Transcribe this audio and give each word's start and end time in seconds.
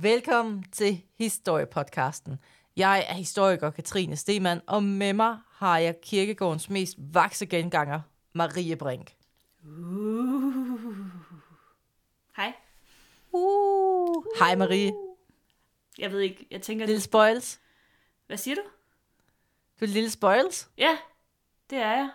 Velkommen 0.00 0.64
til 0.72 1.02
Historiepodcasten. 1.18 2.38
Jeg 2.76 3.06
er 3.08 3.14
historiker 3.14 3.70
Katrine 3.70 4.16
Stemann, 4.16 4.60
og 4.66 4.82
med 4.82 5.12
mig 5.12 5.38
har 5.50 5.78
jeg 5.78 6.00
kirkegårdens 6.00 6.70
mest 6.70 6.96
vakse 6.98 7.46
genganger, 7.46 8.00
Marie 8.32 8.76
Brink. 8.76 9.16
Uh. 9.64 10.80
Hej. 12.36 12.52
Uh. 13.32 14.24
Hej 14.38 14.54
Marie. 14.54 14.92
Jeg 15.98 16.12
ved 16.12 16.20
ikke, 16.20 16.46
jeg 16.50 16.62
tænker... 16.62 16.86
Lille 16.86 17.00
spoils. 17.00 17.60
Hvad 18.26 18.36
siger 18.36 18.54
du? 18.54 18.62
Du 19.80 19.84
er 19.84 19.88
lille 19.88 20.10
spoils? 20.10 20.70
Ja, 20.78 20.98
det 21.70 21.78
er 21.78 21.90
jeg. 21.90 22.10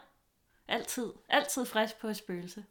Altid. 0.68 1.14
Altid 1.30 1.66
frisk 1.66 2.00
på 2.00 2.08
et 2.08 2.18
spøgelse. 2.18 2.66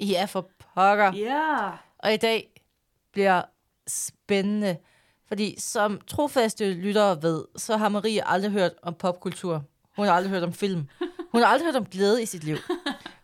Ja, 0.00 0.24
for 0.24 0.50
pokker. 0.58 1.12
Ja. 1.12 1.70
Og 1.98 2.14
i 2.14 2.16
dag 2.16 2.62
bliver 3.12 3.42
spændende, 3.88 4.76
fordi 5.28 5.60
som 5.60 6.00
trofaste 6.06 6.72
lyttere 6.72 7.22
ved, 7.22 7.44
så 7.56 7.76
har 7.76 7.88
Marie 7.88 8.28
aldrig 8.28 8.50
hørt 8.50 8.72
om 8.82 8.94
popkultur. 8.94 9.64
Hun 9.96 10.06
har 10.06 10.12
aldrig 10.12 10.30
hørt 10.30 10.42
om 10.42 10.52
film. 10.52 10.88
Hun 11.32 11.40
har 11.42 11.48
aldrig 11.48 11.66
hørt 11.66 11.76
om 11.76 11.86
glæde 11.86 12.22
i 12.22 12.26
sit 12.26 12.44
liv. 12.44 12.56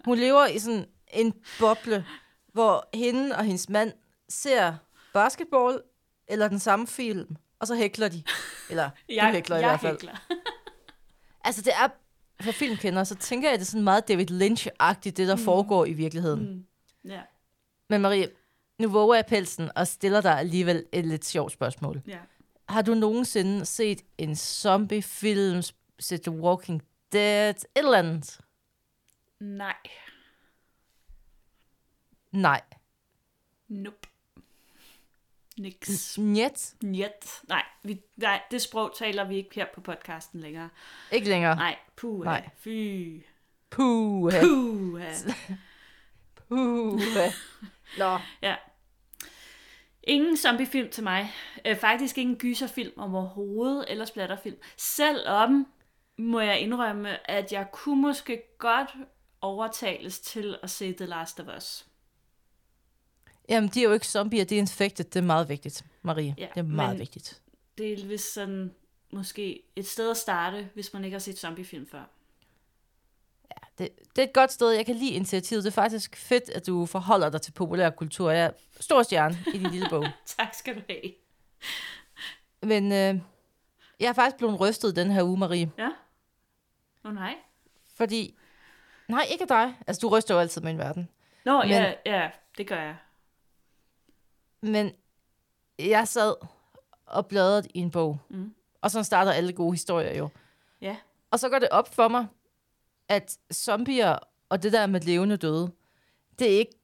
Hun 0.04 0.18
lever 0.18 0.46
i 0.46 0.58
sådan 0.58 0.86
en 1.12 1.34
boble, 1.60 2.04
hvor 2.52 2.88
hende 2.94 3.36
og 3.36 3.44
hendes 3.44 3.68
mand 3.68 3.92
ser 4.28 4.74
basketball 5.12 5.80
eller 6.28 6.48
den 6.48 6.58
samme 6.58 6.86
film, 6.86 7.36
og 7.58 7.66
så 7.66 7.74
hækler 7.74 8.08
de. 8.08 8.22
Eller 8.70 8.90
Jeg, 9.08 9.28
du 9.28 9.34
hækler 9.34 9.56
i 9.56 9.60
jeg 9.60 9.68
hvert 9.68 9.80
fald. 9.80 9.92
hækler. 9.92 10.16
Altså 11.44 11.62
det 11.62 11.72
er, 11.72 11.88
for 12.40 12.52
filmkender, 12.52 13.04
så 13.04 13.14
tænker 13.14 13.48
jeg, 13.48 13.54
at 13.54 13.60
det 13.60 13.66
er 13.66 13.70
sådan 13.70 13.84
meget 13.84 14.08
David 14.08 14.30
Lynch-agtigt, 14.30 15.10
det 15.16 15.28
der 15.28 15.36
mm. 15.36 15.42
foregår 15.42 15.84
i 15.84 15.92
virkeligheden. 15.92 16.64
Mm. 17.04 17.10
Ja, 17.10 17.20
Men 17.88 18.00
Marie, 18.00 18.28
nu 18.80 18.88
våger 18.88 19.14
jeg 19.14 19.26
pelsen 19.26 19.70
og 19.76 19.86
stiller 19.86 20.20
dig 20.20 20.38
alligevel 20.38 20.86
et 20.92 21.06
lidt 21.06 21.24
sjovt 21.24 21.52
spørgsmål. 21.52 22.02
ja. 22.06 22.18
Har 22.68 22.82
du 22.82 22.94
nogensinde 22.94 23.66
set 23.66 24.02
en 24.18 24.36
zombiefilm, 24.36 25.62
set 25.98 26.22
The 26.22 26.30
Walking 26.30 26.82
Dead, 27.12 27.50
et 27.54 27.64
eller 27.76 27.98
andet? 27.98 28.40
Nej. 29.40 29.76
Nej. 32.32 32.60
Nope. 33.68 34.08
Niks. 35.58 36.18
Njet. 36.18 36.74
Njet. 36.82 37.40
Nej, 37.48 37.64
vi, 37.82 38.02
nej, 38.16 38.42
det 38.50 38.62
sprog 38.62 38.92
taler 38.96 39.24
vi 39.24 39.36
ikke 39.36 39.54
her 39.54 39.66
på 39.74 39.80
podcasten 39.80 40.40
længere. 40.40 40.68
Ikke 41.12 41.28
længere. 41.28 41.56
Nej, 41.56 41.78
puh. 41.96 42.24
Nej. 42.24 42.48
Fy. 42.56 43.22
Puh. 43.70 44.32
Puh. 44.40 45.00
Puh. 46.48 47.00
Nå. 47.98 48.18
Ja. 48.42 48.56
Ingen 50.02 50.36
zombiefilm 50.36 50.90
til 50.90 51.02
mig. 51.02 51.32
Øh, 51.66 51.76
faktisk 51.76 52.18
ingen 52.18 52.36
gyserfilm 52.36 52.92
om 52.96 53.14
overhovedet, 53.14 53.84
eller 53.88 54.04
splatterfilm. 54.04 54.56
Selvom, 54.76 55.66
må 56.18 56.40
jeg 56.40 56.60
indrømme, 56.60 57.30
at 57.30 57.52
jeg 57.52 57.66
kunne 57.72 58.02
måske 58.02 58.42
godt 58.58 58.90
overtales 59.40 60.20
til 60.20 60.58
at 60.62 60.70
se 60.70 60.92
The 60.92 61.06
Last 61.06 61.40
of 61.40 61.46
Us. 61.56 61.86
Jamen, 63.48 63.70
de 63.74 63.80
er 63.80 63.84
jo 63.84 63.92
ikke 63.92 64.06
zombier, 64.06 64.44
de 64.44 64.54
er 64.54 64.58
infected. 64.58 65.04
Det 65.04 65.16
er 65.16 65.24
meget 65.24 65.48
vigtigt, 65.48 65.84
Marie. 66.02 66.34
Ja, 66.38 66.46
det 66.54 66.60
er 66.60 66.64
meget 66.64 66.98
vigtigt. 66.98 67.42
Det 67.78 67.92
er 67.92 68.06
vist 68.06 68.34
sådan, 68.34 68.74
måske 69.12 69.62
et 69.76 69.86
sted 69.86 70.10
at 70.10 70.16
starte, 70.16 70.70
hvis 70.74 70.92
man 70.92 71.04
ikke 71.04 71.14
har 71.14 71.20
set 71.20 71.38
zombiefilm 71.38 71.86
før. 71.86 72.04
Det, 73.80 73.88
det 74.16 74.22
er 74.22 74.26
et 74.26 74.32
godt 74.32 74.52
sted. 74.52 74.70
Jeg 74.70 74.86
kan 74.86 74.94
lide 74.94 75.10
initiativet. 75.10 75.64
Det 75.64 75.70
er 75.70 75.74
faktisk 75.74 76.16
fedt, 76.16 76.50
at 76.50 76.66
du 76.66 76.86
forholder 76.86 77.30
dig 77.30 77.42
til 77.42 77.52
populær 77.52 77.90
kultur. 77.90 78.30
Jeg 78.30 78.44
er 78.46 78.50
stor 78.80 79.02
stjerne 79.02 79.38
i 79.54 79.58
din 79.58 79.70
lille 79.70 79.86
bog. 79.90 80.06
Tak 80.38 80.54
skal 80.54 80.74
du 80.76 80.80
have. 80.88 81.12
Men 82.62 82.84
øh, 82.92 83.22
jeg 84.00 84.08
er 84.08 84.12
faktisk 84.12 84.36
blevet 84.36 84.60
rystet 84.60 84.96
den 84.96 85.10
her 85.10 85.22
uge, 85.22 85.38
Marie. 85.38 85.70
Ja? 85.78 85.86
Åh 85.86 87.10
oh, 87.10 87.14
nej. 87.14 87.36
Fordi, 87.96 88.36
nej, 89.08 89.26
ikke 89.30 89.46
dig. 89.48 89.74
Altså, 89.86 90.00
du 90.00 90.08
ryster 90.08 90.34
jo 90.34 90.40
altid 90.40 90.60
med 90.60 90.70
en 90.70 90.78
verden. 90.78 91.08
Nå, 91.44 91.58
Men- 91.60 91.68
ja, 91.70 91.94
ja, 92.06 92.30
det 92.58 92.66
gør 92.68 92.80
jeg. 92.80 92.96
Men 94.62 94.92
jeg 95.78 96.08
sad 96.08 96.34
og 97.06 97.26
bladrede 97.26 97.68
i 97.74 97.78
en 97.78 97.90
bog. 97.90 98.18
Mm. 98.28 98.54
Og 98.80 98.90
så 98.90 99.02
starter 99.02 99.32
alle 99.32 99.52
gode 99.52 99.72
historier 99.72 100.16
jo. 100.16 100.28
Ja. 100.80 100.96
Og 101.30 101.38
så 101.38 101.48
går 101.48 101.58
det 101.58 101.68
op 101.68 101.94
for 101.94 102.08
mig, 102.08 102.26
at 103.10 103.38
zombier 103.52 104.18
og 104.48 104.62
det 104.62 104.72
der 104.72 104.86
med 104.86 105.00
levende 105.00 105.36
døde, 105.36 105.72
det 106.38 106.54
er 106.54 106.58
ikke 106.58 106.78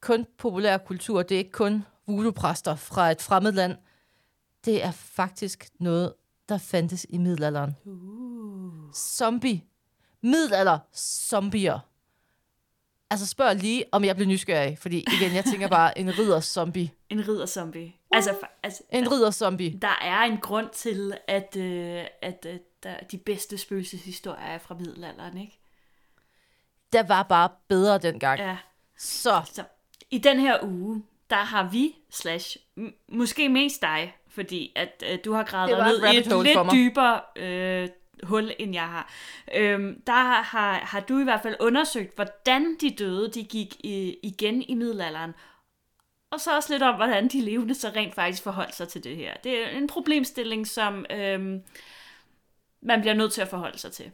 kun 0.00 0.26
populær 0.38 0.78
kultur, 0.78 1.22
det 1.22 1.34
er 1.34 1.38
ikke 1.38 1.50
kun 1.52 1.84
voodoo-præster 2.06 2.74
fra 2.74 3.10
et 3.10 3.22
fremmed 3.22 3.52
land. 3.52 3.76
Det 4.64 4.84
er 4.84 4.90
faktisk 4.90 5.68
noget, 5.80 6.14
der 6.48 6.58
fandtes 6.58 7.06
i 7.08 7.18
middelalderen. 7.18 7.76
Uh. 7.84 8.92
Zombie. 8.94 9.62
Middelalder 10.22 10.78
zombier. 10.96 11.78
Altså 13.10 13.26
spørg 13.26 13.56
lige, 13.56 13.84
om 13.92 14.04
jeg 14.04 14.16
bliver 14.16 14.28
nysgerrig, 14.28 14.78
fordi 14.78 14.98
igen, 14.98 15.34
jeg 15.34 15.44
tænker 15.44 15.68
bare, 15.68 15.98
en 15.98 16.18
ridder-zombie. 16.18 16.90
En 17.10 17.28
ridderzombie. 17.28 17.92
Altså, 18.10 18.36
altså, 18.62 18.82
En 18.90 19.12
ridder-zombie. 19.12 19.78
der 19.82 19.98
er 20.02 20.20
en 20.22 20.38
grund 20.38 20.68
til, 20.72 21.14
at, 21.28 21.56
øh, 21.56 22.04
at 22.22 22.46
øh, 22.48 22.58
der, 22.82 22.94
de 23.12 23.18
bedste 23.18 23.58
spøgelseshistorier 23.58 24.40
er 24.40 24.58
fra 24.58 24.74
middelalderen, 24.74 25.38
ikke? 25.38 25.58
Der 26.92 27.02
var 27.02 27.22
bare 27.22 27.48
bedre 27.68 27.98
dengang. 27.98 28.40
Ja. 28.40 28.56
Så, 28.98 29.42
Så 29.52 29.64
i 30.10 30.18
den 30.18 30.40
her 30.40 30.58
uge, 30.62 31.02
der 31.30 31.36
har 31.36 31.68
vi, 31.70 31.96
slash, 32.10 32.56
måske 33.08 33.48
mest 33.48 33.82
dig, 33.82 34.16
fordi 34.28 34.72
at 34.76 35.04
øh, 35.10 35.18
du 35.24 35.32
har 35.32 35.44
gravet 35.44 35.70
dig 35.70 35.86
ned 35.86 36.14
i 36.14 36.18
et 36.18 36.44
lidt 36.44 36.72
dybere 36.72 37.20
øh, 37.36 37.88
hul, 38.22 38.52
end 38.58 38.74
jeg 38.74 38.88
har. 38.88 39.12
Øhm, 39.54 40.02
der 40.06 40.42
har, 40.42 40.72
har 40.72 41.00
du 41.00 41.18
i 41.18 41.24
hvert 41.24 41.42
fald 41.42 41.56
undersøgt, 41.60 42.14
hvordan 42.14 42.76
de 42.80 42.90
døde, 42.90 43.30
de 43.30 43.44
gik 43.44 43.76
i, 43.80 44.16
igen 44.22 44.62
i 44.62 44.74
middelalderen. 44.74 45.34
Og 46.30 46.40
så 46.40 46.56
også 46.56 46.72
lidt 46.72 46.82
om, 46.82 46.94
hvordan 46.94 47.28
de 47.28 47.40
levende 47.40 47.74
så 47.74 47.88
rent 47.96 48.14
faktisk 48.14 48.42
forholdt 48.42 48.74
sig 48.74 48.88
til 48.88 49.04
det 49.04 49.16
her. 49.16 49.34
Det 49.44 49.64
er 49.64 49.68
en 49.68 49.86
problemstilling, 49.86 50.66
som 50.66 51.06
øhm, 51.10 51.62
man 52.82 53.00
bliver 53.00 53.14
nødt 53.14 53.32
til 53.32 53.42
at 53.42 53.48
forholde 53.48 53.78
sig 53.78 53.92
til. 53.92 54.10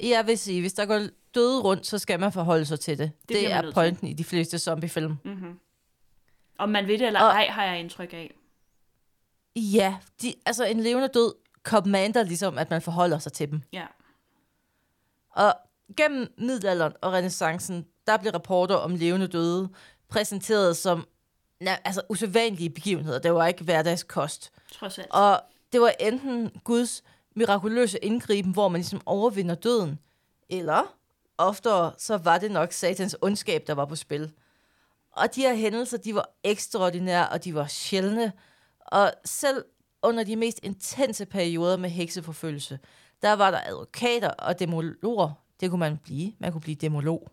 Jeg 0.00 0.26
vil 0.26 0.38
sige, 0.38 0.60
hvis 0.60 0.72
der 0.72 0.86
går 0.86 1.00
døde 1.34 1.60
rundt, 1.60 1.86
så 1.86 1.98
skal 1.98 2.20
man 2.20 2.32
forholde 2.32 2.64
sig 2.64 2.80
til 2.80 2.98
det. 2.98 3.12
Det, 3.20 3.28
det 3.28 3.52
er 3.52 3.62
nødt 3.62 3.72
til. 3.72 3.74
pointen 3.74 4.08
i 4.08 4.12
de 4.12 4.24
fleste 4.24 4.58
zombiefilm. 4.58 5.16
Om 6.58 6.68
man 6.68 6.86
ved 6.86 6.98
det 6.98 7.06
eller 7.06 7.20
Og- 7.20 7.30
ej, 7.30 7.46
har 7.46 7.64
jeg 7.64 7.80
indtryk 7.80 8.12
af. 8.12 8.34
Ja, 9.56 9.96
de, 10.22 10.34
altså 10.46 10.64
en 10.64 10.80
levende 10.80 11.08
død 11.08 11.34
commander 11.62 12.22
ligesom, 12.22 12.58
at 12.58 12.70
man 12.70 12.82
forholder 12.82 13.18
sig 13.18 13.32
til 13.32 13.50
dem. 13.50 13.62
Ja. 13.72 13.86
Og 15.30 15.54
gennem 15.96 16.32
middelalderen 16.38 16.92
og 17.02 17.12
renaissancen, 17.12 17.86
der 18.06 18.16
blev 18.16 18.32
rapporter 18.32 18.74
om 18.74 18.94
levende 18.94 19.26
døde 19.28 19.68
præsenteret 20.08 20.76
som 20.76 21.06
na, 21.60 21.76
altså 21.84 22.02
usædvanlige 22.08 22.70
begivenheder. 22.70 23.18
Det 23.18 23.34
var 23.34 23.46
ikke 23.46 23.64
hverdagskost. 23.64 24.52
Trods 24.72 24.98
alt. 24.98 25.08
Og 25.10 25.40
det 25.72 25.80
var 25.80 25.92
enten 26.00 26.50
Guds 26.64 27.02
mirakuløse 27.38 27.98
indgriben, 27.98 28.52
hvor 28.52 28.68
man 28.68 28.78
ligesom 28.78 29.00
overvinder 29.06 29.54
døden, 29.54 29.98
eller 30.48 30.94
oftere, 31.38 31.92
så 31.98 32.16
var 32.16 32.38
det 32.38 32.50
nok 32.50 32.72
satans 32.72 33.16
ondskab, 33.22 33.66
der 33.66 33.72
var 33.72 33.84
på 33.84 33.96
spil. 33.96 34.32
Og 35.12 35.34
de 35.34 35.40
her 35.40 35.54
hændelser, 35.54 35.98
de 35.98 36.14
var 36.14 36.30
ekstraordinære, 36.44 37.28
og 37.28 37.44
de 37.44 37.54
var 37.54 37.66
sjældne. 37.66 38.32
Og 38.80 39.12
selv 39.24 39.64
under 40.02 40.24
de 40.24 40.36
mest 40.36 40.60
intense 40.62 41.26
perioder 41.26 41.76
med 41.76 41.90
hekseforfølgelse, 41.90 42.78
der 43.22 43.32
var 43.32 43.50
der 43.50 43.60
advokater 43.66 44.30
og 44.30 44.58
demologer. 44.58 45.32
Det 45.60 45.70
kunne 45.70 45.78
man 45.78 45.98
blive. 46.04 46.32
Man 46.38 46.52
kunne 46.52 46.60
blive 46.60 46.74
demolog. 46.74 47.28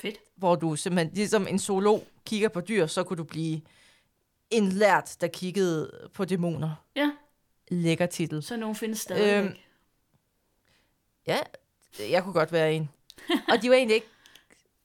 Fedt. 0.00 0.16
Hvor 0.36 0.56
du 0.56 0.76
simpelthen, 0.76 1.14
ligesom 1.14 1.46
en 1.46 1.58
zoolog 1.58 2.06
kigger 2.26 2.48
på 2.48 2.60
dyr, 2.60 2.86
så 2.86 3.04
kunne 3.04 3.16
du 3.16 3.24
blive 3.24 3.60
en 4.50 4.68
lært, 4.68 5.16
der 5.20 5.26
kiggede 5.26 6.08
på 6.14 6.24
dæmoner. 6.24 6.74
Ja, 6.96 7.10
Lækker 7.70 8.06
titel. 8.06 8.42
så 8.42 8.56
nogen 8.56 8.74
findes 8.76 9.00
stadigvæk. 9.00 9.44
Øhm, 9.50 9.56
Ja, 11.26 11.38
jeg 12.10 12.22
kunne 12.22 12.32
godt 12.32 12.52
være 12.52 12.72
en. 12.74 12.90
Og 13.48 13.62
de 13.62 13.70
var 13.70 13.76
egentlig 13.76 13.94
ikke, 13.94 14.06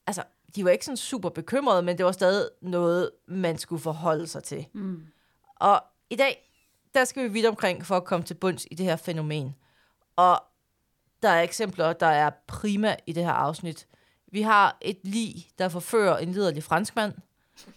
altså, 0.06 0.22
de 0.56 0.64
var 0.64 0.70
ikke 0.70 0.84
sådan 0.84 0.96
super 0.96 1.28
bekymrede, 1.28 1.82
men 1.82 1.98
det 1.98 2.06
var 2.06 2.12
stadig 2.12 2.48
noget, 2.62 3.10
man 3.26 3.58
skulle 3.58 3.82
forholde 3.82 4.26
sig 4.26 4.42
til. 4.44 4.66
Mm. 4.72 5.06
Og 5.56 5.82
i 6.10 6.16
dag, 6.16 6.50
der 6.94 7.04
skal 7.04 7.22
vi 7.22 7.28
vidt 7.28 7.46
omkring 7.46 7.86
for 7.86 7.96
at 7.96 8.04
komme 8.04 8.26
til 8.26 8.34
bunds 8.34 8.66
i 8.70 8.74
det 8.74 8.86
her 8.86 8.96
fænomen. 8.96 9.54
Og 10.16 10.42
der 11.22 11.28
er 11.28 11.42
eksempler, 11.42 11.92
der 11.92 12.06
er 12.06 12.30
prima 12.46 12.96
i 13.06 13.12
det 13.12 13.24
her 13.24 13.32
afsnit. 13.32 13.86
Vi 14.32 14.42
har 14.42 14.78
et 14.80 14.98
lig, 15.02 15.34
der 15.58 15.68
forfører 15.68 16.18
en 16.18 16.32
liderlig 16.32 16.62
franskmand. 16.62 17.14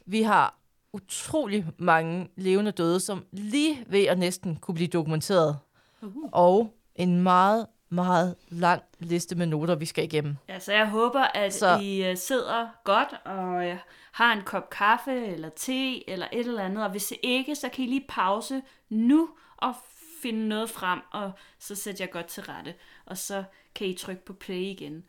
Vi 0.06 0.22
har 0.22 0.56
utrolig 0.98 1.66
mange 1.78 2.30
levende 2.36 2.72
døde, 2.72 3.00
som 3.00 3.26
lige 3.32 3.86
ved 3.88 4.04
at 4.06 4.18
næsten 4.18 4.56
kunne 4.56 4.76
blive 4.76 4.88
dokumenteret. 4.88 5.58
Uh. 6.02 6.30
Og 6.32 6.74
en 6.96 7.24
meget 7.24 7.68
meget 7.90 8.36
lang 8.50 8.82
liste 9.00 9.36
med 9.36 9.46
noter, 9.46 9.76
vi 9.76 9.86
skal 9.86 10.04
igennem. 10.04 10.36
Ja, 10.50 10.60
så 10.60 10.74
jeg 10.74 10.90
håber, 10.90 11.22
at 11.22 11.54
Så-. 11.54 11.80
I 11.82 12.12
uh, 12.12 12.18
sidder 12.18 12.68
godt 12.84 13.14
og 13.26 13.72
uh, 13.72 13.78
har 14.12 14.34
en 14.34 14.42
kop 14.42 14.70
kaffe 14.70 15.26
eller 15.26 15.50
te 15.50 16.10
eller 16.10 16.28
et 16.34 16.48
eller 16.48 16.64
andet. 16.64 16.84
Og 16.84 16.92
hvis 16.92 17.14
ikke, 17.24 17.56
så 17.56 17.70
kan 17.70 17.86
I 17.86 17.88
lige 17.88 18.06
pause 18.10 18.62
nu 18.90 19.30
og 19.58 19.74
finde 20.22 20.48
noget 20.48 20.70
frem, 20.70 21.00
og 21.12 21.32
så 21.60 21.76
sætter 21.76 22.06
jeg 22.06 22.12
godt 22.12 22.26
til 22.26 22.44
rette. 22.44 22.74
Og 23.06 23.18
så 23.18 23.44
kan 23.76 23.88
I 23.88 23.94
trykke 23.94 24.26
på 24.26 24.34
play 24.34 24.56
igen, 24.56 25.04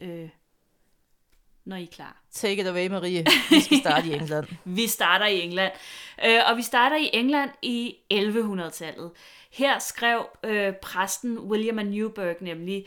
øh, 0.00 0.28
når 1.64 1.76
I 1.76 1.82
er 1.82 1.86
klar. 1.86 2.22
Take 2.32 2.60
it 2.60 2.66
away, 2.66 2.86
Marie. 2.86 3.24
Vi 3.50 3.60
skal 3.60 3.80
starte 3.80 4.08
i 4.08 4.12
England. 4.20 4.46
Vi 4.64 4.86
starter 4.86 5.26
i 5.26 5.40
England, 5.40 5.72
øh, 6.26 6.40
og 6.50 6.56
vi 6.56 6.62
starter 6.62 6.96
i 6.96 7.10
England 7.12 7.50
i 7.62 7.96
1100-tallet. 8.14 9.10
Her 9.52 9.78
skrev 9.78 10.26
øh, 10.44 10.72
præsten 10.82 11.38
William 11.38 11.78
af 11.78 11.86
Newburgh 11.86 12.42
nemlig, 12.42 12.86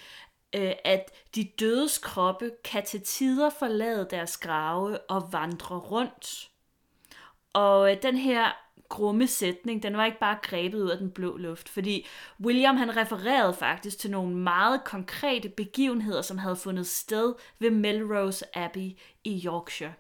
øh, 0.56 0.72
at 0.86 1.12
de 1.36 1.44
dødes 1.60 1.98
kroppe 1.98 2.52
kan 2.64 2.86
til 2.86 3.02
tider 3.02 3.50
forlade 3.60 4.08
deres 4.10 4.38
grave 4.38 4.98
og 5.00 5.34
vandre 5.34 5.78
rundt. 5.78 6.50
Og 7.54 7.92
øh, 7.92 8.02
den 8.02 8.18
her 8.18 8.65
grumme 8.90 9.28
sætning, 9.28 9.84
den 9.84 9.98
var 9.98 10.06
ikke 10.06 10.20
bare 10.20 10.38
grebet 10.44 10.82
ud 10.82 10.90
af 10.90 10.98
den 10.98 11.12
blå 11.12 11.38
luft, 11.38 11.70
fordi 11.70 12.06
William 12.42 12.78
han 12.78 12.98
refererede 12.98 13.54
faktisk 13.54 13.98
til 13.98 14.12
nogle 14.12 14.36
meget 14.36 14.84
konkrete 14.84 15.50
begivenheder, 15.50 16.22
som 16.22 16.38
havde 16.38 16.56
fundet 16.56 16.88
sted 16.88 17.34
ved 17.60 17.70
Melrose 17.72 18.58
Abbey 18.58 18.92
i 19.24 19.42
Yorkshire. 19.46 19.94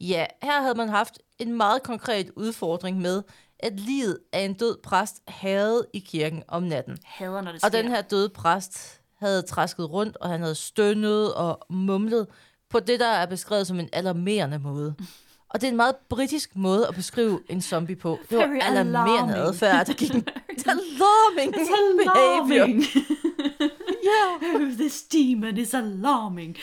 Ja, 0.00 0.26
her 0.42 0.60
havde 0.60 0.74
man 0.74 0.88
haft 0.88 1.18
en 1.38 1.56
meget 1.56 1.82
konkret 1.82 2.30
udfordring 2.36 2.98
med, 3.00 3.22
at 3.58 3.80
livet 3.80 4.18
af 4.32 4.40
en 4.40 4.54
død 4.54 4.76
præst 4.82 5.22
havde 5.28 5.86
i 5.92 5.98
kirken 5.98 6.42
om 6.48 6.62
natten. 6.62 6.98
Hader, 7.04 7.40
når 7.40 7.52
det 7.52 7.64
Og 7.64 7.70
sker. 7.70 7.82
den 7.82 7.90
her 7.90 8.02
døde 8.02 8.28
præst 8.28 9.00
havde 9.18 9.42
træsket 9.42 9.90
rundt, 9.90 10.16
og 10.16 10.28
han 10.28 10.40
havde 10.40 10.54
stønnet 10.54 11.34
og 11.34 11.66
mumlet 11.70 12.26
på 12.70 12.80
det, 12.80 13.00
der 13.00 13.06
er 13.06 13.26
beskrevet 13.26 13.66
som 13.66 13.80
en 13.80 13.88
alarmerende 13.92 14.58
måde. 14.58 14.94
Og 15.56 15.60
det 15.60 15.66
er 15.66 15.70
en 15.70 15.76
meget 15.76 15.96
britisk 16.08 16.56
måde 16.56 16.88
at 16.88 16.94
beskrive 16.94 17.40
en 17.48 17.62
zombie 17.62 17.96
på. 17.96 18.18
Det 18.30 18.38
var 18.38 18.46
Very 18.46 18.58
alarmerende 18.62 18.98
alarming. 18.98 19.38
adfærd. 19.38 19.86
Der 19.86 19.92
gik 19.92 20.10
en 20.14 20.24
alarming 20.66 21.56
It's 21.56 21.72
alarming. 22.00 22.84
Ja, 24.10 24.48
oh, 24.54 24.70
this 24.78 25.02
demon 25.02 25.56
is 25.56 25.74
alarming. 25.74 26.56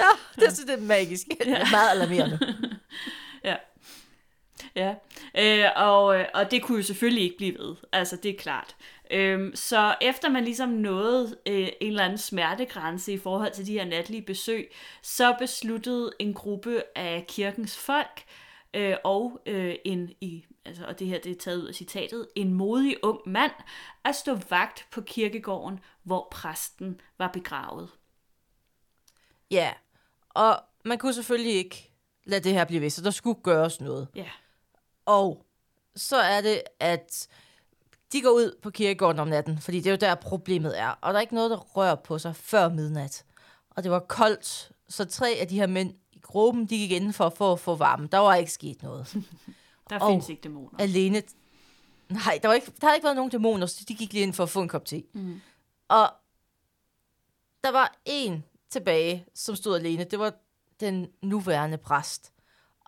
ja, 0.00 0.40
det 0.44 0.52
synes 0.54 0.66
det 0.70 0.74
er 0.74 0.80
magisk. 0.80 1.26
Det 1.28 1.48
er 1.48 1.70
meget 1.70 1.90
alarmerende. 1.90 2.38
Ja. 4.76 4.94
Øh, 5.38 5.70
og, 5.76 6.18
øh, 6.18 6.26
og 6.34 6.50
det 6.50 6.62
kunne 6.62 6.78
jo 6.78 6.82
selvfølgelig 6.82 7.24
ikke 7.24 7.36
blive 7.36 7.58
ved. 7.58 7.76
Altså, 7.92 8.16
det 8.16 8.30
er 8.30 8.38
klart. 8.38 8.76
Øhm, 9.10 9.52
så 9.54 9.94
efter 10.00 10.28
man 10.28 10.44
ligesom 10.44 10.68
nåede 10.68 11.36
øh, 11.46 11.68
en 11.80 11.88
eller 11.90 12.04
anden 12.04 12.18
smertegrænse 12.18 13.12
i 13.12 13.18
forhold 13.18 13.52
til 13.52 13.66
de 13.66 13.72
her 13.72 13.84
natlige 13.84 14.22
besøg, 14.22 14.72
så 15.02 15.34
besluttede 15.38 16.12
en 16.18 16.34
gruppe 16.34 16.82
af 16.96 17.24
kirkens 17.28 17.78
folk 17.78 18.24
øh, 18.74 18.96
og 19.04 19.40
øh, 19.46 19.74
en 19.84 20.10
i 20.20 20.44
altså, 20.64 20.84
og 20.86 20.98
det 20.98 21.06
her 21.06 21.18
det 21.18 21.32
er 21.32 21.40
taget 21.40 21.62
ud 21.62 21.66
af 21.66 21.74
citatet, 21.74 22.28
en 22.34 22.54
modig 22.54 22.96
ung 23.02 23.18
mand 23.26 23.52
at 24.04 24.16
stå 24.16 24.38
vagt 24.50 24.86
på 24.90 25.00
kirkegården, 25.00 25.80
hvor 26.02 26.28
præsten 26.30 27.00
var 27.18 27.28
begravet. 27.28 27.88
Ja, 29.50 29.72
og 30.28 30.56
man 30.84 30.98
kunne 30.98 31.14
selvfølgelig 31.14 31.54
ikke 31.54 31.92
lade 32.24 32.44
det 32.44 32.52
her 32.52 32.64
blive 32.64 32.80
ved, 32.80 32.90
så 32.90 33.02
der 33.02 33.10
skulle 33.10 33.40
gøres 33.42 33.80
noget. 33.80 34.08
Ja. 34.14 34.28
Og 35.06 35.46
så 35.96 36.16
er 36.16 36.40
det, 36.40 36.62
at 36.80 37.28
de 38.12 38.22
går 38.22 38.30
ud 38.30 38.58
på 38.62 38.70
kirkegården 38.70 39.18
om 39.20 39.28
natten, 39.28 39.58
fordi 39.58 39.76
det 39.80 39.86
er 39.86 39.90
jo 39.90 39.96
der 39.96 40.14
problemet 40.14 40.78
er. 40.78 40.88
Og 40.88 41.12
der 41.12 41.18
er 41.18 41.20
ikke 41.20 41.34
noget, 41.34 41.50
der 41.50 41.56
rører 41.56 41.94
på 41.94 42.18
sig 42.18 42.36
før 42.36 42.68
midnat. 42.68 43.24
Og 43.70 43.82
det 43.82 43.90
var 43.90 43.98
koldt, 43.98 44.72
så 44.88 45.04
tre 45.04 45.30
af 45.40 45.48
de 45.48 45.54
her 45.54 45.66
mænd 45.66 45.94
i 46.12 46.18
gruppen, 46.18 46.62
de 46.66 46.78
gik 46.78 46.90
indenfor 46.90 47.28
for 47.28 47.52
at 47.52 47.60
få 47.60 47.76
varme. 47.76 48.06
Der 48.12 48.18
var 48.18 48.34
ikke 48.34 48.52
sket 48.52 48.82
noget. 48.82 49.14
Der 49.90 49.98
Og- 50.00 50.10
findes 50.10 50.28
ikke 50.28 50.42
dæmoner. 50.42 50.78
Alene... 50.78 51.22
Nej, 52.08 52.38
der, 52.42 52.48
var 52.48 52.54
ikke, 52.54 52.72
der 52.80 52.86
havde 52.86 52.96
ikke 52.96 53.04
været 53.04 53.16
nogen 53.16 53.30
dæmoner, 53.30 53.66
så 53.66 53.84
de 53.88 53.94
gik 53.94 54.12
lige 54.12 54.22
ind 54.22 54.32
for 54.32 54.42
at 54.42 54.50
få 54.50 54.62
en 54.62 54.68
kop 54.68 54.84
te. 54.84 55.02
Mm. 55.12 55.40
Og 55.88 56.12
der 57.64 57.72
var 57.72 57.98
en 58.04 58.44
tilbage, 58.70 59.26
som 59.34 59.56
stod 59.56 59.76
alene. 59.78 60.04
Det 60.04 60.18
var 60.18 60.32
den 60.80 61.06
nuværende 61.22 61.78
præst. 61.78 62.32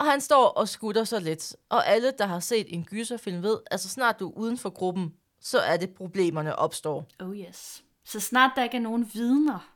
Og 0.03 0.11
han 0.11 0.21
står 0.21 0.49
og 0.49 0.69
skutter 0.69 1.05
sig 1.05 1.21
lidt. 1.23 1.57
Og 1.69 1.87
alle, 1.87 2.13
der 2.19 2.27
har 2.27 2.41
set 2.41 2.75
en 2.75 2.85
gyserfilm, 2.85 3.43
ved, 3.43 3.59
altså 3.71 3.89
snart 3.89 4.21
du 4.21 4.29
er 4.29 4.33
uden 4.33 4.59
for 4.59 4.71
gruppen, 4.71 5.15
så 5.41 5.59
er 5.59 5.77
det 5.77 5.95
problemerne 5.95 6.57
opstår. 6.57 7.07
Oh 7.21 7.37
yes. 7.37 7.85
Så 8.05 8.21
snart 8.21 8.51
der 8.57 8.63
ikke 8.63 8.77
er 8.77 8.81
nogen 8.81 9.11
vidner, 9.15 9.73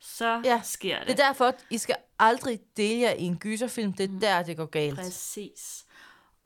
så 0.00 0.40
Ja, 0.44 0.60
sker 0.64 0.98
det. 0.98 1.06
Det 1.06 1.20
er 1.20 1.26
derfor, 1.26 1.44
at 1.44 1.66
I 1.70 1.78
skal 1.78 1.96
aldrig 2.18 2.60
dele 2.76 3.00
jer 3.00 3.10
i 3.12 3.22
en 3.22 3.38
gyserfilm. 3.38 3.92
Det 3.92 4.10
er 4.10 4.18
der, 4.20 4.42
det 4.42 4.56
går 4.56 4.66
galt. 4.66 4.98
Præcis. 4.98 5.84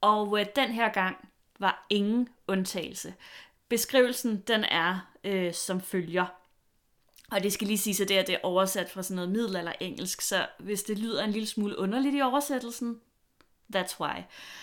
Og 0.00 0.40
øh, 0.40 0.46
den 0.56 0.70
her 0.70 0.92
gang 0.92 1.28
var 1.60 1.86
ingen 1.90 2.28
undtagelse. 2.48 3.14
Beskrivelsen, 3.68 4.40
den 4.40 4.64
er 4.64 5.10
øh, 5.24 5.54
som 5.54 5.80
følger. 5.80 6.26
Og 7.32 7.42
det 7.42 7.52
skal 7.52 7.66
lige 7.66 7.78
sige, 7.78 8.02
at 8.02 8.08
det, 8.08 8.18
er, 8.18 8.22
det 8.22 8.34
er 8.34 8.38
oversat 8.42 8.90
fra 8.90 9.02
sådan 9.02 9.14
noget 9.14 9.30
middelalder 9.30 9.72
engelsk, 9.80 10.20
så 10.20 10.46
hvis 10.58 10.82
det 10.82 10.98
lyder 10.98 11.24
en 11.24 11.30
lille 11.30 11.48
smule 11.48 11.78
underligt 11.78 12.16
i 12.16 12.22
oversættelsen, 12.22 13.00
that's 13.76 14.00
why. 14.00 14.22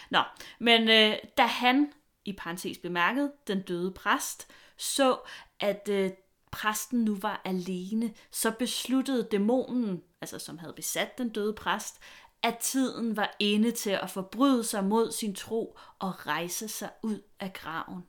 Nå, 0.09 0.19
men 0.59 0.89
øh, 0.89 1.17
da 1.37 1.43
han, 1.43 1.93
i 2.25 2.33
parentes 2.33 2.77
bemærket, 2.77 3.31
den 3.47 3.61
døde 3.61 3.91
præst, 3.91 4.47
så, 4.77 5.19
at 5.59 5.89
øh, 5.91 6.11
præsten 6.51 6.99
nu 6.99 7.17
var 7.21 7.41
alene, 7.45 8.13
så 8.31 8.51
besluttede 8.51 9.27
dæmonen, 9.31 10.03
altså 10.21 10.39
som 10.39 10.57
havde 10.57 10.73
besat 10.73 11.17
den 11.17 11.29
døde 11.29 11.53
præst, 11.53 11.99
at 12.43 12.57
tiden 12.57 13.17
var 13.17 13.35
inde 13.39 13.71
til 13.71 13.89
at 13.89 14.09
forbryde 14.09 14.63
sig 14.63 14.83
mod 14.83 15.11
sin 15.11 15.35
tro 15.35 15.77
og 15.99 16.27
rejse 16.27 16.67
sig 16.67 16.89
ud 17.03 17.21
af 17.39 17.53
graven. 17.53 18.03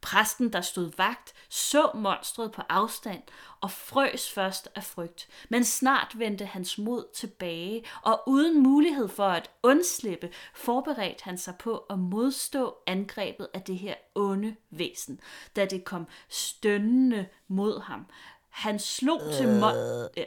Præsten, 0.00 0.52
der 0.52 0.60
stod 0.60 0.92
vagt, 0.96 1.34
så 1.48 1.90
monstret 1.94 2.52
på 2.52 2.62
afstand 2.68 3.22
og 3.60 3.70
frøs 3.70 4.30
først 4.30 4.68
af 4.74 4.84
frygt. 4.84 5.28
Men 5.48 5.64
snart 5.64 6.18
vendte 6.18 6.46
hans 6.46 6.78
mod 6.78 7.04
tilbage, 7.14 7.84
og 8.02 8.22
uden 8.26 8.62
mulighed 8.62 9.08
for 9.08 9.28
at 9.28 9.50
undslippe, 9.62 10.30
forberedte 10.54 11.24
han 11.24 11.38
sig 11.38 11.54
på 11.58 11.76
at 11.76 11.98
modstå 11.98 12.76
angrebet 12.86 13.48
af 13.54 13.62
det 13.62 13.78
her 13.78 13.94
onde 14.14 14.56
væsen, 14.70 15.20
da 15.56 15.64
det 15.64 15.84
kom 15.84 16.06
stønnende 16.28 17.28
mod 17.48 17.80
ham. 17.80 18.06
Han 18.48 18.78
slog 18.78 19.20
til 19.20 19.60
mon- 19.60 20.08
ja. 20.16 20.24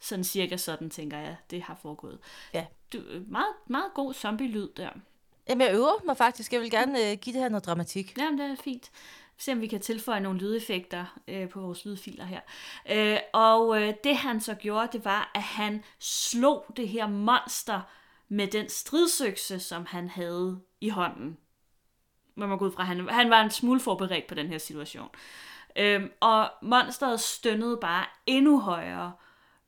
Sådan 0.00 0.24
cirka 0.24 0.56
sådan, 0.56 0.90
tænker 0.90 1.18
jeg, 1.18 1.36
det 1.50 1.62
har 1.62 1.74
foregået. 1.82 2.18
Ja. 2.54 2.66
Du, 2.92 2.98
meget, 3.28 3.54
meget 3.66 3.90
god 3.94 4.14
zombie-lyd 4.14 4.68
der. 4.76 4.90
Jamen, 5.48 5.66
jeg 5.66 5.74
øver 5.74 6.04
mig 6.04 6.16
faktisk. 6.16 6.52
Jeg 6.52 6.60
vil 6.60 6.70
gerne 6.70 7.10
øh, 7.10 7.18
give 7.18 7.34
det 7.34 7.42
her 7.42 7.48
noget 7.48 7.66
dramatik. 7.66 8.18
Jamen, 8.18 8.38
det 8.38 8.50
er 8.50 8.56
fint. 8.56 8.90
Se 9.38 9.52
om 9.52 9.60
vi 9.60 9.66
kan 9.66 9.80
tilføje 9.80 10.20
nogle 10.20 10.38
lydeffekter 10.38 11.18
øh, 11.28 11.48
på 11.48 11.60
vores 11.60 11.84
lydfiler 11.84 12.24
her. 12.24 12.40
Øh, 12.90 13.18
og 13.32 13.82
øh, 13.82 13.94
det 14.04 14.16
han 14.16 14.40
så 14.40 14.54
gjorde, 14.54 14.88
det 14.92 15.04
var, 15.04 15.30
at 15.34 15.42
han 15.42 15.84
slog 15.98 16.66
det 16.76 16.88
her 16.88 17.06
monster 17.06 17.80
med 18.28 18.46
den 18.46 18.68
stridsøkse, 18.68 19.60
som 19.60 19.86
han 19.86 20.08
havde 20.08 20.60
i 20.80 20.88
hånden. 20.88 21.36
Man 22.34 22.48
Må 22.48 22.56
gå 22.56 22.66
ud 22.66 22.72
fra, 22.72 22.82
han, 22.82 23.08
han 23.08 23.30
var 23.30 23.42
en 23.42 23.50
smule 23.50 23.80
forberedt 23.80 24.26
på 24.26 24.34
den 24.34 24.46
her 24.46 24.58
situation. 24.58 25.08
Øh, 25.76 26.02
og 26.20 26.50
monsteret 26.62 27.20
stønnede 27.20 27.78
bare 27.80 28.04
endnu 28.26 28.60
højere, 28.60 29.12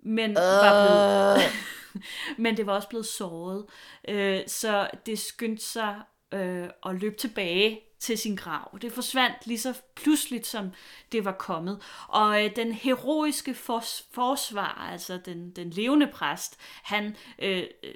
men 0.04 0.34
var 0.34 0.86
blevet, 0.86 1.52
men 2.44 2.56
det 2.56 2.66
var 2.66 2.72
også 2.72 2.88
blevet 2.88 3.06
såret. 3.06 3.66
Øh, 4.08 4.40
så 4.46 4.90
det 5.06 5.18
skyndte 5.18 5.64
sig 5.64 6.00
øh, 6.34 6.68
at 6.86 6.94
løbe 6.94 7.16
tilbage 7.16 7.80
til 8.04 8.18
sin 8.18 8.36
grav. 8.36 8.78
Det 8.82 8.92
forsvandt 8.92 9.46
lige 9.46 9.58
så 9.58 9.74
pludseligt, 9.96 10.46
som 10.46 10.70
det 11.12 11.24
var 11.24 11.32
kommet. 11.32 11.82
Og 12.08 12.44
øh, 12.44 12.56
den 12.56 12.72
heroiske 12.72 13.50
fors- 13.50 14.08
forsvar, 14.12 14.88
altså 14.92 15.18
den, 15.24 15.50
den 15.50 15.70
levende 15.70 16.06
præst, 16.06 16.60
han 16.82 17.16
øh, 17.38 17.62
øh, 17.82 17.94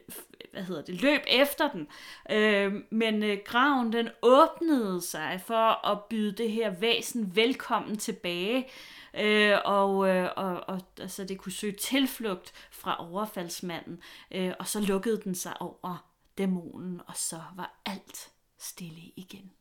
hvad 0.53 0.63
hedder 0.63 0.83
det, 0.83 1.03
løb 1.03 1.21
efter 1.27 1.71
den. 1.71 1.87
Øh, 2.31 2.73
men 2.91 3.23
øh, 3.23 3.39
graven, 3.45 3.93
den 3.93 4.09
åbnede 4.23 5.03
sig 5.03 5.41
for 5.47 5.87
at 5.87 5.99
byde 6.11 6.33
det 6.33 6.53
her 6.53 6.71
væsen 6.71 7.37
velkommen 7.37 7.97
tilbage. 7.97 8.67
Øh, 9.15 9.59
og, 9.65 10.09
øh, 10.09 10.31
og, 10.37 10.69
og 10.69 10.81
altså, 11.01 11.25
det 11.25 11.39
kunne 11.39 11.53
søge 11.53 11.73
tilflugt 11.73 12.53
fra 12.71 13.11
overfaldsmanden, 13.11 14.03
øh, 14.31 14.53
og 14.59 14.67
så 14.67 14.81
lukkede 14.81 15.21
den 15.25 15.35
sig 15.35 15.63
over 15.63 16.09
dæmonen, 16.39 17.01
og 17.07 17.17
så 17.17 17.41
var 17.57 17.81
alt 17.87 18.31
stille 18.59 19.01
igen. 19.17 19.53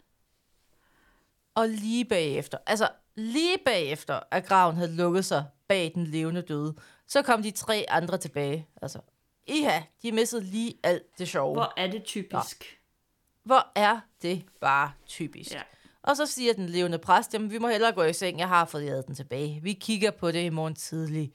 Og 1.56 1.70
lige 1.70 2.06
bagefter, 2.06 2.58
altså 2.66 2.90
lige 3.16 3.58
bagefter, 3.66 4.20
at 4.32 4.46
graven 4.46 4.76
havde 4.76 4.96
lukket 4.96 5.26
sig 5.26 5.46
bag 5.68 5.92
den 5.96 6.08
levende 6.08 6.42
døde, 6.42 6.76
så 7.08 7.22
kom 7.22 7.44
de 7.44 7.52
tre 7.52 7.86
andre 7.90 8.18
tilbage. 8.18 8.68
Altså, 8.82 9.00
iha, 9.48 9.82
de 10.02 10.12
missede 10.12 10.44
lige 10.44 10.80
alt 10.84 11.18
det 11.18 11.28
sjove. 11.28 11.54
Hvor, 11.54 11.74
er 11.78 11.92
det 11.92 12.04
typisk? 12.04 12.80
Hvor 13.44 13.72
er 13.76 14.00
det 14.22 14.46
bare 14.62 14.92
typisk. 15.06 15.52
Ja. 15.52 15.62
Og 16.08 16.18
så 16.18 16.26
siger 16.26 16.54
den 16.54 16.70
levende 16.70 16.98
præst, 16.98 17.34
jamen 17.34 17.52
vi 17.52 17.58
må 17.58 17.68
hellere 17.68 17.92
gå 17.92 18.04
i 18.04 18.14
seng, 18.14 18.40
jeg 18.40 18.48
har 18.48 18.66
fået 18.66 18.86
jaget 18.86 19.08
den 19.08 19.16
tilbage. 19.16 19.60
Vi 19.64 19.74
kigger 19.74 20.12
på 20.12 20.32
det 20.32 20.44
i 20.44 20.50
morgen 20.50 20.76
tidlig. 20.76 21.32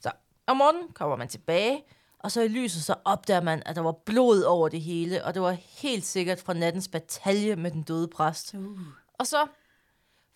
Så 0.00 0.10
om 0.46 0.56
morgenen 0.56 0.92
kommer 0.92 1.16
man 1.16 1.28
tilbage, 1.28 1.84
og 2.18 2.32
så 2.32 2.40
i 2.40 2.48
lyset 2.48 2.82
så 2.82 2.94
opdager 3.04 3.40
man, 3.40 3.62
at 3.66 3.76
der 3.76 3.82
var 3.82 3.92
blod 3.92 4.42
over 4.42 4.68
det 4.68 4.80
hele, 4.80 5.24
og 5.24 5.34
det 5.34 5.42
var 5.42 5.56
helt 5.82 6.04
sikkert 6.04 6.40
fra 6.40 6.52
nattens 6.54 6.88
batalje 6.88 7.56
med 7.56 7.70
den 7.70 7.82
døde 7.82 8.08
præst. 8.08 8.54
Uh. 8.54 8.78
Og 9.18 9.26
så, 9.26 9.46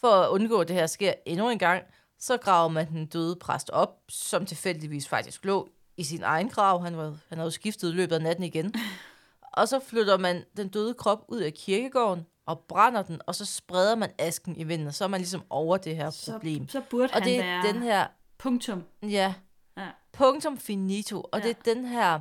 for 0.01 0.09
at 0.09 0.29
undgå, 0.29 0.61
at 0.61 0.69
det 0.69 0.77
her 0.77 0.87
sker 0.87 1.13
endnu 1.27 1.51
en 1.51 1.59
gang, 1.59 1.83
så 2.19 2.37
graver 2.37 2.69
man 2.69 2.89
den 2.89 3.07
døde 3.07 3.37
præst 3.37 3.71
op, 3.71 4.05
som 4.09 4.47
tilfældigvis 4.47 5.09
faktisk 5.09 5.45
lå 5.45 5.69
i 5.97 6.05
sin 6.05 6.23
egen 6.23 6.49
grav. 6.49 6.83
Han, 6.83 6.97
var, 6.97 7.17
han 7.29 7.39
havde 7.39 7.51
skiftet 7.51 7.93
i 7.93 7.97
løbet 7.97 8.15
af 8.15 8.23
natten 8.23 8.45
igen. 8.45 8.75
Og 9.53 9.69
så 9.69 9.81
flytter 9.81 10.19
man 10.19 10.45
den 10.57 10.69
døde 10.69 10.95
krop 10.95 11.25
ud 11.29 11.41
af 11.41 11.55
kirkegården 11.55 12.27
og 12.47 12.61
brænder 12.69 13.03
den, 13.03 13.21
og 13.27 13.35
så 13.35 13.45
spreder 13.45 13.95
man 13.97 14.11
asken 14.19 14.57
i 14.57 14.65
vinden, 14.65 14.87
og 14.87 14.95
så 14.95 15.05
er 15.05 15.09
man 15.09 15.21
ligesom 15.21 15.43
over 15.51 15.77
det 15.77 15.97
her 15.97 16.11
Så, 16.11 16.33
problem. 16.33 16.69
så 16.69 16.81
burde 16.91 17.05
Og 17.05 17.11
han 17.13 17.23
det 17.25 17.37
er 17.39 17.43
være 17.45 17.73
den 17.73 17.83
her, 17.83 18.07
punktum. 18.39 18.85
ja, 19.03 19.35
Ja. 19.79 19.89
punktum 20.13 20.59
finito, 20.59 21.21
og 21.21 21.41
Ja. 21.41 21.49
det 21.49 21.57
er 21.57 21.75
den 21.75 21.85
her 21.87 22.21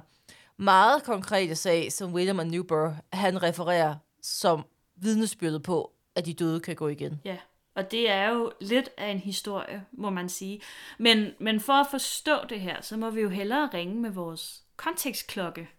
meget 0.58 1.04
konkrete 1.04 1.56
sag, 1.56 1.92
som 1.92 2.14
William 2.14 2.40
og 2.40 2.48
Newburgh, 2.48 2.94
han 3.14 3.44
refererer 3.44 3.96
som 4.22 4.66
vidnesbyrdet 4.96 5.64
på, 5.64 5.92
at 6.16 6.26
de 6.26 6.34
døde 6.34 6.60
kan 6.60 6.76
gå 6.76 6.88
igen. 6.88 7.22
Ja, 7.26 7.38
og 7.76 7.92
det 7.92 8.10
er 8.10 8.30
jo 8.30 8.52
lidt 8.62 8.90
af 8.98 9.08
en 9.12 9.20
historie, 9.20 9.86
må 9.92 10.10
man 10.10 10.30
sige. 10.30 10.62
Men, 11.00 11.28
men 11.40 11.60
for 11.60 11.74
at 11.74 11.88
forstå 11.92 12.38
det 12.50 12.60
her, 12.62 12.82
så 12.82 12.98
må 12.98 13.10
vi 13.10 13.22
jo 13.22 13.30
hellere 13.30 13.70
ringe 13.74 13.96
med 13.96 14.10
vores 14.10 14.64
kontekstklokke. 14.78 15.70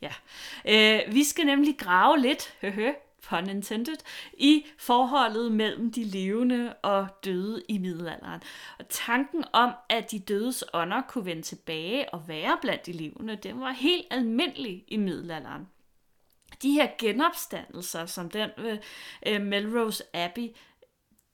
Ja, 0.00 0.12
øh, 0.68 1.14
vi 1.14 1.24
skal 1.24 1.46
nemlig 1.46 1.78
grave 1.78 2.18
lidt, 2.18 2.54
høhø, 2.60 2.92
pun 3.28 3.50
intended, 3.50 3.96
i 4.32 4.66
forholdet 4.78 5.52
mellem 5.52 5.92
de 5.92 6.04
levende 6.04 6.74
og 6.82 7.08
døde 7.24 7.62
i 7.68 7.78
middelalderen. 7.78 8.42
Og 8.78 8.88
tanken 8.88 9.44
om, 9.52 9.72
at 9.88 10.10
de 10.10 10.18
dødes 10.18 10.64
ånder 10.74 11.02
kunne 11.08 11.24
vende 11.24 11.42
tilbage 11.42 12.14
og 12.14 12.28
være 12.28 12.58
blandt 12.60 12.86
de 12.86 12.92
levende, 12.92 13.36
den 13.36 13.60
var 13.60 13.70
helt 13.70 14.06
almindelig 14.10 14.84
i 14.88 14.96
middelalderen 14.96 15.68
de 16.62 16.72
her 16.72 16.88
genopstandelser, 16.98 18.06
som 18.06 18.30
den 18.30 18.50
ved 18.58 18.78
øh, 19.26 19.42
Melrose 19.42 20.16
Abbey, 20.16 20.48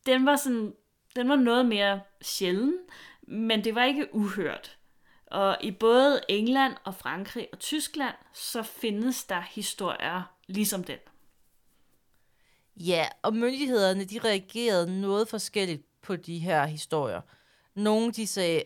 den 0.06 0.26
var 0.26 0.36
sådan, 0.36 0.72
den 1.16 1.28
var 1.28 1.36
noget 1.36 1.66
mere 1.66 2.00
sjælden, 2.22 2.78
men 3.22 3.64
det 3.64 3.74
var 3.74 3.84
ikke 3.84 4.14
uhørt. 4.14 4.78
Og 5.26 5.56
i 5.60 5.70
både 5.70 6.20
England 6.28 6.74
og 6.84 6.94
Frankrig 6.94 7.48
og 7.52 7.58
Tyskland, 7.58 8.14
så 8.32 8.62
findes 8.62 9.24
der 9.24 9.40
historier 9.40 10.22
ligesom 10.46 10.84
den. 10.84 10.98
Ja, 12.76 13.06
og 13.22 13.34
myndighederne, 13.36 14.04
de 14.04 14.18
reagerede 14.24 15.00
noget 15.00 15.28
forskelligt 15.28 15.82
på 16.02 16.16
de 16.16 16.38
her 16.38 16.66
historier. 16.66 17.20
Nogle, 17.74 18.12
de 18.12 18.26
sagde, 18.26 18.62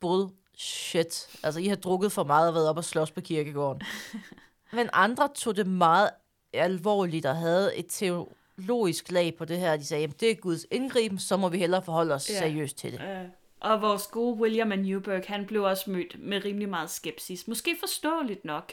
bullshit. 0.00 1.38
Altså, 1.42 1.60
I 1.60 1.66
har 1.66 1.76
drukket 1.76 2.12
for 2.12 2.24
meget 2.24 2.48
og 2.48 2.54
været 2.54 2.68
op 2.68 2.76
og 2.76 2.84
slås 2.84 3.10
på 3.10 3.20
kirkegården. 3.20 3.82
Men 4.72 4.88
andre 4.92 5.28
tog 5.34 5.56
det 5.56 5.66
meget 5.66 6.10
alvorligt 6.52 7.26
og 7.26 7.36
havde 7.36 7.76
et 7.76 7.86
teologisk 7.88 9.10
lag 9.10 9.34
på 9.38 9.44
det 9.44 9.58
her. 9.58 9.76
De 9.76 9.84
sagde, 9.84 10.00
jamen, 10.00 10.16
det 10.20 10.30
er 10.30 10.34
Guds 10.34 10.66
indgriben, 10.70 11.18
så 11.18 11.36
må 11.36 11.48
vi 11.48 11.58
hellere 11.58 11.82
forholde 11.82 12.14
os 12.14 12.28
Ja. 12.30 12.34
ja. 12.34 12.40
seriøst 12.40 12.76
til 12.76 12.92
det. 12.92 13.00
Øh, 13.00 13.28
og 13.60 13.82
vores 13.82 14.06
gode 14.06 14.40
William 14.40 14.72
af 14.72 14.78
Newburgh, 14.78 15.24
han 15.28 15.46
blev 15.46 15.62
også 15.62 15.90
mødt 15.90 16.18
med 16.18 16.44
rimelig 16.44 16.68
meget 16.68 16.90
skepsis. 16.90 17.48
Måske 17.48 17.76
forståeligt 17.80 18.44
nok, 18.44 18.72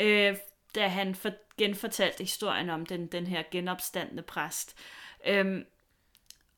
øh, 0.00 0.36
da 0.74 0.88
han 0.88 1.14
for, 1.14 1.30
genfortalte 1.58 2.24
historien 2.24 2.70
om 2.70 2.86
den, 2.86 3.06
den 3.06 3.26
her 3.26 3.42
genopstandende 3.50 4.22
præst. 4.22 4.74
Øhm, 5.26 5.64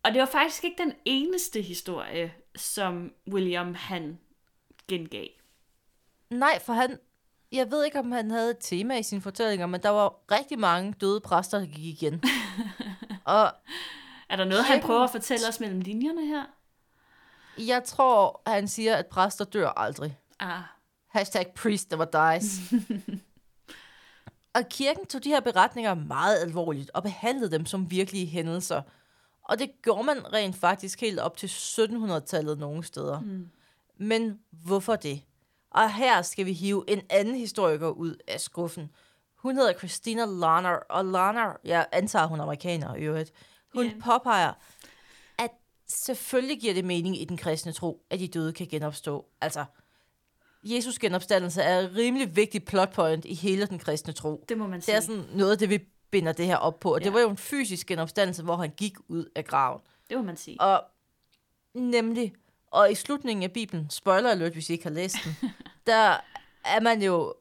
og 0.03 0.12
det 0.12 0.21
var 0.21 0.27
faktisk 0.27 0.65
ikke 0.65 0.83
den 0.83 0.93
eneste 1.05 1.62
historie, 1.62 2.35
som 2.57 3.12
William 3.33 3.75
han 3.75 4.19
gengav. 4.89 5.27
Nej, 6.31 6.59
for 6.67 6.73
han... 6.73 6.99
Jeg 7.53 7.71
ved 7.71 7.85
ikke, 7.85 7.99
om 7.99 8.12
han 8.12 8.31
havde 8.31 8.50
et 8.50 8.57
tema 8.61 8.99
i 8.99 9.03
sine 9.03 9.21
fortællinger, 9.21 9.67
men 9.67 9.83
der 9.83 9.89
var 9.89 10.15
rigtig 10.31 10.59
mange 10.59 10.95
døde 11.00 11.21
præster, 11.21 11.59
der 11.59 11.67
gik 11.67 11.85
igen. 11.85 12.23
og 13.25 13.53
Er 14.29 14.37
der 14.37 14.45
noget, 14.45 14.65
han 14.65 14.81
prøver 14.81 15.00
at 15.00 15.11
fortælle 15.11 15.49
os 15.49 15.61
mellem 15.61 15.81
linjerne 15.81 16.27
her? 16.27 16.45
Jeg 17.59 17.85
tror, 17.85 18.42
han 18.47 18.69
siger, 18.69 18.97
at 18.97 19.07
præster 19.07 19.45
dør 19.45 19.69
aldrig. 19.69 20.19
Ah, 20.38 20.62
Hashtag 21.09 21.52
priest 21.57 21.90
never 21.90 22.04
dies. 22.04 22.61
og 24.57 24.69
kirken 24.71 25.07
tog 25.07 25.25
de 25.25 25.28
her 25.28 25.40
beretninger 25.40 25.95
meget 25.95 26.38
alvorligt 26.40 26.90
og 26.95 27.02
behandlede 27.02 27.50
dem 27.50 27.66
som 27.66 27.90
virkelige 27.90 28.26
hændelser. 28.26 28.83
Og 29.42 29.59
det 29.59 29.71
gjorde 29.83 30.04
man 30.04 30.33
rent 30.33 30.57
faktisk 30.57 31.00
helt 31.00 31.19
op 31.19 31.37
til 31.37 31.47
1700-tallet 31.47 32.59
nogle 32.59 32.85
steder. 32.85 33.21
Mm. 33.21 33.49
Men 33.97 34.40
hvorfor 34.50 34.97
det? 34.97 35.23
Og 35.71 35.95
her 35.95 36.23
skal 36.23 36.47
vi 36.47 36.52
hive 36.52 36.85
en 36.88 37.00
anden 37.11 37.35
historiker 37.35 37.88
ud 37.88 38.16
af 38.28 38.40
skuffen. 38.40 38.90
Hun 39.37 39.57
hedder 39.57 39.73
Christina 39.73 40.25
Larner, 40.25 40.71
og 40.71 41.04
Larner, 41.04 41.57
jeg 41.64 41.87
antager, 41.92 42.26
hun 42.26 42.38
er 42.38 42.42
amerikaner 42.42 42.95
i 42.95 43.00
øvrigt, 43.00 43.33
hun 43.75 43.85
yeah. 43.85 43.99
påpeger, 44.04 44.52
selvfølgelig 45.90 46.61
giver 46.61 46.75
det 46.75 46.85
mening 46.85 47.20
i 47.20 47.25
den 47.25 47.37
kristne 47.37 47.73
tro, 47.73 48.02
at 48.11 48.20
de 48.20 48.28
døde 48.28 48.52
kan 48.52 48.66
genopstå. 48.66 49.26
Altså, 49.40 49.64
Jesus 50.64 50.99
genopstandelse 50.99 51.62
er 51.62 51.78
et 51.78 51.92
rimelig 51.97 52.37
vigtigt 52.37 52.64
plotpoint 52.66 53.25
i 53.25 53.35
hele 53.35 53.66
den 53.66 53.78
kristne 53.78 54.12
tro. 54.12 54.44
det 54.49 54.59
må 54.59 54.66
man 54.66 54.76
Det 54.76 54.85
sige. 54.85 54.94
er 54.97 55.00
sådan 55.00 55.25
noget 55.35 55.52
af 55.52 55.59
det, 55.59 55.70
vi 55.70 55.78
binder 56.11 56.32
det 56.32 56.47
her 56.47 56.56
op 56.56 56.80
på. 56.80 56.94
Og 56.94 57.00
Ja. 57.00 57.04
det 57.04 57.12
var 57.12 57.20
jo 57.20 57.30
en 57.30 57.37
fysisk 57.37 57.87
genopstandelse, 57.87 58.42
hvor 58.42 58.56
han 58.56 58.70
gik 58.76 58.94
ud 59.09 59.25
af 59.37 59.44
graven. 59.44 59.80
Det 60.09 60.16
må 60.16 60.23
man 60.23 60.37
sige. 60.37 60.61
Og 60.61 60.82
nemlig, 61.75 62.32
og 62.70 62.92
i 62.92 62.94
slutningen 62.94 63.42
af 63.42 63.52
Bibelen, 63.52 63.90
spoiler 63.90 64.30
alert, 64.30 64.52
hvis 64.52 64.70
I 64.70 64.73
ikke 64.73 64.85
har 64.85 64.90
læst 64.90 65.16
den, 65.25 65.37
der 65.87 66.16
er 66.64 66.80
man 66.80 67.02
jo 67.02 67.35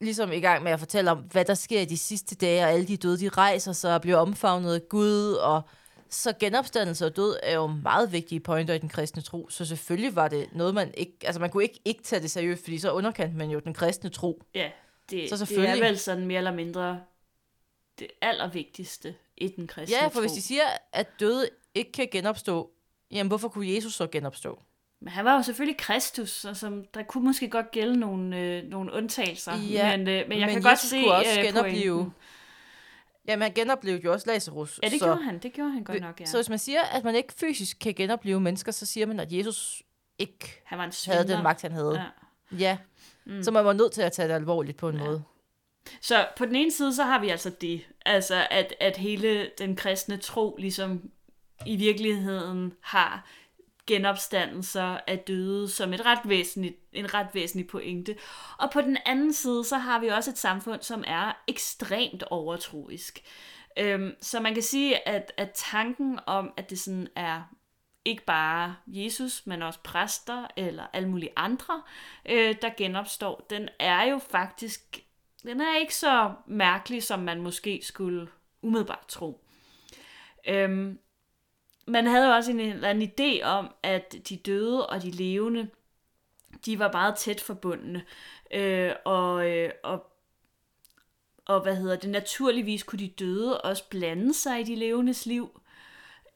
ligesom 0.00 0.32
i 0.32 0.40
gang 0.40 0.62
med 0.62 0.72
at 0.72 0.78
fortælle 0.78 1.10
om, 1.10 1.18
hvad 1.18 1.44
der 1.44 1.54
sker 1.54 1.80
i 1.80 1.84
de 1.84 1.98
sidste 1.98 2.34
dage, 2.34 2.62
og 2.64 2.70
alle 2.70 2.86
de 2.88 2.96
døde, 2.96 3.18
de 3.18 3.28
rejser 3.28 3.72
sig 3.72 3.94
og 3.94 4.00
bliver 4.00 4.16
omfavnet 4.16 4.74
af 4.74 4.88
Gud, 4.88 5.32
og 5.32 5.62
så 6.10 6.32
genopstandelse 6.40 7.06
og 7.06 7.16
død 7.16 7.36
er 7.42 7.54
jo 7.54 7.66
meget 7.66 8.12
vigtige 8.12 8.40
pointer 8.40 8.74
i 8.74 8.78
den 8.78 8.88
kristne 8.88 9.22
tro, 9.22 9.48
så 9.48 9.64
selvfølgelig 9.64 10.16
var 10.16 10.28
det 10.28 10.48
noget, 10.52 10.74
man 10.74 10.94
ikke, 10.96 11.12
altså 11.24 11.40
man 11.40 11.50
kunne 11.50 11.62
ikke 11.62 11.80
ikke 11.84 12.02
tage 12.02 12.22
det 12.22 12.30
seriøst, 12.30 12.62
fordi 12.64 12.78
så 12.78 12.92
underkendte 12.92 13.36
man 13.36 13.50
jo 13.50 13.58
den 13.58 13.74
kristne 13.74 14.10
tro. 14.10 14.42
Ja, 14.54 14.70
det, 15.10 15.28
Så 15.28 15.36
det 15.36 15.42
er 15.42 15.46
selvfølgelig. 15.46 15.82
vel 15.84 15.98
sådan 15.98 16.26
mere 16.26 16.38
eller 16.38 16.52
mindre 16.54 17.00
det 17.98 18.06
allervigtigste 18.20 19.14
i 19.36 19.48
den 19.48 19.66
kristne 19.66 19.96
Ja, 19.96 20.04
for 20.06 20.10
tro. 20.10 20.20
hvis 20.20 20.32
de 20.32 20.42
siger, 20.42 20.62
at 20.92 21.06
døde 21.20 21.48
ikke 21.74 21.92
kan 21.92 22.08
genopstå, 22.12 22.70
jamen 23.10 23.28
hvorfor 23.28 23.48
kunne 23.48 23.74
Jesus 23.74 23.94
så 23.94 24.06
genopstå? 24.06 24.62
Men 25.00 25.08
han 25.08 25.24
var 25.24 25.36
jo 25.36 25.42
selvfølgelig 25.42 25.76
Kristus, 25.78 26.30
så 26.30 26.54
som, 26.54 26.84
der 26.94 27.02
kunne 27.02 27.24
måske 27.24 27.48
godt 27.48 27.70
gælde 27.70 27.96
nogle, 28.00 28.38
øh, 28.38 28.64
nogle 28.64 28.92
undtagelser. 28.92 29.52
Ja, 29.56 29.96
men, 29.96 30.08
øh, 30.08 30.28
men 30.28 30.38
jeg 30.38 30.46
men 30.46 30.54
kan 30.54 30.62
godt 30.62 30.72
Jesus 30.72 30.90
se 30.90 31.02
kunne 31.02 31.14
også 31.14 31.38
øh, 31.38 31.46
genopleve 31.46 31.94
pointen. 31.96 32.14
Jamen 33.28 33.42
han 33.42 33.52
genoplevede 33.52 34.02
jo 34.04 34.12
også 34.12 34.30
Lazarus. 34.30 34.80
Ja, 34.82 34.88
det 34.88 34.98
så, 34.98 35.04
gjorde 35.04 35.22
han. 35.22 35.38
Det 35.38 35.52
gjorde 35.52 35.70
han 35.70 35.84
godt 35.84 36.00
nok, 36.00 36.20
ja. 36.20 36.24
Så 36.26 36.38
hvis 36.38 36.48
man 36.48 36.58
siger, 36.58 36.82
at 36.82 37.04
man 37.04 37.14
ikke 37.14 37.32
fysisk 37.32 37.76
kan 37.80 37.94
genopleve 37.94 38.40
mennesker, 38.40 38.72
så 38.72 38.86
siger 38.86 39.06
man, 39.06 39.20
at 39.20 39.32
Jesus 39.32 39.82
ikke 40.18 40.62
han 40.64 40.78
var 40.78 40.84
en 40.84 40.92
havde 41.06 41.28
den 41.28 41.42
magt, 41.42 41.62
han 41.62 41.72
havde. 41.72 41.94
Ja. 41.94 42.04
Ja. 42.52 42.58
ja. 42.58 42.78
Mm. 43.24 43.42
Så 43.42 43.50
man 43.50 43.64
var 43.64 43.72
nødt 43.72 43.92
til 43.92 44.02
at 44.02 44.12
tage 44.12 44.28
det 44.28 44.34
alvorligt 44.34 44.76
på 44.76 44.88
en 44.88 44.96
ja. 44.96 45.04
måde. 45.04 45.22
Så 46.00 46.28
på 46.36 46.46
den 46.46 46.54
ene 46.54 46.70
side, 46.70 46.94
så 46.94 47.04
har 47.04 47.20
vi 47.20 47.28
altså 47.28 47.50
det. 47.50 47.86
Altså, 48.06 48.46
at, 48.50 48.74
at 48.80 48.96
hele 48.96 49.50
den 49.58 49.76
kristne 49.76 50.16
tro 50.16 50.56
ligesom 50.58 51.10
i 51.66 51.76
virkeligheden 51.76 52.72
har 52.80 53.26
genopstandelser 53.90 54.98
af 55.06 55.18
døde 55.18 55.70
som 55.70 55.92
et 55.92 56.06
ret 56.06 56.18
væsentligt, 56.24 56.76
en 56.92 57.14
ret 57.14 57.26
væsentlig 57.32 57.66
pointe. 57.66 58.16
Og 58.58 58.70
på 58.70 58.80
den 58.80 58.96
anden 59.06 59.32
side, 59.32 59.64
så 59.64 59.78
har 59.78 60.00
vi 60.00 60.08
også 60.08 60.30
et 60.30 60.38
samfund, 60.38 60.82
som 60.82 61.04
er 61.06 61.42
ekstremt 61.48 62.22
overtroisk. 62.22 63.22
Øhm, 63.78 64.14
så 64.20 64.40
man 64.40 64.54
kan 64.54 64.62
sige, 64.62 65.08
at, 65.08 65.32
at 65.36 65.50
tanken 65.54 66.18
om, 66.26 66.52
at 66.56 66.70
det 66.70 66.78
sådan 66.78 67.08
er 67.16 67.42
ikke 68.04 68.24
bare 68.24 68.76
Jesus, 68.86 69.46
men 69.46 69.62
også 69.62 69.80
præster 69.84 70.46
eller 70.56 70.86
alle 70.92 71.08
mulige 71.08 71.32
andre, 71.36 71.82
øh, 72.28 72.54
der 72.62 72.70
genopstår, 72.76 73.46
den 73.50 73.68
er 73.78 74.02
jo 74.02 74.18
faktisk, 74.18 75.00
den 75.42 75.60
er 75.60 75.78
ikke 75.78 75.94
så 75.94 76.32
mærkelig, 76.46 77.02
som 77.02 77.20
man 77.20 77.40
måske 77.40 77.80
skulle 77.82 78.28
umiddelbart 78.62 79.06
tro. 79.08 79.44
Øhm, 80.48 80.98
man 81.86 82.06
havde 82.06 82.26
jo 82.26 82.32
også 82.34 82.50
en 82.50 82.60
eller 82.60 82.88
anden 82.88 83.10
idé 83.20 83.44
om, 83.44 83.74
at 83.82 84.14
de 84.28 84.36
døde 84.36 84.86
og 84.86 85.02
de 85.02 85.10
levende, 85.10 85.68
de 86.66 86.78
var 86.78 86.92
meget 86.92 87.16
tæt 87.16 87.40
forbundne. 87.40 88.02
Øh, 88.54 88.92
og, 89.04 89.50
øh, 89.50 89.70
og, 89.84 90.06
og 91.46 91.60
hvad 91.60 91.76
hedder 91.76 91.96
det, 91.96 92.10
naturligvis 92.10 92.82
kunne 92.82 92.98
de 92.98 93.08
døde 93.08 93.60
også 93.60 93.84
blande 93.90 94.34
sig 94.34 94.60
i 94.60 94.62
de 94.64 94.74
levendes 94.74 95.26
liv. 95.26 95.60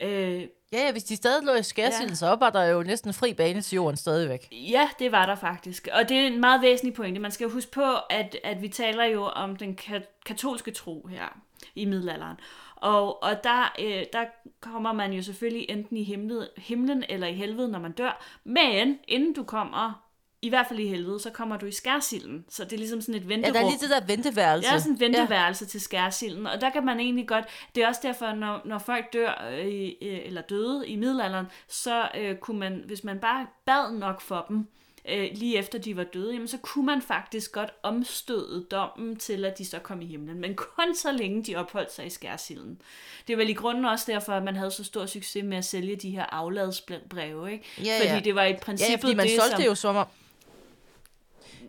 Øh, 0.00 0.42
Ja, 0.72 0.78
ja, 0.86 0.92
hvis 0.92 1.04
de 1.04 1.16
stadig 1.16 1.44
lå 1.44 1.54
i 1.54 1.62
skærsilden, 1.62 2.08
Ja. 2.08 2.14
så 2.14 2.26
var 2.34 2.50
der 2.50 2.64
jo 2.64 2.82
næsten 2.82 3.14
fri 3.14 3.34
bane 3.34 3.60
til 3.60 3.76
jorden 3.76 3.96
stadigvæk. 3.96 4.48
Ja, 4.52 4.88
det 4.98 5.12
var 5.12 5.26
der 5.26 5.34
faktisk. 5.34 5.88
Og 5.92 6.08
det 6.08 6.16
er 6.16 6.26
en 6.26 6.40
meget 6.40 6.62
væsentlig 6.62 6.94
pointe. 6.94 7.20
Man 7.20 7.30
skal 7.30 7.44
jo 7.44 7.50
huske 7.50 7.70
på, 7.70 7.94
at, 8.10 8.36
at 8.44 8.62
vi 8.62 8.68
taler 8.68 9.04
jo 9.04 9.24
om 9.24 9.56
den 9.56 9.78
ka- 9.80 10.20
katolske 10.26 10.70
tro 10.70 11.06
her. 11.06 11.38
i 11.74 11.84
middelalderen. 11.84 12.36
Og, 12.84 13.22
og 13.22 13.44
der, 13.44 13.72
øh, 13.78 14.04
der 14.12 14.24
kommer 14.60 14.92
man 14.92 15.12
jo 15.12 15.22
selvfølgelig 15.22 15.66
enten 15.68 15.96
i 15.96 16.02
himlen, 16.02 16.46
himlen 16.56 17.04
eller 17.08 17.26
i 17.26 17.34
helvede, 17.34 17.68
når 17.68 17.78
man 17.78 17.92
dør. 17.92 18.24
Men 18.44 18.98
inden 19.08 19.34
du 19.34 19.44
kommer, 19.44 20.04
i 20.42 20.48
hvert 20.48 20.66
fald 20.66 20.78
i 20.78 20.86
helvede, 20.86 21.20
så 21.20 21.30
kommer 21.30 21.56
du 21.56 21.66
i 21.66 21.72
skærsilden. 21.72 22.44
Så 22.48 22.64
det 22.64 22.72
er 22.72 22.76
ligesom 22.76 23.00
sådan 23.00 23.14
et 23.14 23.22
Ja, 23.22 23.26
venterum. 23.28 23.52
der 23.52 23.60
er 23.60 23.64
lige 23.64 23.78
det 23.78 23.90
der 23.90 24.06
venteværelse. 24.06 24.68
Det 24.68 24.74
er 24.74 24.78
sådan 24.78 24.94
et 24.94 25.00
venteværelse 25.00 25.64
ja. 25.64 25.68
til 25.68 25.80
skærsilden, 25.80 26.46
og 26.46 26.60
der 26.60 26.70
kan 26.70 26.84
man 26.84 27.00
egentlig 27.00 27.28
godt, 27.28 27.44
det 27.74 27.82
er 27.82 27.88
også 27.88 28.00
derfor, 28.04 28.32
når, 28.32 28.60
når 28.64 28.78
folk 28.78 29.12
dør, 29.12 29.48
øh, 29.52 29.90
øh, 30.02 30.20
eller 30.24 30.40
døde 30.42 30.88
i 30.88 30.96
middelalderen, 30.96 31.46
så 31.68 32.08
øh, 32.18 32.36
kunne 32.36 32.60
man, 32.60 32.82
hvis 32.86 33.04
man 33.04 33.18
bare 33.18 33.46
bad 33.64 33.92
nok 33.92 34.20
for 34.20 34.46
dem, 34.48 34.68
øh, 35.08 35.28
lige 35.34 35.58
efter 35.58 35.78
de 35.78 35.96
var 35.96 36.04
døde, 36.04 36.32
jamen 36.32 36.48
så 36.48 36.58
kunne 36.58 36.86
man 36.86 37.02
faktisk 37.02 37.52
godt 37.52 37.70
omstøde 37.82 38.66
dommen 38.70 39.16
til, 39.16 39.44
at 39.44 39.58
de 39.58 39.64
så 39.64 39.78
kom 39.78 40.00
i 40.02 40.06
himlen, 40.06 40.40
men 40.40 40.54
kun 40.54 40.94
så 40.94 41.12
længe 41.12 41.42
de 41.42 41.56
opholdt 41.56 41.92
sig 41.92 42.06
i 42.06 42.10
skærsilden. 42.10 42.80
Det 43.28 43.38
vel 43.38 43.48
i 43.48 43.52
grunden 43.52 43.84
også 43.84 44.04
derfor, 44.12 44.32
at 44.32 44.42
man 44.42 44.56
havde 44.56 44.70
så 44.70 44.84
stor 44.84 45.06
succes 45.06 45.44
med 45.44 45.56
at 45.56 45.64
sælge 45.64 45.96
de 45.96 46.10
her 46.10 46.24
afladsbreve, 46.24 47.52
ikke? 47.52 47.64
Ja, 47.84 47.98
Fordi 47.98 48.12
ja. 48.14 48.20
det 48.20 48.34
var 48.34 48.44
i 48.44 48.50
Ja, 48.50 48.58
princippet 48.62 48.92
ja, 48.92 48.96
fordi 48.96 49.14
man 49.14 49.26
det, 49.26 49.36
solgte 49.40 49.56
som... 49.56 49.64
jo 49.64 49.74
som 49.74 49.96
om... 49.96 50.06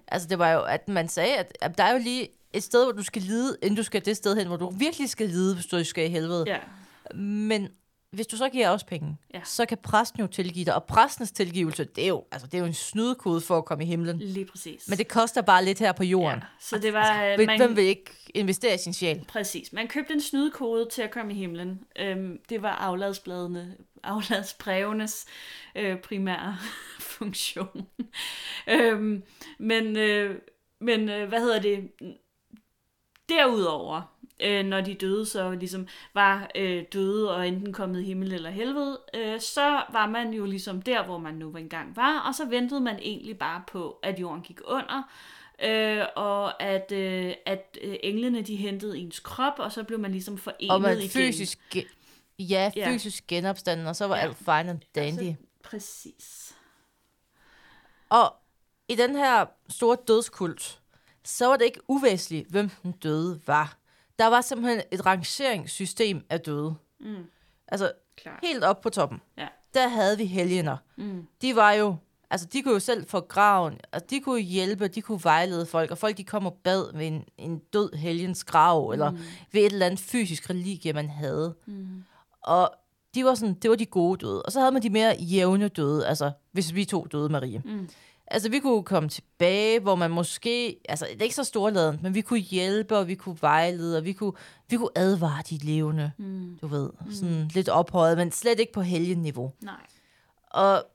Altså, 0.07 0.27
det 0.27 0.39
var 0.39 0.51
jo, 0.51 0.61
at 0.61 0.87
man 0.87 1.07
sagde, 1.09 1.37
at, 1.37 1.57
at 1.61 1.77
der 1.77 1.83
er 1.83 1.91
jo 1.91 1.99
lige 1.99 2.27
et 2.53 2.63
sted, 2.63 2.83
hvor 2.83 2.91
du 2.91 3.03
skal 3.03 3.21
lide, 3.21 3.57
inden 3.61 3.75
du 3.75 3.83
skal 3.83 4.05
det 4.05 4.17
sted 4.17 4.35
hen, 4.35 4.47
hvor 4.47 4.57
du 4.57 4.69
virkelig 4.69 5.09
skal 5.09 5.29
lide, 5.29 5.53
hvis 5.53 5.65
du 5.65 5.83
skal 5.83 6.05
i 6.05 6.09
helvede. 6.09 6.43
Ja, 6.47 6.57
Men 7.15 7.69
hvis 8.11 8.27
du 8.27 8.37
så 8.37 8.49
giver 8.49 8.69
os 8.69 8.83
penge, 8.83 9.17
Ja. 9.33 9.41
så 9.43 9.65
kan 9.65 9.77
præsten 9.77 10.21
jo 10.21 10.27
tilgive 10.27 10.65
dig. 10.65 10.75
Og 10.75 10.83
præstens 10.83 11.31
tilgivelse, 11.31 11.83
det 11.83 12.03
er 12.03 12.07
jo, 12.07 12.23
altså, 12.31 12.47
det 12.47 12.53
er 12.53 12.59
jo 12.59 12.65
en 12.65 12.73
snydekode 12.73 13.41
for 13.41 13.57
at 13.57 13.65
komme 13.65 13.83
i 13.83 13.87
himlen. 13.87 14.19
lige 14.19 14.45
præcis. 14.45 14.87
Men 14.89 14.97
det 14.97 15.07
koster 15.07 15.41
bare 15.41 15.65
lidt 15.65 15.79
her 15.79 15.91
på 15.91 16.03
jorden. 16.03 16.39
ja, 16.39 16.45
så 16.59 16.77
det 16.79 16.93
var... 16.93 17.23
øh, 17.25 17.35
Hvem, 17.35 17.49
hvem 17.57 17.75
vil 17.75 17.83
ikke 17.83 18.11
investere 18.33 18.75
i 18.75 18.77
sin 18.77 18.93
sjæl? 18.93 19.25
Præcis. 19.27 19.73
Man 19.73 19.87
købte 19.87 20.13
en 20.13 20.21
snydekode 20.21 20.89
til 20.91 21.01
at 21.01 21.11
komme 21.11 21.33
i 21.33 21.35
himlen. 21.35 21.79
Øhm, 21.99 22.39
det 22.49 22.61
var 22.61 22.71
afladsbladene, 22.71 23.75
afladsbrevenes 24.03 25.25
øh, 25.75 25.97
primære 25.99 26.57
funktion. 27.17 27.87
øhm, 28.67 29.23
men, 29.59 29.97
øh, 29.97 30.39
men 30.81 31.09
øh, 31.09 31.29
hvad 31.29 31.39
hedder 31.39 31.59
det? 31.61 31.91
Derudover, 33.29 34.14
øh, 34.39 34.65
når 34.65 34.81
de 34.81 34.93
døde 34.93 35.25
så 35.25 35.51
ligesom 35.51 35.87
var 36.13 36.51
øh, 36.55 36.83
døde 36.93 37.35
og 37.35 37.47
enten 37.47 37.73
kommet 37.73 38.01
i 38.01 38.03
himmel 38.03 38.33
eller 38.33 38.49
helvede, 38.49 38.99
øh, 39.13 39.39
så 39.41 39.83
var 39.91 40.07
man 40.07 40.33
jo 40.33 40.45
ligesom 40.45 40.81
der, 40.81 41.03
hvor 41.05 41.17
man 41.17 41.33
nu 41.33 41.51
engang 41.57 41.95
var, 41.95 42.19
og 42.19 42.35
så 42.35 42.45
ventede 42.45 42.81
man 42.81 42.99
egentlig 43.01 43.37
bare 43.37 43.63
på, 43.67 43.99
at 44.03 44.19
jorden 44.19 44.41
gik 44.41 44.59
under, 44.65 45.03
øh, 45.63 46.05
og 46.15 46.63
at, 46.63 46.91
øh, 46.91 47.33
at 47.45 47.77
øh, 47.81 47.95
englene 48.03 48.41
de 48.41 48.55
hentede 48.55 48.97
ens 48.97 49.19
krop, 49.19 49.53
og 49.59 49.71
så 49.71 49.83
blev 49.83 49.99
man 49.99 50.11
ligesom 50.11 50.37
forenet 50.37 50.71
Og 50.71 50.81
man 50.81 50.97
igen. 50.97 51.09
fysisk, 51.09 51.75
ja, 52.39 52.71
Ja. 52.75 52.89
fysisk 52.93 53.27
genopstanden, 53.27 53.87
og 53.87 53.95
så 53.95 54.07
var 54.07 54.15
Ja. 54.15 54.21
alt 54.21 54.37
fine 54.37 54.51
and 54.69 54.79
dandy. 54.95 55.19
Altså, 55.19 55.35
præcis. 55.63 56.55
Og 58.09 58.33
i 58.87 58.95
den 58.95 59.15
her 59.15 59.45
store 59.69 59.97
dødskult, 60.07 60.79
så 61.23 61.47
var 61.47 61.55
det 61.57 61.65
ikke 61.65 61.79
uvæsentligt, 61.87 62.49
hvem 62.49 62.69
den 62.83 62.91
døde 62.91 63.41
var. 63.47 63.77
Der 64.19 64.27
var 64.27 64.41
simpelthen 64.41 64.81
et 64.91 65.05
rangeringssystem 65.05 66.25
af 66.29 66.41
døde. 66.41 66.75
Mm, 66.99 67.15
Altså, 67.67 67.91
klart. 68.17 68.39
helt 68.43 68.63
op 68.63 68.81
på 68.81 68.89
toppen. 68.89 69.21
Ja. 69.37 69.47
Der 69.73 69.87
havde 69.87 70.17
vi 70.17 70.25
helgener. 70.25 70.77
Mm, 70.95 71.27
De 71.41 71.55
var 71.55 71.71
jo, 71.71 71.95
altså 72.29 72.47
de 72.53 72.61
kunne 72.61 72.73
jo 72.73 72.79
selv 72.79 73.05
få 73.09 73.19
graven, 73.19 73.79
altså 73.93 74.07
de 74.09 74.19
kunne 74.19 74.39
hjælpe, 74.41 74.87
de 74.87 75.01
kunne 75.01 75.19
vejlede 75.23 75.65
folk, 75.65 75.91
og 75.91 75.97
folk 75.97 76.17
de 76.17 76.23
kom 76.23 76.45
og 76.45 76.53
bad 76.63 76.97
ved 76.97 77.07
en, 77.07 77.23
en 77.37 77.59
død 77.59 77.93
helgens 77.95 78.43
grav, 78.43 78.85
mm. 78.87 78.91
eller 78.93 79.11
ved 79.51 79.61
et 79.61 79.65
eller 79.73 79.85
andet 79.85 79.99
fysisk 79.99 80.49
religie, 80.49 80.93
man 80.93 81.09
havde. 81.09 81.55
mm, 81.65 82.03
Og 82.41 82.71
de 83.15 83.25
var 83.25 83.35
sådan, 83.35 83.53
det 83.53 83.69
var 83.69 83.75
de 83.75 83.85
gode 83.85 84.25
døde. 84.25 84.41
Og 84.43 84.51
så 84.51 84.59
havde 84.59 84.71
man 84.71 84.81
de 84.83 84.89
mere 84.89 85.15
jævne 85.19 85.67
døde, 85.67 86.07
altså 86.07 86.31
hvis 86.51 86.73
vi 86.75 86.85
to 86.85 87.07
døde, 87.11 87.29
Marie. 87.29 87.61
mm, 87.65 87.89
Altså, 88.27 88.49
vi 88.49 88.59
kunne 88.59 88.83
komme 88.83 89.09
tilbage, 89.09 89.79
hvor 89.79 89.95
man 89.95 90.11
måske... 90.11 90.79
Altså, 90.89 91.07
det 91.11 91.19
er 91.19 91.23
ikke 91.23 91.35
så 91.35 91.43
storladent, 91.43 92.03
men 92.03 92.13
vi 92.15 92.21
kunne 92.21 92.39
hjælpe, 92.39 92.97
og 92.97 93.07
vi 93.07 93.15
kunne 93.15 93.37
vejlede, 93.41 93.97
og 93.97 94.05
vi 94.05 94.13
kunne, 94.13 94.33
vi 94.69 94.77
kunne 94.77 94.89
advare 94.95 95.43
de 95.49 95.57
levende, 95.57 96.11
mm. 96.17 96.57
du 96.61 96.67
ved. 96.67 96.89
Sådan 97.11 97.47
lidt 97.53 97.69
ophøjet, 97.69 98.17
men 98.17 98.31
slet 98.31 98.59
ikke 98.59 98.73
på 98.73 98.81
helgenniveau. 98.81 99.51
Nej. 99.61 99.73
Og 100.51 100.85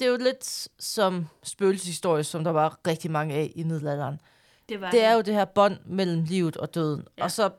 det 0.00 0.06
er 0.06 0.10
jo 0.10 0.16
lidt 0.16 0.68
som 0.78 1.26
spøgelseshistorie, 1.42 2.24
som 2.24 2.44
der 2.44 2.50
var 2.50 2.78
rigtig 2.86 3.10
mange 3.10 3.34
af 3.34 3.52
i 3.54 3.62
middelalderen. 3.62 4.20
Det 4.68 4.80
var 4.80 4.90
Det 4.90 5.04
er 5.04 5.12
jo 5.12 5.20
det 5.20 5.34
her 5.34 5.44
bånd 5.44 5.76
mellem 5.86 6.22
livet 6.24 6.56
og 6.56 6.74
døden. 6.74 7.04
Ja. 7.18 7.24
Og 7.24 7.30
så 7.30 7.50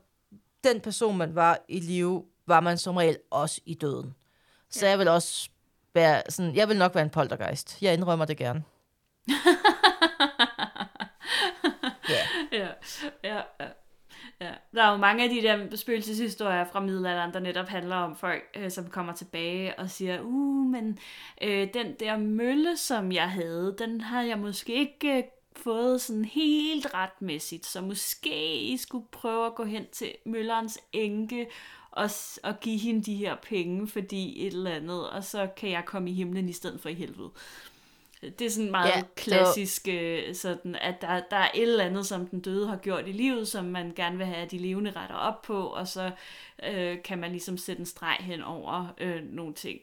den 0.64 0.82
person, 0.82 1.18
man 1.18 1.36
var 1.36 1.60
i 1.68 1.80
live, 1.80 2.24
var 2.48 2.60
man 2.60 2.78
som 2.78 2.96
regel 2.96 3.18
også 3.32 3.62
i 3.66 3.74
døden. 3.74 4.14
Så 4.70 4.86
Ja. 4.86 4.90
jeg 4.90 5.00
vil 5.00 5.08
også 5.08 5.50
være 5.94 6.22
sådan... 6.30 6.56
Jeg 6.56 6.70
vil 6.70 6.78
nok 6.78 6.96
være 6.96 7.04
en 7.04 7.10
poltergeist. 7.10 7.78
Jeg 7.82 7.94
indrømmer 7.94 8.26
det 8.26 8.38
gerne. 8.38 8.64
Ja. 12.10 12.58
ja, 12.58 12.68
ja, 13.24 13.42
ja. 13.60 13.68
Ja. 14.42 14.52
Der 14.76 14.84
er 14.84 14.92
jo 14.92 14.98
mange 14.98 15.24
af 15.24 15.30
de 15.30 15.42
der 15.42 15.76
spøgelseshistorier 15.76 16.66
fra 16.66 16.80
middelalderen, 16.80 17.34
der 17.34 17.40
netop 17.40 17.68
handler 17.68 17.96
om 17.96 18.16
folk, 18.16 18.44
øh, 18.56 18.72
som 18.72 18.90
kommer 18.90 19.14
tilbage 19.14 19.80
og 19.80 19.90
siger, 19.90 20.22
uh, 20.22 20.72
men 20.72 21.00
øh, 21.42 21.68
den 21.74 21.96
der 22.00 22.18
mølle, 22.18 22.78
som 22.78 23.12
jeg 23.12 23.32
havde, 23.32 23.76
den 23.78 24.02
har 24.02 24.22
jeg 24.22 24.40
måske 24.40 24.74
ikke 24.74 25.18
øh, 25.18 25.24
fået 25.56 26.02
sådan 26.02 26.26
helt 26.26 26.94
retmæssigt, 26.94 27.66
så 27.66 27.82
måske 27.82 28.62
I 28.62 28.78
skulle 28.78 29.06
prøve 29.12 29.46
at 29.46 29.56
gå 29.56 29.64
hen 29.64 29.86
til 29.92 30.16
møllerens 30.26 30.80
enke 30.94 31.48
og, 31.92 32.10
og 32.44 32.60
give 32.60 32.78
hende 32.78 33.04
de 33.04 33.16
her 33.16 33.36
penge, 33.36 33.88
fordi 33.88 34.48
et 34.48 34.54
eller 34.54 34.72
andet, 34.72 35.10
og 35.10 35.24
så 35.24 35.48
kan 35.58 35.70
jeg 35.70 35.84
komme 35.86 36.10
i 36.10 36.14
himlen 36.14 36.50
i 36.50 36.54
stedet 36.54 36.82
for 36.82 36.90
i 36.90 36.94
helvede. 36.94 37.30
Det 38.22 38.42
er 38.42 38.50
sådan 38.50 38.72
meget 38.72 38.90
Ja, 38.90 39.02
klassisk, 39.16 39.88
øh, 39.88 40.36
sådan, 40.36 40.76
at 40.76 41.02
der, 41.02 41.22
der 41.32 41.38
er 41.38 41.50
et 41.54 41.62
eller 41.62 41.86
andet, 41.86 42.06
som 42.06 42.28
den 42.28 42.40
døde 42.40 42.68
har 42.68 42.78
gjort 42.78 43.08
i 43.08 43.12
livet, 43.12 43.48
som 43.48 43.66
man 43.66 43.94
gerne 43.96 44.18
vil 44.18 44.26
have, 44.26 44.38
at 44.38 44.52
de 44.52 44.58
levende 44.58 44.92
retter 44.92 45.16
op 45.16 45.42
på, 45.42 45.68
og 45.68 45.88
så 45.88 46.12
øh, 46.64 47.04
kan 47.04 47.20
man 47.20 47.32
ligesom 47.32 47.58
sætte 47.58 47.80
en 47.80 47.86
streg 47.86 48.18
hen 48.20 48.42
over 48.42 48.94
øh, 48.98 49.24
nogle 49.24 49.54
ting, 49.54 49.80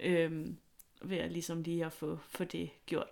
øh, 0.00 0.46
ved 1.02 1.18
at 1.18 1.32
ligesom 1.32 1.62
lige 1.62 1.84
at 1.84 1.92
få, 1.92 2.18
få 2.28 2.44
det 2.44 2.70
gjort. 2.86 3.08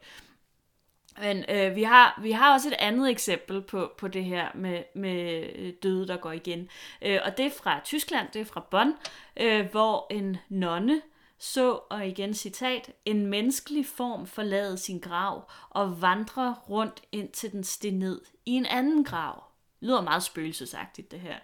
Men 1.21 1.45
øh, 1.49 1.77
vi, 1.77 1.83
har, 1.83 2.21
vi 2.23 2.31
har 2.31 2.55
også 2.55 2.69
et 2.69 2.77
andet 2.79 3.11
eksempel 3.11 3.61
på, 3.61 3.93
på 3.99 4.09
det 4.09 4.25
her 4.25 4.49
med, 4.55 4.83
med 4.95 5.47
øh, 5.55 5.73
døde, 5.83 6.09
der 6.09 6.17
går 6.17 6.33
igen. 6.33 6.69
Øh, 7.03 7.21
og 7.25 7.37
det 7.37 7.47
er 7.47 7.51
fra 7.51 7.81
Tyskland, 7.85 8.29
det 8.33 8.41
er 8.41 8.45
fra 8.45 8.67
Bonn, 8.71 8.95
øh, 9.37 9.67
hvor 9.71 10.07
en 10.11 10.37
nonne 10.49 11.03
så, 11.39 11.81
og 11.91 12.07
igen 12.07 12.35
citat, 12.35 12.93
en 13.05 13.27
menneskelig 13.27 13.87
form 13.87 14.27
forlade 14.27 14.79
sin 14.79 14.99
grav 14.99 15.51
og 15.71 16.03
vandre 16.03 16.57
rundt 16.71 17.03
indtil 17.13 17.53
den 17.53 17.65
steg 17.65 17.93
ned 17.93 18.21
i 18.47 18.51
en 18.51 18.67
anden 18.67 19.05
grav. 19.05 19.45
Det 19.81 19.89
lyder 19.89 20.01
meget 20.01 20.23
spøgelsesagtigt, 20.23 21.11
det 21.11 21.21
her. 21.21 21.37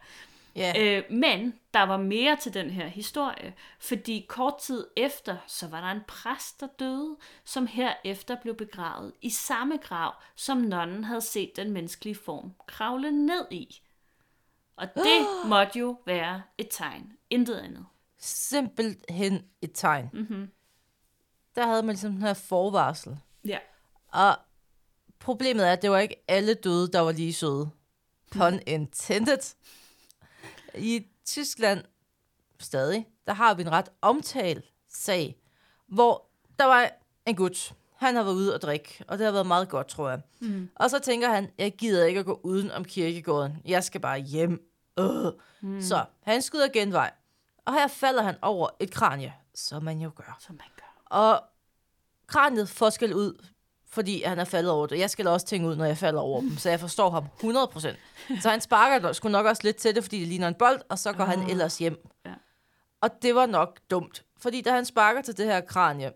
Ja. 0.57 0.72
Øh, 0.79 1.05
men 1.11 1.55
der 1.74 1.83
var 1.83 1.96
mere 1.96 2.37
til 2.37 2.55
den 2.55 2.70
her 2.70 2.87
historie, 2.87 3.55
fordi 3.79 4.26
kort 4.29 4.59
tid 4.59 4.87
efter, 4.96 5.37
så 5.46 5.68
var 5.68 5.81
der 5.81 5.88
en 5.88 6.03
præst, 6.09 6.61
der 6.61 6.66
døde, 6.66 7.16
som 7.44 7.66
herefter 7.66 8.37
blev 8.42 8.55
begravet 8.55 9.12
i 9.22 9.31
samme 9.31 9.76
grav, 9.76 10.14
som 10.37 10.59
nonnen 10.59 11.05
havde 11.05 11.20
set 11.20 11.57
den 11.57 11.70
menneskelige 11.70 12.14
form 12.14 12.55
kravle 12.66 13.11
ned 13.11 13.46
i. 13.50 13.83
Og 14.76 14.94
det 14.94 15.26
måtte 15.50 15.79
jo 15.79 15.98
være 16.07 16.42
et 16.59 16.68
tegn, 16.70 17.12
intet 17.31 17.57
andet. 17.57 17.87
Simpelthen 18.20 19.44
et 19.62 19.70
tegn. 19.74 20.11
Mm-hmm. 20.12 20.50
Der 21.54 21.66
havde 21.66 21.83
man 21.83 21.92
ligesom 21.92 22.12
den 22.12 22.22
her 22.22 22.35
forvarsel. 22.35 23.18
Ja. 23.44 23.59
Og 24.09 24.37
problemet 25.18 25.68
er, 25.68 25.72
at 25.72 25.83
det 25.83 25.90
var 25.90 25.98
ikke 25.98 26.24
alle 26.28 26.54
døde, 26.54 26.92
der 26.92 27.00
var 27.00 27.12
lige 27.12 27.33
søde. 27.33 27.70
Pun 28.30 28.61
intended. 28.66 29.54
I 30.74 31.06
Tyskland, 31.24 31.85
stadig, 32.59 33.09
der 33.26 33.33
har 33.33 33.54
vi 33.54 33.62
en 33.62 33.72
ret 33.72 33.88
omtalt 34.00 34.64
sag, 34.88 35.37
hvor 35.87 36.26
der 36.59 36.64
var 36.64 36.90
en 37.26 37.37
gut. 37.37 37.74
Han 37.96 38.14
har 38.16 38.22
været 38.22 38.35
ude 38.35 38.54
og 38.54 38.61
drikke, 38.61 39.04
og 39.09 39.18
det 39.18 39.24
har 39.24 39.33
været 39.33 39.46
meget 39.46 39.68
godt, 39.68 39.88
tror 39.88 40.09
jeg. 40.09 40.20
Mm. 40.40 40.70
Og 40.74 40.90
så 40.90 40.98
tænker 40.98 41.28
han, 41.28 41.50
jeg 41.59 41.72
gider 41.76 42.04
ikke 42.04 42.20
at 42.20 42.26
gå 42.26 42.40
uden 42.42 42.70
om 42.70 42.85
kirkegården. 42.85 43.56
Jeg 43.64 43.85
skal 43.85 44.00
bare 44.00 44.18
hjem. 44.18 44.70
Øh. 44.98 45.33
Mm. 45.61 45.80
Så 45.80 46.04
han 46.22 46.42
skyder 46.42 46.68
genvej. 46.68 47.11
Og 47.64 47.75
her 47.75 47.87
falder 47.87 48.23
han 48.23 48.35
over 48.42 48.68
et 48.81 48.90
kranie, 48.90 49.35
som 49.55 49.83
man 49.83 49.99
jo 50.01 50.11
gør. 50.16 50.37
Som 50.40 50.55
man 50.55 50.66
gør. 50.77 51.16
Og 51.18 51.42
kraniet 52.27 52.68
får 52.68 52.90
skæld 52.90 53.14
ud, 53.14 53.46
fordi 53.88 54.23
han 54.23 54.38
er 54.38 54.44
faldet 54.44 54.73
over 54.73 54.87
det. 54.87 54.99
Jeg 54.99 55.11
skal 55.11 55.27
også 55.27 55.46
tænke 55.46 55.68
ud, 55.68 55.77
når 55.77 55.85
jeg 55.85 55.96
falder 55.99 56.20
over 56.20 56.40
dem, 56.40 56.57
så 56.57 56.70
jeg 56.70 56.81
forstår 56.81 57.11
ham 57.11 57.25
100%. 57.40 58.40
Så 58.40 58.51
han 58.51 58.61
sparker 58.61 58.99
dog 58.99 59.14
sgu 59.16 59.29
nok 59.29 59.46
også 59.46 59.62
lidt 59.64 59.77
til 59.77 59.94
det, 59.94 60.05
fordi 60.05 60.20
det 60.20 60.29
ligner 60.29 60.49
en 60.49 60.55
bold, 60.55 60.81
og 60.88 60.99
så 60.99 61.12
går 61.12 61.25
han 61.25 61.40
Ah. 61.40 61.51
ellers 61.51 61.79
hjem. 61.79 62.09
Ja. 62.27 62.35
Og 63.01 63.11
det 63.23 63.35
var 63.35 63.46
nok 63.46 63.81
dumt, 63.90 64.25
fordi 64.38 64.61
da 64.61 64.73
han 64.73 64.85
sparker 64.85 65.23
til 65.23 65.37
det 65.37 65.46
her 65.46 65.61
kranie, 65.61 66.12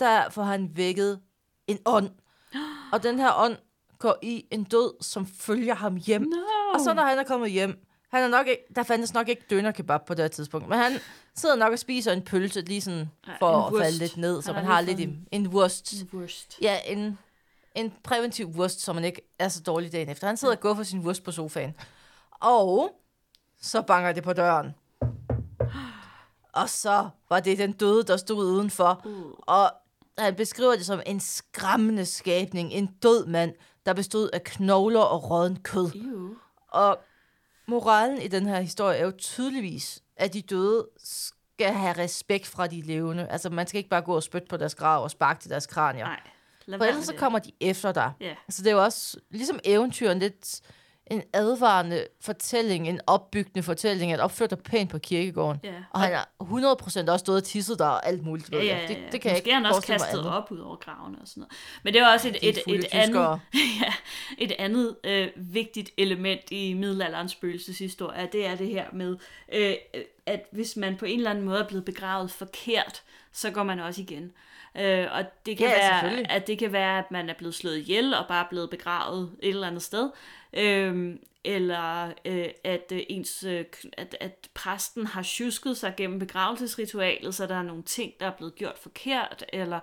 der 0.00 0.30
får 0.30 0.42
han 0.42 0.70
vækket 0.76 1.20
en 1.66 1.78
ånd. 1.86 2.10
Og 2.92 3.02
den 3.02 3.18
her 3.18 3.32
ånd 3.38 3.56
går 3.98 4.16
i 4.22 4.46
en 4.50 4.64
død, 4.64 5.02
som 5.02 5.26
følger 5.26 5.74
ham 5.74 5.96
hjem. 5.96 6.22
No. 6.22 6.36
Og 6.74 6.80
så 6.80 6.94
når 6.94 7.02
han 7.02 7.18
er 7.18 7.22
kommet 7.24 7.50
hjem, 7.50 7.84
Han 8.14 8.22
er 8.22 8.28
nok 8.28 8.46
ikke, 8.46 8.62
der 8.76 8.82
fandtes 8.82 9.14
nok 9.14 9.28
ikke 9.28 9.42
døner 9.50 9.72
kebab 9.72 10.04
på 10.06 10.14
det 10.14 10.22
her 10.22 10.28
tidspunkt, 10.28 10.68
men 10.68 10.78
han 10.78 10.92
sidder 11.34 11.56
nok 11.56 11.72
og 11.72 11.78
spiser 11.78 12.12
en 12.12 12.22
pølse, 12.22 12.60
lige 12.60 12.80
sådan 12.80 13.10
Ja, 13.26 13.32
for 13.40 13.48
en 13.60 13.66
at 13.66 13.72
wurst. 13.72 13.84
falde 13.84 13.98
lidt 13.98 14.16
ned, 14.16 14.42
så 14.42 14.52
Han 14.52 14.64
man 14.64 14.72
har 14.72 14.80
lidt 14.80 15.00
i, 15.00 15.18
en 15.32 15.46
wurst. 15.46 15.94
Worst. 16.14 16.58
Ja, 16.62 16.78
en, 16.86 17.18
en 17.74 17.92
præventiv 18.02 18.46
wurst, 18.46 18.80
så 18.80 18.92
man 18.92 19.04
ikke 19.04 19.20
er 19.38 19.48
så 19.48 19.60
dårlig 19.62 19.92
dagen 19.92 20.08
efter. 20.08 20.26
Han 20.26 20.36
sidder 20.36 20.54
og 20.54 20.60
går 20.60 20.74
for 20.74 20.82
sin 20.82 21.00
wurst 21.00 21.24
på 21.24 21.32
sofaen. 21.32 21.74
Og 22.30 22.90
så 23.62 23.82
banker 23.82 24.12
det 24.12 24.22
på 24.22 24.32
døren. 24.32 24.74
Og 26.52 26.68
så 26.68 27.08
var 27.28 27.40
det 27.40 27.58
den 27.58 27.72
døde, 27.72 28.02
der 28.02 28.16
stod 28.16 28.44
udenfor. 28.44 29.02
Uh. 29.04 29.32
Og 29.40 29.72
han 30.18 30.34
beskriver 30.34 30.76
det 30.76 30.86
som 30.86 31.00
en 31.06 31.20
skræmmende 31.20 32.06
skabning. 32.06 32.72
En 32.72 32.86
død 33.02 33.26
mand, 33.26 33.54
der 33.86 33.92
bestod 33.92 34.30
af 34.32 34.42
knogler 34.44 35.00
og 35.00 35.30
rådden 35.30 35.58
kød. 35.62 35.90
Ew. 35.94 36.34
Og 36.68 36.98
moralen 37.66 38.22
i 38.22 38.28
den 38.28 38.46
her 38.46 38.60
historie 38.60 38.98
er 38.98 39.04
jo 39.04 39.12
tydeligvis, 39.18 40.02
at 40.16 40.32
de 40.32 40.42
døde 40.42 40.88
skal 40.98 41.72
have 41.72 41.98
respekt 41.98 42.46
fra 42.46 42.66
de 42.66 42.82
levende. 42.82 43.28
Altså, 43.28 43.50
man 43.50 43.66
skal 43.66 43.78
ikke 43.78 43.90
bare 43.90 44.02
gå 44.02 44.14
og 44.14 44.22
spytte 44.22 44.46
på 44.48 44.56
deres 44.56 44.74
grav 44.74 45.02
og 45.02 45.10
sparke 45.10 45.40
til 45.40 45.50
deres 45.50 45.66
kranier. 45.66 46.04
Nej. 46.04 46.20
For 46.78 46.84
ellers 46.84 47.04
så 47.04 47.14
kommer 47.14 47.38
de 47.38 47.52
efter 47.60 47.92
dig. 47.92 48.12
Ja. 48.20 48.34
Altså, 48.48 48.62
det 48.62 48.70
er 48.70 48.74
jo 48.74 48.82
også, 48.84 49.18
ligesom 49.30 49.58
eventyren, 49.64 50.18
lidt 50.18 50.60
en 51.06 51.22
advarende 51.32 52.06
fortælling, 52.20 52.88
en 52.88 53.00
opbyggende 53.06 53.62
fortælling, 53.62 54.12
at 54.12 54.20
opføre 54.20 54.48
dig 54.48 54.58
pænt 54.58 54.90
på 54.90 54.98
kirkegården. 54.98 55.60
Ja. 55.64 55.74
Og 55.90 56.00
han 56.00 56.12
har 56.12 56.28
100% 56.42 57.10
også 57.10 57.18
stået 57.18 57.36
og 57.36 57.44
tisset 57.44 57.78
der 57.78 57.86
og 57.86 58.06
alt 58.06 58.24
muligt. 58.24 58.52
Ja, 58.52 58.56
ja, 58.56 58.64
jeg. 58.64 58.86
ja. 58.88 58.94
Det, 58.94 59.12
det 59.12 59.20
kan 59.20 59.28
jeg 59.30 59.34
Måske 59.34 59.46
ikke 59.46 59.50
er 59.50 59.54
han 59.54 59.66
også 59.66 59.86
kastet 59.86 60.26
op 60.26 60.50
ud 60.50 60.58
over 60.58 60.76
graven 60.76 61.16
og 61.20 61.28
sådan 61.28 61.40
noget. 61.40 61.52
Men 61.82 61.94
det 61.94 62.02
er 62.02 62.12
også 62.12 62.28
et, 62.28 62.36
et, 62.42 62.58
fulde 62.64 62.78
et, 62.78 62.86
andet, 62.92 63.40
ja, 63.82 63.92
et 64.38 64.52
andet 64.58 64.96
øh, 65.04 65.28
vigtigt 65.36 65.90
element 65.96 66.50
i 66.50 66.74
middelalderens 66.74 67.32
spøgelseshistorie, 67.32 68.28
det 68.32 68.46
er 68.46 68.54
det 68.54 68.68
her 68.68 68.86
med, 68.92 69.16
øh, 69.52 69.74
at 70.26 70.46
hvis 70.52 70.76
man 70.76 70.96
på 70.96 71.04
en 71.04 71.18
eller 71.18 71.30
anden 71.30 71.44
måde 71.44 71.58
er 71.58 71.68
blevet 71.68 71.84
begravet 71.84 72.30
forkert, 72.30 73.02
så 73.34 73.50
går 73.50 73.62
man 73.62 73.80
også 73.80 74.00
igen. 74.00 74.32
Øh, 74.76 75.06
og 75.12 75.24
det 75.46 75.56
kan, 75.56 75.66
Ja, 75.66 76.02
være, 76.02 76.30
at 76.30 76.46
det 76.46 76.58
kan 76.58 76.72
være, 76.72 76.98
at 76.98 77.10
man 77.10 77.30
er 77.30 77.34
blevet 77.34 77.54
slået 77.54 77.78
ihjel 77.78 78.14
og 78.14 78.24
bare 78.28 78.46
blevet 78.50 78.70
begravet 78.70 79.30
et 79.42 79.48
eller 79.48 79.66
andet 79.66 79.82
sted. 79.82 80.10
Øh, 80.52 81.16
eller 81.44 82.12
øh, 82.24 82.48
at, 82.64 82.92
øh, 82.92 83.00
ens, 83.08 83.44
øh, 83.44 83.64
at, 83.92 84.16
at 84.20 84.48
præsten 84.54 85.06
har 85.06 85.22
tjusket 85.22 85.76
sig 85.76 85.94
gennem 85.96 86.18
begravelsesritualet, 86.18 87.34
så 87.34 87.46
der 87.46 87.54
er 87.54 87.62
nogle 87.62 87.82
ting, 87.82 88.12
der 88.20 88.26
er 88.26 88.30
blevet 88.30 88.54
gjort 88.54 88.78
forkert, 88.78 89.44
eller 89.52 89.80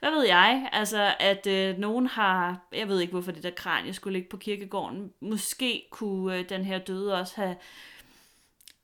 hvad 0.00 0.10
ved 0.10 0.26
jeg, 0.26 0.68
altså 0.72 1.14
at 1.20 1.46
øh, 1.46 1.78
nogen 1.78 2.06
har, 2.06 2.56
jeg 2.72 2.88
ved 2.88 3.00
ikke 3.00 3.10
hvorfor 3.10 3.32
det 3.32 3.42
der 3.42 3.50
kranie 3.50 3.94
skulle 3.94 4.12
ligge 4.12 4.28
på 4.28 4.36
kirkegården, 4.36 5.12
måske 5.20 5.86
kunne 5.90 6.38
øh, 6.38 6.48
den 6.48 6.64
her 6.64 6.78
døde 6.78 7.14
også 7.14 7.36
have 7.36 7.56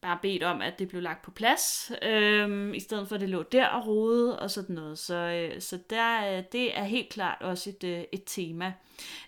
bare 0.01 0.19
bedt 0.23 0.43
om, 0.43 0.63
at 0.63 0.79
det 0.79 0.89
blev 0.89 1.03
lagt 1.03 1.23
på 1.23 1.31
plads, 1.31 1.93
øh, 2.03 2.77
i 2.77 2.81
stedet 2.81 3.09
for 3.09 3.15
at 3.15 3.21
det 3.21 3.29
lå 3.29 3.43
der 3.43 3.67
og 3.67 3.87
rode 3.87 4.39
og 4.39 4.51
sådan 4.51 4.75
noget. 4.75 4.99
Så, 4.99 5.15
øh, 5.15 5.61
så 5.61 5.79
der, 5.91 6.37
øh, 6.37 6.45
det 6.53 6.79
er 6.79 6.85
helt 6.85 7.09
klart 7.09 7.43
også 7.43 7.71
et, 7.71 7.85
øh, 7.85 8.05
et 8.13 8.23
tema. 8.27 8.73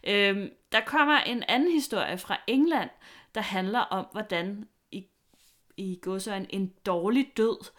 Øh, 0.04 0.48
der 0.72 0.80
kommer 0.87 1.18
en 1.18 1.42
anden 1.48 1.72
historie 1.72 2.18
fra 2.18 2.40
England, 2.46 2.90
der 3.35 3.40
handler 3.40 3.80
om, 3.80 4.06
hvordan 4.12 4.68
i, 4.90 5.06
i 5.76 5.98
godsøjne 6.02 6.46
en 6.54 6.72
dårlig 6.87 7.33
død 7.37 7.70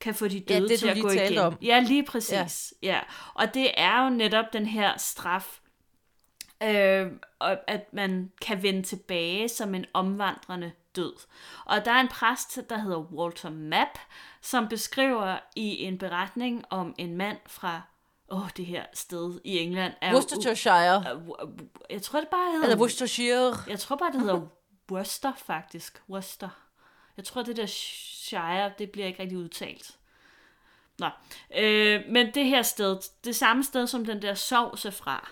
kan 0.00 0.14
få 0.14 0.28
de 0.28 0.44
Ja, 0.50 0.58
døde 0.58 0.68
det, 0.68 0.78
til 0.78 0.88
at 0.88 1.00
gå 1.00 1.10
igen. 1.10 1.38
om. 1.38 1.54
Ja, 1.62 1.80
lige 1.80 2.04
præcis. 2.04 2.74
Ja. 2.82 2.88
ja. 2.88 3.00
Og 3.34 3.54
det 3.54 3.70
er 3.76 4.04
jo 4.04 4.10
netop 4.10 4.52
den 4.52 4.66
her 4.66 4.98
straf, 4.98 5.60
øh, 6.62 7.06
og 7.38 7.70
at 7.70 7.92
man 7.92 8.32
kan 8.42 8.62
vende 8.62 8.82
tilbage 8.82 9.48
som 9.48 9.74
en 9.74 9.84
omvandrende 9.94 10.72
død. 10.96 11.12
Og 11.64 11.84
der 11.84 11.90
er 11.90 12.00
en 12.00 12.08
præst, 12.08 12.60
der 12.70 12.78
hedder 12.78 12.98
Walter 12.98 13.50
Mapp, 13.50 13.98
som 14.42 14.68
beskriver 14.68 15.38
i 15.56 15.82
en 15.82 15.98
beretning 15.98 16.64
om 16.70 16.94
en 16.98 17.16
mand 17.16 17.38
fra 17.46 17.82
åh, 18.28 18.48
det 18.56 18.66
her 18.66 18.84
sted 18.94 19.40
i 19.44 19.58
England. 19.58 19.94
Er 20.00 20.14
Worcestershire. 20.14 21.16
Uh, 21.16 21.50
jeg 21.90 22.02
tror, 22.02 22.20
det 22.20 22.28
bare 22.28 22.52
hedder... 22.52 22.64
Eller 22.64 22.78
Worcestershire. 22.78 23.54
Jeg 23.66 23.78
tror 23.78 23.96
bare, 23.96 24.12
det 24.12 24.20
hedder 24.20 24.46
Worcester, 24.90 25.32
faktisk. 25.36 26.02
Worcester. 26.08 26.48
Jeg 27.16 27.24
tror, 27.24 27.42
det 27.42 27.56
der 27.56 27.66
Shire, 27.66 28.72
det 28.78 28.90
bliver 28.90 29.06
ikke 29.06 29.22
rigtig 29.22 29.38
udtalt. 29.38 29.98
Nå. 30.98 31.08
Øh, 31.56 32.02
men 32.08 32.34
det 32.34 32.44
her 32.44 32.62
sted, 32.62 32.98
det 33.24 33.36
samme 33.36 33.64
sted, 33.64 33.86
som 33.86 34.04
den 34.04 34.22
der 34.22 34.34
sovs 34.34 34.84
er 34.84 34.90
fra. 34.90 35.30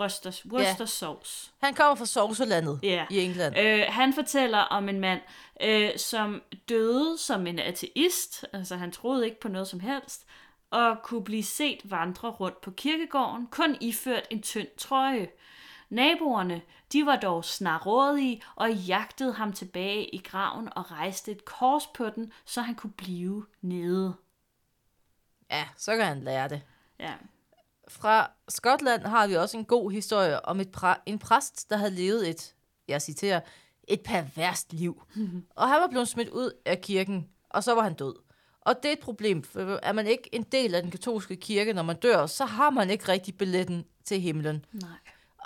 Worcester, 0.00 0.32
Worcester 0.52 0.84
sauce. 0.84 1.50
Han 1.62 1.74
kommer 1.74 1.94
fra 1.94 2.06
Sovselandet 2.06 2.80
Ja. 2.82 3.06
i 3.10 3.18
England. 3.20 3.58
Øh, 3.58 3.82
han 3.88 4.12
fortæller 4.12 4.58
om 4.58 4.88
en 4.88 5.00
mand, 5.00 5.20
øh, 5.62 5.90
som 5.98 6.42
døde 6.68 7.18
som 7.18 7.46
en 7.46 7.58
ateist, 7.58 8.44
altså 8.52 8.76
han 8.76 8.92
troede 8.92 9.24
ikke 9.24 9.40
på 9.40 9.48
noget 9.48 9.68
som 9.68 9.80
helst, 9.80 10.26
og 10.70 10.96
kunne 11.02 11.24
blive 11.24 11.44
set 11.44 11.80
vandre 11.90 12.28
rundt 12.30 12.60
på 12.60 12.70
kirkegården, 12.70 13.46
kun 13.46 13.76
iført 13.80 14.22
en 14.30 14.42
tynd 14.42 14.68
trøje. 14.78 15.28
Naboerne, 15.88 16.62
de 16.92 17.06
var 17.06 17.16
dog 17.16 17.44
snarådige 17.44 18.42
og 18.54 18.72
jagtede 18.74 19.32
ham 19.32 19.52
tilbage 19.52 20.14
i 20.14 20.18
graven 20.18 20.68
og 20.76 20.90
rejste 20.90 21.32
et 21.32 21.44
kors 21.44 21.86
på 21.86 22.10
den, 22.10 22.32
så 22.44 22.60
han 22.62 22.74
kunne 22.74 22.92
blive 22.92 23.46
nede. 23.60 24.14
Ja, 25.50 25.68
så 25.76 25.96
kan 25.96 26.04
han 26.06 26.20
lære 26.24 26.48
det. 26.48 26.62
Ja. 27.00 27.12
Fra 27.90 28.30
Skotland 28.48 29.02
har 29.02 29.26
vi 29.26 29.36
også 29.36 29.56
en 29.56 29.64
god 29.64 29.90
historie 29.90 30.44
om 30.46 30.60
et 30.60 30.76
præ- 30.76 31.02
en 31.06 31.18
præst, 31.18 31.70
der 31.70 31.76
havde 31.76 31.90
levet 31.90 32.28
et, 32.28 32.54
jeg 32.88 33.02
citerer, 33.02 33.40
et 33.88 34.00
perverst 34.00 34.72
liv. 34.72 35.02
og 35.56 35.68
han 35.68 35.80
var 35.80 35.88
blevet 35.88 36.08
smidt 36.08 36.28
ud 36.28 36.52
af 36.66 36.80
kirken, 36.80 37.28
og 37.50 37.64
så 37.64 37.74
var 37.74 37.82
han 37.82 37.94
død. 37.94 38.14
Og 38.60 38.76
det 38.82 38.88
er 38.88 38.92
et 38.92 39.00
problem, 39.00 39.42
for 39.42 39.78
er 39.82 39.92
man 39.92 40.06
ikke 40.06 40.34
en 40.34 40.42
del 40.42 40.74
af 40.74 40.82
den 40.82 40.90
katolske 40.90 41.36
kirke, 41.36 41.72
når 41.72 41.82
man 41.82 41.96
dør, 41.96 42.26
så 42.26 42.44
har 42.44 42.70
man 42.70 42.90
ikke 42.90 43.08
rigtig 43.08 43.38
billetten 43.38 43.84
til 44.04 44.20
himlen. 44.20 44.64
Nej. 44.72 44.90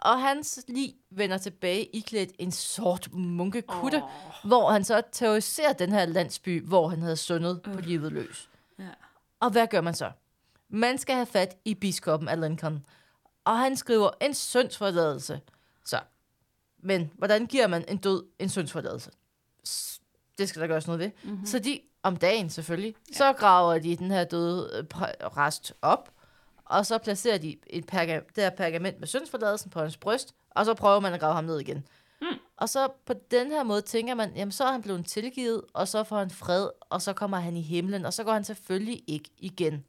Og 0.03 0.21
hans 0.23 0.65
lig 0.69 0.95
vender 1.11 1.39
tilbage 1.39 1.85
iklædt 1.85 2.31
en 2.39 2.53
sort 2.53 3.09
munkekutte, 3.13 4.03
oh. 4.03 4.11
hvor 4.45 4.71
han 4.71 4.85
så 4.85 5.03
terroriserer 5.13 5.73
den 5.73 5.93
her 5.93 6.07
landsby, 6.07 6.67
hvor 6.67 6.89
han 6.89 7.03
havde 7.03 7.17
sundet 7.17 7.63
på 7.63 7.81
livet 7.81 8.13
løs. 8.13 8.49
Ja. 8.79 8.89
Og 9.41 9.51
hvad 9.51 9.67
gør 9.67 9.81
man 9.81 9.95
så? 9.95 10.11
Man 10.69 10.99
skal 10.99 11.15
have 11.15 11.27
fat 11.27 11.57
i 11.65 11.75
biskoppen 11.75 12.29
af 12.29 12.41
Lincoln, 12.41 12.87
og 13.45 13.59
han 13.59 13.77
skriver 13.77 14.11
en 14.21 14.35
syndsforladelse. 14.35 15.41
Så, 15.85 16.01
men 16.83 17.11
hvordan 17.19 17.47
giver 17.47 17.67
man 17.67 17.85
en 17.89 17.97
død 17.97 18.25
en 18.39 18.49
syndsforladelse? 18.49 19.11
Det 20.39 20.49
skal 20.49 20.63
der 20.63 20.69
gøres 20.69 20.87
noget 20.87 21.01
ved. 21.01 21.11
Mm-hmm. 21.25 21.47
Så 21.47 21.59
de, 21.59 21.81
om 22.03 22.17
dagen 22.17 22.51
selvfølgelig, 22.51 22.95
ja. 23.09 23.17
så 23.17 23.33
graver 23.33 23.79
de 23.79 23.97
den 23.97 24.11
her 24.11 24.25
døde 24.25 24.71
øh, 24.75 24.85
rest 25.37 25.73
op, 25.83 26.11
og 26.65 26.87
så 26.87 26.99
placerer 26.99 27.39
de 27.39 27.57
et 27.67 27.93
perga- 27.93 28.33
det 28.35 28.45
her 28.45 28.51
pergament 28.51 29.01
med 29.01 29.09
syndsforladelsen 29.09 29.71
på 29.71 29.81
hans 29.81 29.97
bryst, 29.97 30.35
og 30.51 30.65
så 30.65 30.75
prøver 30.75 31.01
man 31.01 31.15
at 31.15 31.21
grave 31.21 31.35
ham 31.35 31.45
ned 31.45 31.61
igen. 31.61 31.87
Mm. 32.21 32.27
Og 32.57 32.69
så 32.69 32.89
på 33.07 33.15
den 33.31 33.51
her 33.51 33.63
måde 33.63 33.83
tænker 33.83 34.15
man, 34.15 34.33
jamen 34.37 34.53
så 34.53 34.65
er 34.65 34.73
han 34.73 34.83
blevet 34.83 35.07
tilgivet, 35.07 35.63
og 35.73 35.89
så 35.89 36.05
får 36.05 36.19
han 36.19 36.31
fred, 36.31 36.69
og 36.81 37.03
så 37.03 37.13
kommer 37.13 37.39
han 37.39 37.57
i 37.57 37.63
himlen, 37.63 38.05
og 38.05 38.13
så 38.13 38.25
går 38.25 38.33
han 38.33 38.45
selvfølgelig 38.45 39.03
ikke 39.07 39.31
igen. 39.39 39.85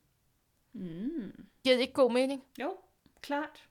Mm. 0.76 1.46
Giver 1.64 1.76
det 1.76 1.82
ikke 1.82 1.94
god 1.94 2.12
mening? 2.12 2.44
Jo, 2.62 2.78
klart. 3.22 3.64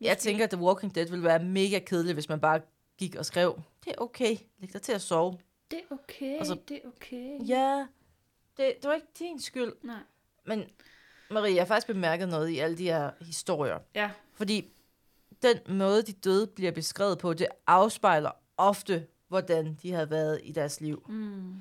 Jeg 0.00 0.18
tænker, 0.18 0.44
at 0.44 0.50
The 0.50 0.60
Walking 0.62 0.94
Dead 0.94 1.06
ville 1.08 1.24
være 1.24 1.44
mega 1.44 1.78
kedeligt, 1.78 2.14
hvis 2.14 2.28
man 2.28 2.40
bare 2.40 2.60
gik 2.98 3.16
og 3.16 3.26
skrev, 3.26 3.60
det 3.84 3.92
er 3.92 3.96
okay, 3.98 4.36
læg 4.58 4.72
dig 4.72 4.82
til 4.82 4.92
at 4.92 5.00
sove. 5.02 5.38
Det 5.70 5.78
er 5.78 5.94
okay, 5.94 6.38
Altså- 6.38 6.58
det 6.68 6.80
er 6.84 6.88
okay. 6.88 7.48
Ja, 7.48 7.86
det, 8.56 8.74
det 8.82 8.88
var 8.88 8.94
ikke 8.94 9.06
din 9.18 9.40
skyld. 9.40 9.72
Nej. 9.82 10.00
Men 10.46 10.64
Marie, 11.30 11.54
jeg 11.54 11.60
har 11.62 11.66
faktisk 11.66 11.86
bemærket 11.86 12.28
noget 12.28 12.48
i 12.48 12.58
alle 12.58 12.78
de 12.78 12.84
her 12.84 13.10
historier. 13.20 13.78
Ja. 13.94 14.10
Fordi 14.32 14.72
den 15.42 15.58
måde, 15.78 16.02
de 16.02 16.12
døde 16.12 16.46
bliver 16.46 16.72
beskrevet 16.72 17.18
på, 17.18 17.34
det 17.34 17.46
afspejler 17.66 18.30
ofte, 18.56 19.06
hvordan 19.28 19.78
de 19.82 19.92
har 19.92 20.04
været 20.04 20.40
i 20.44 20.52
deres 20.52 20.80
liv. 20.80 21.06
Mm. 21.08 21.54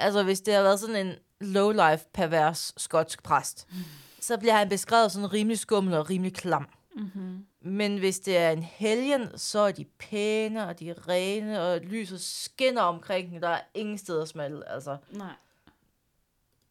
Altså, 0.00 0.22
hvis 0.22 0.40
det 0.40 0.54
har 0.54 0.62
været 0.62 0.80
sådan 0.80 1.06
en 1.06 1.14
low-life, 1.40 2.08
pervers 2.14 2.74
skotsk 2.76 3.22
præst, 3.22 3.66
mm. 3.70 3.76
så 4.20 4.38
bliver 4.38 4.54
han 4.56 4.68
beskrevet 4.68 5.12
sådan 5.12 5.32
rimelig 5.32 5.58
skummel 5.58 5.94
og 5.94 6.10
rimelig 6.10 6.34
klam. 6.34 6.68
Mm-hmm. 6.96 7.46
Men 7.60 7.98
hvis 7.98 8.18
det 8.18 8.36
er 8.36 8.50
en 8.50 8.62
helgen, 8.62 9.28
så 9.38 9.58
er 9.58 9.72
de 9.72 9.84
pæne, 9.84 10.66
og 10.68 10.78
de 10.78 10.90
er 10.90 11.08
rene, 11.08 11.62
og 11.62 11.80
lyset 11.80 12.20
skinner 12.20 12.82
omkring. 12.82 13.42
Der 13.42 13.48
er 13.48 13.60
ingen 13.74 13.98
steder 13.98 14.24
smalle. 14.24 14.68
Altså, 14.68 14.96
Nej. 15.10 15.32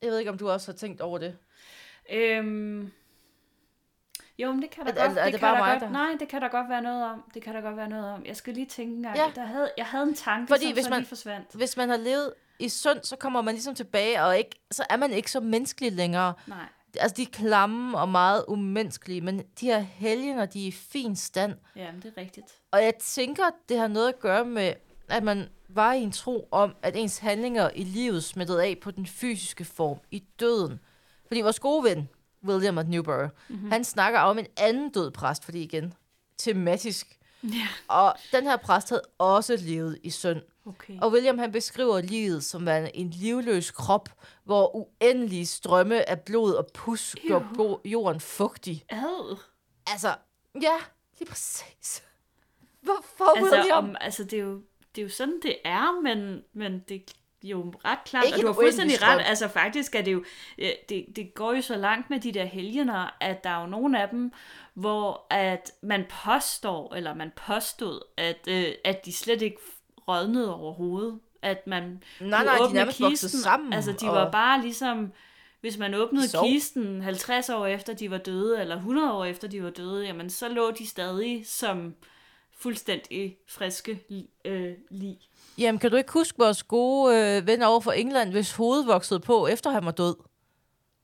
jeg 0.02 0.12
ved 0.12 0.20
ikke, 0.20 0.32
om 0.32 0.38
du 0.38 0.50
også 0.50 0.72
har 0.72 0.78
tænkt 0.78 1.02
over 1.02 1.18
det. 1.18 1.38
Øhm, 2.12 2.92
jo, 4.39 4.52
men 4.52 4.62
det 4.62 4.70
kan 4.70 4.86
der 4.86 4.92
Er- 4.94 5.08
godt, 5.08 5.18
er 5.18 5.24
det, 5.24 5.34
det 5.34 5.39
kan 5.39 5.48
bare 5.50 5.58
mig, 5.58 5.72
godt, 5.72 5.82
der- 5.82 5.89
nej, 5.89 6.15
det 6.20 6.28
kan 6.28 6.42
der 6.42 6.48
godt 6.48 6.70
være 6.70 6.82
noget 6.82 7.04
om. 7.06 7.24
Det 7.34 7.42
kan 7.44 7.56
der 7.56 7.62
godt 7.62 7.78
være 7.78 7.89
noget 7.89 8.13
om. 8.13 8.26
Jeg 8.26 8.36
skal 8.38 8.54
lige 8.54 8.65
tænke 8.65 8.96
en 8.96 9.04
gang. 9.04 9.18
Ja. 9.18 9.32
Der 9.36 9.46
havde, 9.46 9.72
jeg 9.78 9.86
havde 9.86 10.04
en 10.04 10.13
tanke, 10.15 10.48
Fordi 10.48 10.63
som 10.63 10.74
hvis 10.74 10.84
så 10.84 10.89
man- 10.89 11.00
lige 11.00 11.08
forsvandt. 11.08 11.54
Hvis 11.54 11.78
man 11.78 11.89
har 11.89 11.98
levet 11.98 12.34
i 12.60 12.69
synd, 12.69 13.04
så 13.04 13.15
kommer 13.15 13.41
man 13.41 13.54
ligesom 13.54 13.76
tilbage, 13.76 14.24
og 14.24 14.38
ikke, 14.38 14.62
så 14.72 14.84
er 14.89 14.98
man 14.98 15.12
ikke 15.12 15.32
så 15.32 15.39
menneskelig 15.39 15.91
længere. 15.91 16.34
Nej. 16.48 16.65
Altså, 17.00 17.15
de 17.17 17.22
er 17.22 17.28
klamme 17.32 17.98
og 17.98 18.10
meget 18.10 18.45
umenneskelige, 18.48 19.22
men 19.22 19.39
de 19.60 19.65
her 19.65 19.80
helgener, 19.80 20.45
de 20.45 20.63
er 20.63 20.67
i 20.67 20.72
fin 20.72 21.15
stand. 21.15 21.54
Ja, 21.76 21.88
det 22.04 22.13
er 22.15 22.22
rigtigt. 22.22 22.45
Og 22.72 22.84
jeg 22.84 22.93
tænker, 22.95 23.43
det 23.69 23.78
har 23.78 23.88
noget 23.88 24.10
at 24.10 24.19
gøre 24.19 24.45
med 24.45 24.74
at 25.10 25.24
man 25.24 25.50
var 25.69 25.93
i 25.93 26.02
en 26.02 26.12
tro 26.12 26.48
om, 26.52 26.76
at 26.82 26.95
ens 26.95 27.17
handlinger 27.17 27.69
i 27.76 27.84
livet 27.84 28.24
smittede 28.24 28.63
af 28.63 28.78
på 28.82 28.91
den 28.91 29.06
fysiske 29.06 29.65
form 29.65 29.98
i 30.12 30.24
døden. 30.39 30.80
Fordi 31.28 31.41
vores 31.41 31.60
gode 31.60 31.84
ven, 31.84 32.10
William 32.43 32.78
of 32.78 32.86
Newbury, 32.86 33.28
mm-hmm. 33.50 33.72
han 33.72 33.84
snakker 33.84 34.19
om 34.19 34.39
en 34.39 34.48
anden 34.58 34.89
død 34.89 35.12
præst, 35.12 35.45
fordi 35.45 35.63
igen, 35.63 35.93
tematisk. 36.38 37.18
Ja. 37.43 37.67
Og 37.88 38.15
den 38.32 38.43
her 38.43 38.58
præst 38.58 38.89
havde 38.89 39.02
også 39.17 39.58
levet 39.62 39.99
i 40.04 40.10
synd. 40.10 40.41
Okay. 40.65 40.99
Og 41.02 41.12
William 41.12 41.38
han 41.38 41.52
beskriver 41.52 42.02
livet 42.02 42.43
som 42.43 42.67
en 42.93 43.10
livløs 43.10 43.71
krop, 43.71 44.10
hvor 44.43 44.75
uendelige 44.75 45.45
strømme 45.45 46.10
af 46.10 46.19
blod 46.19 46.54
og 46.54 46.67
pus 46.73 47.15
gør 47.28 47.80
jorden 47.86 48.19
fugtig. 48.19 48.86
Ad. 48.89 49.38
Altså, 49.88 50.15
ja, 50.62 50.75
lige 51.19 51.30
præcis. 51.30 52.04
Hvorfor, 52.82 53.38
Altså, 53.38 53.56
William? 53.56 53.89
om, 53.89 53.95
altså 54.02 54.23
det, 54.23 54.39
er 54.39 54.43
jo, 54.43 54.62
det 54.95 55.02
er 55.02 55.06
jo 55.06 55.10
sådan, 55.10 55.39
det 55.43 55.56
er, 55.65 56.02
men, 56.02 56.43
men 56.54 56.80
det 56.89 56.95
er 56.95 57.47
jo 57.49 57.73
ret 57.86 57.99
klart, 58.06 58.25
Ikke 58.25 58.38
og 58.38 58.41
du 58.41 58.47
har 58.47 58.54
fuldstændig 58.54 58.95
strøm. 58.97 59.10
ret. 59.17 59.23
Altså 59.25 59.47
faktisk 59.47 59.95
er 59.95 60.02
det 60.02 60.13
jo, 60.13 60.23
det, 60.89 61.06
det 61.15 61.34
går 61.34 61.54
jo 61.54 61.62
så 61.62 61.75
langt 61.75 62.10
med 62.10 62.19
de 62.19 62.32
der 62.32 62.45
helgener, 62.45 63.17
at 63.21 63.43
der 63.43 63.49
er 63.49 63.62
jo 63.62 63.67
nogle 63.67 64.02
af 64.02 64.10
dem, 64.10 64.32
hvor 64.80 65.26
at 65.30 65.72
man 65.82 66.06
påstår, 66.26 66.96
eller 66.96 67.13
man 67.15 67.32
påstod, 67.48 68.02
at, 68.18 68.48
øh, 68.48 68.72
at 68.86 69.06
de 69.06 69.13
slet 69.13 69.42
ikke 69.42 69.58
rådnede 70.08 70.56
overhovedet. 70.56 71.20
At 71.42 71.68
man 71.68 71.82
Nej, 71.84 72.00
kunne 72.20 72.30
nej, 72.30 72.56
de 72.58 72.63
åbne 72.63 72.74
nærmest 72.76 72.98
kisten. 73.10 73.30
sammen, 73.30 73.74
Altså 73.74 73.92
de 73.92 74.10
og- 74.10 74.15
var 74.15 74.32
bare 74.32 74.62
ligesom, 74.62 75.12
hvis 75.62 75.78
man 75.78 75.94
åbnede 75.94 76.24
De 76.24 76.30
sov. 76.30 76.46
kisten 76.48 77.02
50 77.02 77.50
år 77.50 77.65
efter 77.65 77.94
de 77.94 78.12
var 78.12 78.18
døde, 78.18 78.62
eller 78.62 78.76
100 78.76 79.13
år 79.13 79.26
efter 79.26 79.48
de 79.48 79.63
var 79.63 79.70
døde, 79.70 80.06
jamen 80.06 80.30
så 80.30 80.50
lå 80.50 80.72
de 80.72 80.88
stadig 80.88 81.48
som 81.48 81.96
fuldstændig 82.58 83.38
friske 83.50 84.00
øh, 84.46 84.74
lig. 84.92 85.18
Jamen, 85.58 85.80
kan 85.80 85.92
du 85.92 85.98
ikke 85.98 86.12
huske 86.13 86.38
vores 86.38 86.63
gode 86.63 87.15
øh, 87.38 87.48
ven 87.48 87.62
over 87.63 87.80
for 87.80 87.92
England, 87.92 88.32
hvis 88.32 88.52
hoved 88.56 88.86
voksede 88.86 89.20
på, 89.20 89.48
efter 89.48 89.70
han 89.70 89.86
var 89.86 89.92
død? 89.92 90.15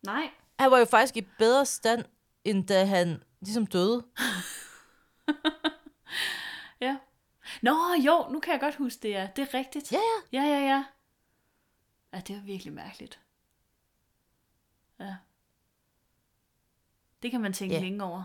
Nej. 0.05 0.29
Han 0.59 0.71
var 0.71 0.77
jo 0.79 0.85
faktisk 0.85 1.17
i 1.17 1.27
bedre 1.39 1.65
stand, 1.65 2.03
end 2.43 2.67
da 2.67 2.85
han 2.85 3.23
ligesom 3.45 3.65
døde. 3.67 4.05
Ja. 6.81 6.97
Nå, 7.61 7.75
jo, 8.05 8.27
nu 8.31 8.39
kan 8.39 8.51
jeg 8.53 8.59
godt 8.61 8.75
huske 8.75 8.99
det, 9.03 9.09
ja. 9.09 9.29
Det 9.35 9.41
er 9.41 9.53
rigtigt. 9.57 9.91
Ja, 9.91 9.97
ja. 10.33 10.41
Ja, 10.41 10.47
ja, 10.49 10.59
ja. 10.65 10.85
Ja, 12.13 12.19
det 12.27 12.35
var 12.35 12.41
virkelig 12.41 12.73
mærkeligt. 12.73 13.19
Ja. 14.99 15.15
Det 17.23 17.31
kan 17.31 17.41
man 17.41 17.53
tænke 17.53 17.75
Ja. 17.75 17.81
længe 17.81 18.03
over. 18.03 18.23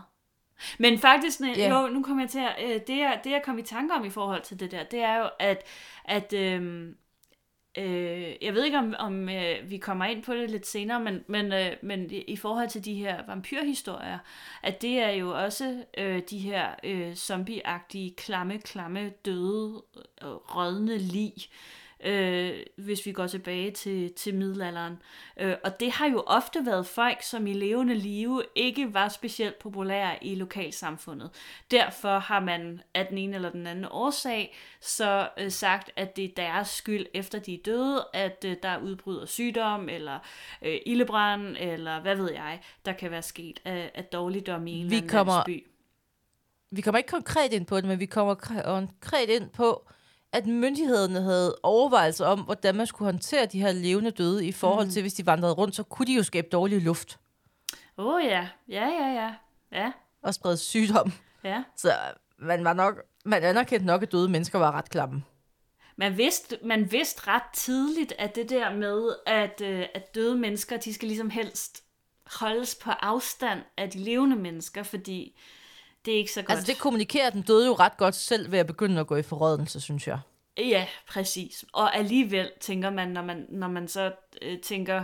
Men 0.79 0.99
faktisk, 0.99 1.39
ne- 1.39 1.57
Ja. 1.57 1.79
jo, 1.81 1.87
nu 1.87 2.03
kommer 2.03 2.23
jeg 2.23 2.29
til 2.29 2.39
at, 2.39 2.55
øh, 2.63 2.81
det, 2.87 2.97
jeg, 2.97 3.21
det 3.23 3.31
jeg 3.31 3.41
kom 3.45 3.59
i 3.59 3.63
tanke 3.63 3.93
om 3.93 4.05
i 4.05 4.09
forhold 4.09 4.41
til 4.41 4.59
det 4.59 4.71
der, 4.71 4.83
det 4.83 4.99
er 4.99 5.15
jo, 5.15 5.29
at, 5.39 5.63
at 6.05 6.33
øhm, 6.33 6.97
øh, 7.77 8.33
jeg 8.41 8.53
ved 8.53 8.63
ikke, 8.63 8.77
om, 8.77 8.95
om 8.99 9.29
øh, 9.29 9.69
vi 9.69 9.77
kommer 9.77 10.05
ind 10.05 10.23
på 10.23 10.33
det 10.33 10.49
lidt 10.49 10.67
senere, 10.67 10.99
men, 10.99 11.23
men, 11.27 11.53
øh, 11.53 11.71
men 11.81 12.11
i, 12.11 12.35
forhold 12.35 12.69
til 12.69 12.85
de 12.85 12.93
her 12.93 13.25
vampyrhistorier, 13.27 14.19
at 14.63 14.81
det 14.81 14.99
er 14.99 15.09
jo 15.09 15.43
også 15.43 15.83
øh, 15.97 16.21
de 16.29 16.39
her 16.39 16.75
øh, 16.83 17.15
zombieagtige, 17.15 18.15
klamme, 18.15 18.59
klamme, 18.59 19.09
døde, 19.25 19.83
øh, 20.23 20.29
rådne 20.29 20.97
lig, 20.97 21.33
øh, 21.37 21.80
hvis 22.77 23.05
vi 23.05 23.11
går 23.11 23.27
tilbage 23.27 23.71
til, 23.71 24.13
til 24.13 24.35
middelalderen. 24.35 25.01
Øh, 25.39 25.55
og 25.63 25.79
det 25.79 25.91
har 25.91 26.09
jo 26.09 26.23
ofte 26.27 26.65
været 26.65 26.85
folk, 26.87 27.21
som 27.23 27.47
i 27.47 27.53
levende 27.53 27.93
live 27.95 28.43
ikke 28.55 28.93
var 28.93 29.07
specielt 29.09 29.59
populære 29.59 30.23
i 30.25 30.35
lokalsamfundet. 30.35 31.29
Derfor 31.71 32.19
har 32.19 32.39
man 32.39 32.81
af 32.93 33.05
den 33.07 33.17
ene 33.17 33.35
eller 33.35 33.51
den 33.51 33.67
anden 33.67 33.85
årsag 33.91 34.55
så 34.81 35.29
øh, 35.37 35.51
sagt, 35.51 35.91
at 35.95 36.15
det 36.15 36.25
er 36.25 36.29
deres 36.37 36.67
skyld, 36.67 37.05
efter 37.13 37.39
de 37.39 37.53
er 37.53 37.59
døde, 37.65 38.05
at 38.13 38.45
øh, 38.47 38.55
der 38.63 38.77
udbryder 38.77 39.25
sygdom, 39.25 39.89
eller 39.89 40.19
øh, 40.61 40.79
ildebrand, 40.85 41.55
eller 41.59 42.01
hvad 42.01 42.15
ved 42.15 42.31
jeg, 42.31 42.61
der 42.85 42.93
kan 42.93 43.11
være 43.11 43.21
sket 43.21 43.59
af, 43.65 43.91
af 43.95 44.03
dårligdom 44.05 44.67
i 44.67 44.71
en 44.71 44.77
Vi 44.77 44.95
eller 44.95 44.97
anden 44.97 45.09
kommer- 45.09 45.33
landsby. 45.33 45.67
Vi 46.73 46.81
kommer 46.81 46.97
ikke 46.97 47.09
konkret 47.09 47.53
ind 47.53 47.65
på 47.65 47.77
det, 47.77 47.85
men 47.85 47.99
vi 47.99 48.05
kommer 48.05 48.35
kre- 48.35 48.63
konkret 48.63 49.29
ind 49.29 49.49
på, 49.49 49.87
at 50.33 50.47
myndighederne 50.47 51.21
havde 51.21 51.55
overvejelser 51.63 52.25
om, 52.25 52.39
hvordan 52.39 52.75
man 52.75 52.87
skulle 52.87 53.11
håndtere 53.11 53.45
de 53.45 53.61
her 53.61 53.71
levende 53.71 54.11
døde 54.11 54.45
i 54.45 54.51
forhold 54.51 54.85
Mm. 54.85 54.91
til, 54.91 55.01
hvis 55.01 55.13
de 55.13 55.25
vandrede 55.25 55.53
rundt, 55.53 55.75
så 55.75 55.83
kunne 55.83 56.05
de 56.05 56.15
jo 56.15 56.23
skabe 56.23 56.47
dårlig 56.51 56.81
luft 56.81 57.19
Åh 57.97 58.05
oh, 58.15 58.23
ja, 58.25 58.47
ja, 58.69 58.87
ja, 58.87 59.07
ja, 59.13 59.33
ja, 59.71 59.91
og 60.23 60.33
sprede 60.33 60.57
sygdom. 60.57 61.11
ja. 61.43 61.63
Så 61.77 61.91
man 62.39 62.63
var 62.63 62.73
nok, 62.73 62.95
man 63.25 63.43
anerkendte 63.43 63.85
nok, 63.85 64.03
at 64.03 64.11
døde 64.11 64.29
mennesker 64.29 64.59
var 64.59 64.71
ret 64.71 64.89
klamme. 64.89 65.23
Man 65.95 66.17
vidste, 66.17 66.57
man 66.63 66.91
vidste 66.91 67.27
ret 67.27 67.43
tidligt, 67.53 68.13
at 68.19 68.35
det 68.35 68.49
der 68.49 68.73
med, 68.73 69.15
at, 69.25 69.61
øh, 69.63 69.85
at 69.95 70.15
døde 70.15 70.37
mennesker, 70.37 70.77
de 70.77 70.93
skal 70.93 71.07
ligesom 71.07 71.29
helst 71.29 71.83
holdes 72.39 72.75
på 72.75 72.91
afstand 72.91 73.59
af 73.77 73.89
de 73.89 73.97
levende 73.99 74.35
mennesker, 74.35 74.83
fordi 74.83 75.39
det 76.05 76.13
er 76.13 76.17
ikke 76.17 76.31
så 76.31 76.41
godt. 76.41 76.51
Altså 76.51 76.71
det 76.71 76.79
kommunikerer 76.81 77.29
den 77.29 77.41
døde 77.41 77.67
jo 77.67 77.73
ret 77.73 77.97
godt 77.97 78.15
selv 78.15 78.51
ved 78.51 78.59
at 78.59 78.67
begynde 78.67 78.99
at 78.99 79.07
gå 79.07 79.15
i 79.15 79.21
forrådelse, 79.21 79.81
synes 79.81 80.07
jeg. 80.07 80.19
Ja, 80.57 80.87
præcis. 81.07 81.65
Og 81.73 81.95
alligevel 81.95 82.51
tænker 82.59 82.89
man, 82.89 83.07
når 83.07 83.21
man, 83.21 83.45
når 83.49 83.67
man 83.67 83.87
så 83.87 84.11
øh, 84.41 84.59
tænker, 84.59 85.03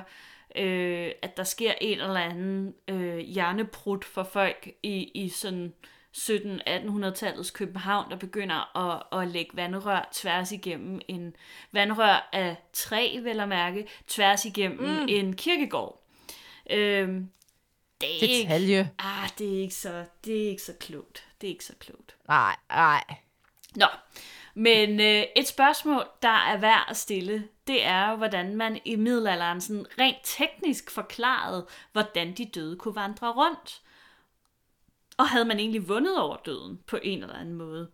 øh, 0.56 1.12
at 1.22 1.38
der 1.38 1.44
sker 1.44 1.74
en 1.82 2.00
eller 2.00 2.20
anden 2.20 2.74
øh, 2.88 3.18
hjernebrud 3.18 4.04
for 4.06 4.24
folk 4.24 4.70
i, 4.84 5.04
i 5.04 5.30
sådan 5.30 5.74
17-1800-tallets 6.18 7.52
København, 7.52 8.12
der 8.12 8.18
begynder 8.18 8.78
at, 8.78 9.22
at 9.22 9.28
lægge 9.28 9.58
vandrør 9.58 10.10
tværs 10.12 10.52
igennem 10.52 11.02
en 11.08 11.36
vandrør 11.72 12.30
af 12.34 12.56
træ, 12.74 13.20
vel 13.24 13.40
at 13.40 13.50
mærke, 13.50 13.88
tværs 14.08 14.46
igennem 14.46 14.80
mm. 14.80 15.06
en 15.10 15.36
kirkegård. 15.36 16.04
Øh, 16.70 17.22
det 18.02 18.10
er 18.10 18.14
ikke, 18.22 18.44
Detalje. 18.44 18.92
ah, 19.00 19.30
det 19.38 19.58
er 19.58 19.62
ikke 19.62 19.76
så, 19.76 20.06
det 20.26 20.44
er 20.44 20.50
ikke 20.50 20.62
så 20.62 20.74
klogt. 20.80 21.26
Det 21.42 21.48
er 21.48 21.52
ikke 21.52 21.66
så 21.66 21.74
klogt. 21.80 22.16
Nej, 22.28 22.56
nej. 22.70 23.04
Nå, 23.76 23.88
men 24.56 25.00
øh, 25.00 25.24
et 25.36 25.48
spørgsmål, 25.48 26.04
der 26.22 26.30
er 26.30 26.58
værd 26.58 26.86
at 26.90 26.98
stille, 26.98 27.48
det 27.68 27.84
er 27.84 28.10
jo, 28.10 28.16
hvordan 28.16 28.56
man 28.56 28.80
i 28.86 28.96
middelalderen 28.96 29.62
sådan 29.62 29.86
rent 30.00 30.18
teknisk 30.24 30.92
forklarede, 30.92 31.68
hvordan 31.92 32.34
de 32.34 32.46
døde 32.46 32.76
kunne 32.76 32.96
vandre 32.96 33.32
rundt. 33.32 33.82
Og 35.18 35.28
havde 35.30 35.46
man 35.46 35.60
egentlig 35.60 35.88
vundet 35.90 36.20
over 36.20 36.38
døden 36.46 36.80
på 36.88 37.00
en 37.04 37.24
eller 37.24 37.36
anden 37.36 37.56
måde. 37.56 37.90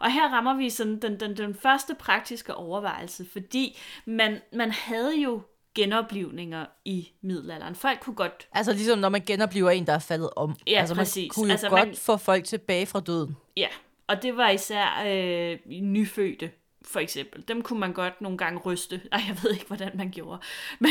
Og 0.00 0.12
her 0.12 0.28
rammer 0.28 0.54
vi 0.54 0.70
sådan 0.70 1.02
den, 1.02 1.20
den, 1.20 1.36
den 1.36 1.54
første 1.54 1.94
praktiske 1.94 2.54
overvejelse, 2.54 3.26
fordi 3.32 3.78
man, 4.04 4.40
man 4.52 4.70
havde 4.70 5.20
jo 5.20 5.42
genoplivninger 5.82 6.66
i 6.84 7.08
middelalderen. 7.22 7.74
Folk 7.74 8.00
kunne 8.00 8.16
godt 8.16 8.48
Altså 8.52 8.72
ligesom 8.72 8.98
når 8.98 9.08
man 9.08 9.20
genoplever 9.26 9.70
en, 9.70 9.86
der 9.86 9.92
er 9.92 9.98
faldet 9.98 10.30
om. 10.36 10.56
Ja, 10.66 10.80
altså, 10.80 10.94
præcis. 10.94 11.16
Man 11.22 11.28
kunne 11.34 11.46
jo 11.48 11.52
Altså, 11.52 11.68
godt 11.68 11.88
man- 11.88 11.96
få 11.96 12.16
folk 12.16 12.44
tilbage 12.44 12.86
fra 12.86 13.00
døden. 13.00 13.36
Ja, 13.56 13.68
og 14.06 14.22
det 14.22 14.36
var 14.36 14.50
især 14.50 15.02
øh, 15.06 15.58
nyfødte, 15.82 16.50
for 16.84 17.00
eksempel. 17.00 17.44
Dem 17.48 17.62
kunne 17.62 17.80
man 17.80 17.92
godt 17.92 18.20
nogle 18.20 18.38
gange 18.38 18.60
ryste. 18.60 19.00
Ej, 19.12 19.20
jeg 19.28 19.36
ved 19.42 19.50
ikke, 19.52 19.66
hvordan 19.66 19.90
man 19.94 20.10
gjorde. 20.10 20.40
Men 20.80 20.90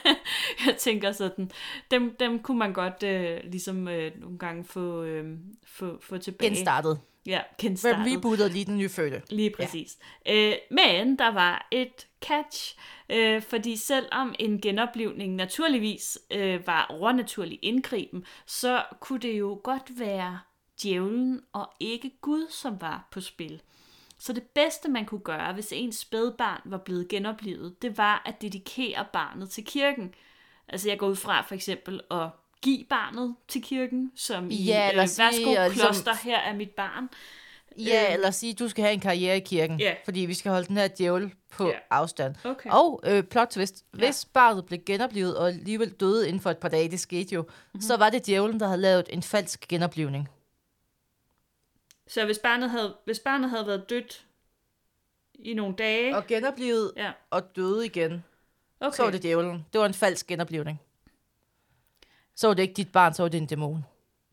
jeg 0.66 0.76
tænker 0.78 1.12
sådan, 1.12 1.50
dem, 1.90 2.16
dem 2.20 2.38
kunne 2.38 2.58
man 2.58 2.72
godt 2.72 3.02
øh, 3.02 3.40
ligesom 3.44 3.88
øh, 3.88 4.12
nogle 4.20 4.38
gange 4.38 4.64
få, 4.64 5.02
øh, 5.02 5.36
få, 5.66 5.98
få 6.02 6.18
tilbage. 6.18 6.50
Genstartet. 6.50 7.00
Ja, 7.26 7.38
Hvem 7.40 7.70
genstartet. 7.70 8.12
rebootede 8.16 8.48
lige 8.48 8.64
den 8.64 8.78
nyfødte. 8.78 9.22
Lige 9.30 9.50
præcis. 9.50 9.96
Ja. 10.26 10.48
Øh, 10.50 10.54
men 10.70 11.18
der 11.18 11.32
var 11.32 11.68
et 11.70 12.06
catch, 12.20 12.76
øh, 13.08 13.42
fordi 13.42 13.76
selvom 13.76 14.34
en 14.38 14.60
genoplivning 14.60 15.34
naturligvis 15.34 16.18
øh, 16.30 16.66
var 16.66 16.86
overnaturlig 16.90 17.58
indgriben, 17.62 18.24
så 18.46 18.82
kunne 19.00 19.18
det 19.20 19.38
jo 19.38 19.60
godt 19.64 19.98
være 19.98 20.38
djævlen 20.82 21.40
og 21.52 21.72
ikke 21.80 22.10
Gud, 22.20 22.46
som 22.50 22.80
var 22.80 23.08
på 23.10 23.20
spil. 23.20 23.62
Så 24.18 24.32
det 24.32 24.42
bedste, 24.42 24.88
man 24.88 25.04
kunne 25.06 25.20
gøre, 25.20 25.52
hvis 25.52 25.72
ens 25.72 25.96
spædbarn 25.96 26.60
var 26.64 26.78
blevet 26.78 27.08
genoplevet, 27.08 27.82
det 27.82 27.98
var 27.98 28.22
at 28.26 28.42
dedikere 28.42 29.04
barnet 29.12 29.50
til 29.50 29.64
kirken. 29.64 30.14
Altså 30.68 30.88
jeg 30.88 30.98
går 30.98 31.08
ud 31.08 31.16
fra 31.16 31.40
for 31.42 31.54
eksempel 31.54 32.00
at 32.10 32.28
give 32.62 32.84
barnet 32.84 33.34
til 33.48 33.62
kirken, 33.62 34.12
som 34.16 34.50
i, 34.50 34.54
Ja, 34.64 34.90
øh, 34.92 34.96
værsgo, 34.96 35.20
ligesom- 35.44 35.72
kloster, 35.72 36.14
her 36.24 36.38
er 36.38 36.54
mit 36.54 36.70
barn. 36.70 37.08
Ja, 37.78 38.04
Øhm. 38.04 38.12
eller 38.14 38.30
sige, 38.30 38.54
du 38.54 38.68
skal 38.68 38.82
have 38.84 38.94
en 38.94 39.00
karriere 39.00 39.36
i 39.36 39.40
kirken. 39.40 39.80
Ja. 39.80 39.94
Fordi 40.04 40.20
vi 40.20 40.34
skal 40.34 40.50
holde 40.52 40.66
den 40.68 40.76
her 40.76 40.88
djævel 40.88 41.32
på 41.50 41.66
Ja. 41.68 41.78
afstand. 41.90 42.34
Okay. 42.44 42.70
Og 42.72 43.00
øh, 43.06 43.22
plot 43.22 43.48
twist. 43.48 43.84
Hvis 43.90 44.24
barnet 44.24 44.66
blev 44.66 44.78
genoplevet 44.86 45.36
og 45.36 45.48
alligevel 45.48 45.90
døde 45.90 46.28
inden 46.28 46.40
for 46.40 46.50
et 46.50 46.58
par 46.58 46.68
dage, 46.68 46.90
det 46.90 47.00
skete 47.00 47.34
jo, 47.34 47.42
Mhm. 47.42 47.48
mm-hmm. 47.50 47.80
så 47.80 47.96
var 47.96 48.10
det 48.10 48.26
djævlen, 48.26 48.60
der 48.60 48.66
havde 48.66 48.80
lavet 48.80 49.06
en 49.10 49.22
falsk 49.22 49.68
genoplivning. 49.68 50.28
Så 52.06 52.24
hvis 52.24 52.38
barnet 52.38 52.70
havde, 52.70 52.96
hvis 53.04 53.18
barnet 53.18 53.50
havde 53.50 53.66
været 53.66 53.90
dødt 53.90 54.24
i 55.34 55.54
nogle 55.54 55.74
dage... 55.76 56.16
Og 56.16 56.26
genoplevet 56.26 56.92
Ja, 56.96 57.12
og 57.30 57.56
døde 57.56 57.86
igen, 57.86 58.24
okay. 58.80 58.96
så 58.96 59.02
var 59.02 59.10
det 59.10 59.22
djævlen. 59.22 59.66
Det 59.72 59.80
var 59.80 59.86
en 59.86 59.94
falsk 59.94 60.26
genoplivning. 60.26 60.80
Så 62.34 62.46
var 62.46 62.54
det 62.54 62.62
ikke 62.62 62.74
dit 62.74 62.92
barn, 62.92 63.14
så 63.14 63.22
var 63.22 63.28
det 63.28 63.38
en 63.38 63.46
dæmon. 63.46 63.84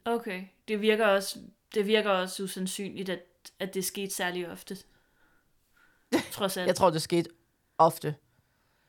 Okay. 0.06 0.44
Det 0.68 0.82
virker 0.82 1.06
også, 1.08 1.40
det 1.76 1.88
virker 1.88 2.10
også 2.10 2.44
usandsynligt, 2.44 3.10
at, 3.10 3.20
at 3.60 3.74
det 3.74 3.86
skete 3.86 4.16
særlig 4.16 4.52
ofte. 4.52 4.78
trods 6.32 6.58
alt. 6.58 6.68
Jeg 6.68 6.76
tror, 6.76 6.90
det 6.90 7.02
skete 7.02 7.30
ofte. 7.78 8.16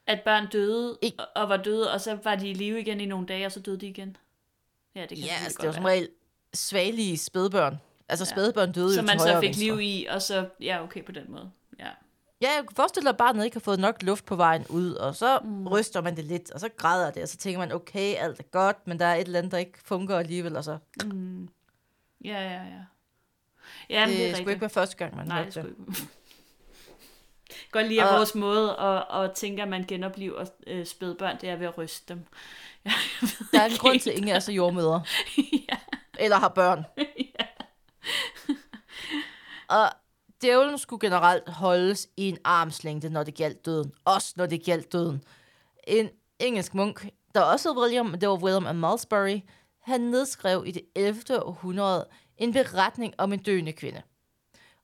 At 0.07 0.21
børn 0.25 0.47
døde 0.51 0.99
Ik- 1.05 1.25
og- 1.37 1.49
var 1.49 1.57
døde, 1.57 1.93
og 1.93 2.01
så 2.01 2.19
var 2.25 2.35
de 2.35 2.49
i 2.51 2.55
live 2.55 2.81
igen 2.81 3.01
i 3.01 3.07
nogle 3.07 3.27
dage, 3.27 3.47
og 3.47 3.53
så 3.53 3.61
døde 3.61 3.79
de 3.81 3.87
igen. 3.87 4.17
Ja, 4.95 5.01
det 5.01 5.09
kan 5.09 5.19
Ja, 5.19 5.33
altså, 5.45 5.59
det 5.61 5.67
var 5.67 5.73
som 5.73 5.85
regel 5.85 6.09
svagelige 6.55 7.19
spædbørn. 7.19 7.77
Altså, 8.09 8.25
spædbørn 8.25 8.73
døde 8.73 8.95
Så 8.95 9.01
jo 9.01 9.07
man 9.07 9.19
så 9.19 9.41
fik 9.41 9.57
liv 9.57 9.81
i, 9.81 10.07
og 10.11 10.23
så, 10.23 10.49
ja, 10.61 10.83
okay, 10.83 11.05
på 11.05 11.13
den 11.13 11.31
måde. 11.31 11.51
Ja. 11.79 11.89
Ja, 12.41 12.49
jeg 12.57 12.65
kan 12.69 12.77
forestille 12.77 13.05
dig, 13.05 13.11
at 13.11 13.17
barnet 13.17 13.45
ikke 13.45 13.55
har 13.55 13.61
fået 13.61 13.79
nok 13.79 14.03
luft 14.03 14.25
på 14.25 14.37
vejen 14.37 14.67
ud, 14.69 14.93
og 14.93 15.17
så 15.17 15.39
mm. 15.45 15.67
ryster 15.67 16.01
man 16.01 16.17
det 16.17 16.25
lidt, 16.25 16.51
og 16.51 16.61
så 16.61 16.69
græder 16.77 17.11
det, 17.11 17.23
og 17.23 17.29
så 17.29 17.37
tænker 17.37 17.59
man, 17.59 17.73
okay, 17.73 18.15
alt 18.15 18.39
er 18.41 18.45
godt, 18.45 18.87
men 18.87 18.99
der 18.99 19.07
er 19.07 19.15
et 19.15 19.27
eller 19.27 19.39
andet, 19.39 19.53
der 19.53 19.59
ikke 19.59 19.79
fungerer 19.85 20.19
alligevel, 20.19 20.57
og 20.57 20.65
så 20.65 20.79
Ja, 22.25 22.41
ja, 22.43 22.63
ja. 22.63 22.85
Ja, 23.91 24.07
men 24.07 24.09
det, 24.09 24.19
det 24.19 24.27
er 24.27 24.31
skulle 24.35 24.39
rigtigt. 24.39 24.51
ikke 24.51 24.61
være 24.61 24.71
første 24.71 24.97
gang, 24.97 25.17
man 25.17 25.27
Nej, 25.27 25.43
hørte 25.45 25.61
det 25.63 25.75
skulle. 25.77 26.09
Godt 27.73 27.89
lide, 27.89 28.03
at 28.03 28.09
Og- 28.09 28.15
vores 28.17 28.35
måde 28.35 28.77
at, 28.79 29.05
at 29.25 29.33
tænke, 29.33 29.63
at 29.63 29.69
man 29.69 29.85
genoplever 29.89 30.45
øh, 30.67 30.87
spædbørn, 30.87 31.37
det 31.41 31.49
er 31.49 31.57
ved 31.57 31.67
at 31.67 31.79
ryste 31.79 32.15
dem. 32.15 32.27
Jeg 32.85 32.93
Der 33.53 33.61
er 33.61 33.65
en 33.65 33.77
grund 33.79 34.01
til, 34.01 34.11
at 34.11 34.17
ingen 34.17 34.35
er 34.35 34.39
så 34.41 34.53
jordmøder, 34.53 35.01
ja. 35.71 35.77
eller 36.19 36.37
har 36.37 36.49
børn. 36.49 36.85
Og 39.69 39.91
djævlen 40.43 40.79
skulle 40.79 41.01
generelt 41.01 41.49
holdes 41.49 42.09
i 42.17 42.29
en 42.29 42.39
armslængde, 42.45 43.11
når 43.11 43.23
det 43.25 43.35
galt 43.35 43.67
døden. 43.67 43.93
Også 44.05 44.33
når 44.37 44.47
det 44.47 44.65
galt 44.65 44.93
døden. 44.93 45.25
En 45.87 46.09
engelsk 46.39 46.75
munk, 46.75 47.07
der 47.35 47.41
også 47.41 47.69
hed 47.73 47.83
William, 47.83 48.13
det 48.21 48.29
var 48.29 48.35
William 48.43 48.67
af 48.67 48.75
Malmesbury, 48.75 49.41
han 49.83 50.01
nedskrev 50.01 50.65
i 50.67 50.71
det 50.71 50.83
11. 50.95 51.43
århundrede 51.43 52.09
en 52.39 52.53
beretning 52.53 53.15
om 53.19 53.33
en 53.33 53.39
døende 53.39 53.73
kvinde. 53.73 54.03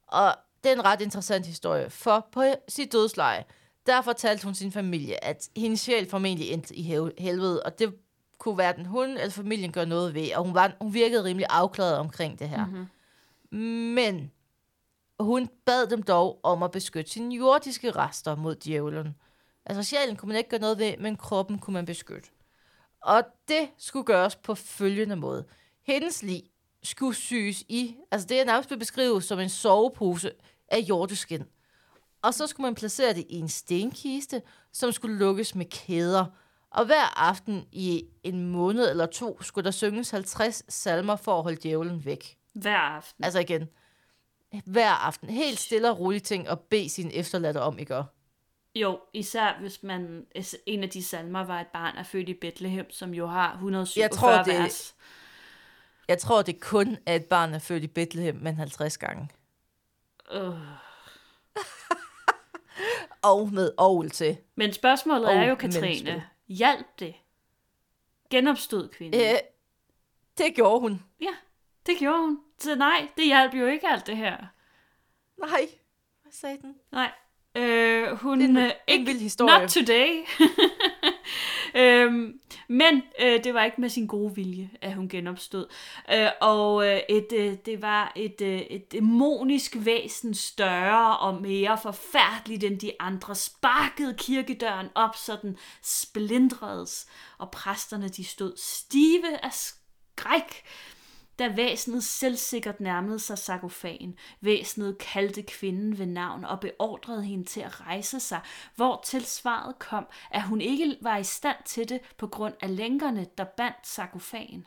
Og 0.06 0.34
det 0.64 0.70
er 0.72 0.76
en 0.76 0.84
ret 0.84 1.00
interessant 1.00 1.46
historie, 1.46 1.90
for 1.90 2.28
på 2.32 2.42
sit 2.68 2.92
dødsleje, 2.92 3.44
der 3.86 4.02
fortalte 4.02 4.44
hun 4.44 4.54
sin 4.54 4.72
familie, 4.72 5.24
at 5.24 5.48
hendes 5.56 5.80
sjæl 5.80 6.10
formentlig 6.10 6.50
endte 6.50 6.76
i 6.76 6.82
hel- 6.82 7.12
helvede, 7.18 7.62
og 7.62 7.78
det 7.78 7.94
kunne 8.38 8.54
hverken 8.54 8.86
hun 8.86 9.08
eller 9.08 9.30
familien 9.30 9.72
gøre 9.72 9.86
noget 9.86 10.14
ved, 10.14 10.34
og 10.34 10.44
hun, 10.44 10.54
var, 10.54 10.76
hun 10.80 10.94
virkede 10.94 11.24
rimelig 11.24 11.46
afklaret 11.50 11.98
omkring 11.98 12.38
det 12.38 12.48
her. 12.48 12.66
Mm-hmm. 12.66 12.86
Men 13.94 14.30
hun 15.20 15.48
bad 15.66 15.86
dem 15.86 16.02
dog 16.02 16.40
om 16.42 16.62
at 16.62 16.70
beskytte 16.70 17.10
sine 17.10 17.34
jordiske 17.34 17.90
rester 17.90 18.36
mod 18.36 18.54
djævlen. 18.54 19.16
Altså 19.66 19.82
sjælen 19.82 20.16
kunne 20.16 20.28
man 20.28 20.36
ikke 20.36 20.50
gøre 20.50 20.60
noget 20.60 20.78
ved, 20.78 20.96
men 20.98 21.16
kroppen 21.16 21.58
kunne 21.58 21.74
man 21.74 21.86
beskytte. 21.86 22.28
Og 23.02 23.22
det 23.48 23.68
skulle 23.78 24.04
gøres 24.04 24.36
på 24.36 24.54
følgende 24.54 25.16
måde. 25.16 25.44
Hendes 25.86 26.22
lig 26.22 26.42
skulle 26.84 27.14
syes 27.14 27.60
i, 27.68 27.96
altså 28.10 28.26
det 28.28 28.40
er 28.40 28.44
nærmest 28.44 28.68
blevet 28.68 28.78
beskrevet 28.78 29.24
som 29.24 29.38
en 29.40 29.48
sovepose 29.48 30.32
af 30.68 30.82
hjorteskin. 30.82 31.42
Og 32.22 32.34
så 32.34 32.46
skulle 32.46 32.64
man 32.64 32.74
placere 32.74 33.14
det 33.14 33.24
i 33.28 33.38
en 33.38 33.48
stenkiste, 33.48 34.42
som 34.72 34.92
skulle 34.92 35.18
lukkes 35.18 35.54
med 35.54 35.66
kæder. 35.66 36.24
Og 36.70 36.86
hver 36.86 37.20
aften 37.20 37.66
i 37.72 38.04
en 38.22 38.46
måned 38.50 38.90
eller 38.90 39.06
to 39.06 39.42
skulle 39.42 39.64
der 39.64 39.70
synges 39.70 40.10
50 40.10 40.62
salmer 40.68 41.16
for 41.16 41.36
at 41.36 41.42
holde 41.42 41.58
djævlen 41.62 42.04
væk. 42.04 42.36
Hver 42.54 42.76
aften. 42.78 43.24
Altså 43.24 43.38
igen, 43.40 43.68
hver 44.64 44.90
aften. 44.90 45.30
Helt 45.30 45.58
stille 45.60 45.90
og 45.90 45.98
roligt 45.98 46.24
ting 46.24 46.48
at 46.48 46.60
bede 46.60 46.88
sine 46.88 47.12
efterladte 47.14 47.60
om, 47.60 47.78
ikke? 47.78 47.96
også? 47.96 48.08
Jo, 48.74 49.00
især 49.12 49.56
hvis 49.60 49.82
man 49.82 50.26
en 50.66 50.82
af 50.82 50.88
de 50.90 51.02
salmer 51.04 51.44
var 51.44 51.60
et 51.60 51.66
barn 51.72 51.96
er 51.96 52.02
født 52.02 52.28
i 52.28 52.34
Bethlehem, 52.34 52.90
som 52.90 53.14
jo 53.14 53.26
har 53.26 53.52
147 53.52 54.02
Jeg 54.02 54.10
tror, 54.10 54.42
det- 54.42 54.62
vers. 54.62 54.94
Jeg 56.08 56.18
tror, 56.18 56.42
det 56.42 56.60
kun 56.60 56.96
er 57.06 57.14
et 57.16 57.24
barn, 57.24 57.48
der 57.48 57.54
er 57.54 57.58
født 57.60 57.84
i 57.84 57.86
Bethlehem, 57.86 58.34
men 58.34 58.56
50 58.56 58.98
gange. 58.98 59.28
Øh. 60.32 60.50
Og 63.22 63.52
med 63.52 63.70
ovl 63.76 64.10
til. 64.10 64.36
Men 64.54 64.72
spørgsmålet 64.72 65.26
Og 65.28 65.34
er 65.34 65.44
jo. 65.48 65.54
Katrine, 65.54 66.24
hjalp 66.48 66.86
det? 66.98 67.14
Genopstod 68.30 68.88
kvinden? 68.88 69.20
Øh, 69.20 69.38
det 70.38 70.54
gjorde 70.54 70.80
hun. 70.80 71.02
Ja, 71.20 71.34
det 71.86 71.98
gjorde 71.98 72.18
hun. 72.20 72.38
Så 72.58 72.74
nej, 72.74 73.08
det 73.16 73.24
hjalp 73.24 73.54
jo 73.54 73.66
ikke 73.66 73.88
alt 73.88 74.06
det 74.06 74.16
her. 74.16 74.36
Nej, 75.38 75.68
hvad 76.22 76.32
sagde 76.32 76.58
den? 76.62 76.74
Nej. 76.92 77.10
Øh, 77.54 78.08
hun... 78.16 78.40
Det 78.40 78.44
er 78.44 78.48
en- 78.50 78.56
øh, 78.56 78.64
en 78.64 78.72
ikke, 78.86 79.06
vild 79.06 79.20
historie. 79.20 79.58
Not 79.60 79.68
today. 79.70 80.24
øhm, 81.74 82.40
men 82.68 83.02
øh, 83.20 83.44
det 83.44 83.54
var 83.54 83.64
ikke 83.64 83.80
med 83.80 83.88
sin 83.88 84.06
gode 84.06 84.34
vilje, 84.34 84.70
at 84.80 84.94
hun 84.94 85.08
genopstod. 85.08 85.66
Øh, 86.12 86.28
og 86.40 86.88
øh, 86.88 87.00
et, 87.08 87.32
øh, 87.34 87.56
det 87.66 87.82
var 87.82 88.12
et, 88.16 88.40
øh, 88.40 88.60
et 88.60 88.92
dæmonisk 88.92 89.76
væsen 89.80 90.34
større 90.34 91.18
og 91.18 91.42
mere 91.42 91.78
forfærdeligt 91.82 92.64
end 92.64 92.78
de 92.78 92.92
andre. 93.00 93.34
Sparkede 93.34 94.14
kirkedøren 94.18 94.88
op, 94.94 95.16
så 95.16 95.38
den 95.42 95.56
splindredes, 95.82 97.06
og 97.38 97.50
præsterne 97.50 98.08
de 98.08 98.24
stod 98.24 98.52
stive 98.56 99.44
af 99.44 99.52
skræk 99.52 100.64
da 101.38 101.48
væsenet 101.56 102.04
selvsikkert 102.04 102.80
nærmede 102.80 103.18
sig 103.18 103.38
sarkofagen. 103.38 104.18
Væsenet 104.40 104.98
kaldte 104.98 105.42
kvinden 105.42 105.98
ved 105.98 106.06
navn 106.06 106.44
og 106.44 106.60
beordrede 106.60 107.24
hende 107.24 107.44
til 107.44 107.60
at 107.60 107.80
rejse 107.80 108.20
sig, 108.20 108.40
hvor 108.76 109.02
til 109.04 109.24
svaret 109.24 109.78
kom, 109.78 110.06
at 110.30 110.42
hun 110.42 110.60
ikke 110.60 110.96
var 111.00 111.16
i 111.16 111.24
stand 111.24 111.56
til 111.64 111.88
det 111.88 112.00
på 112.16 112.26
grund 112.26 112.54
af 112.60 112.76
lænkerne, 112.76 113.26
der 113.38 113.44
bandt 113.44 113.86
sarkofagen. 113.86 114.66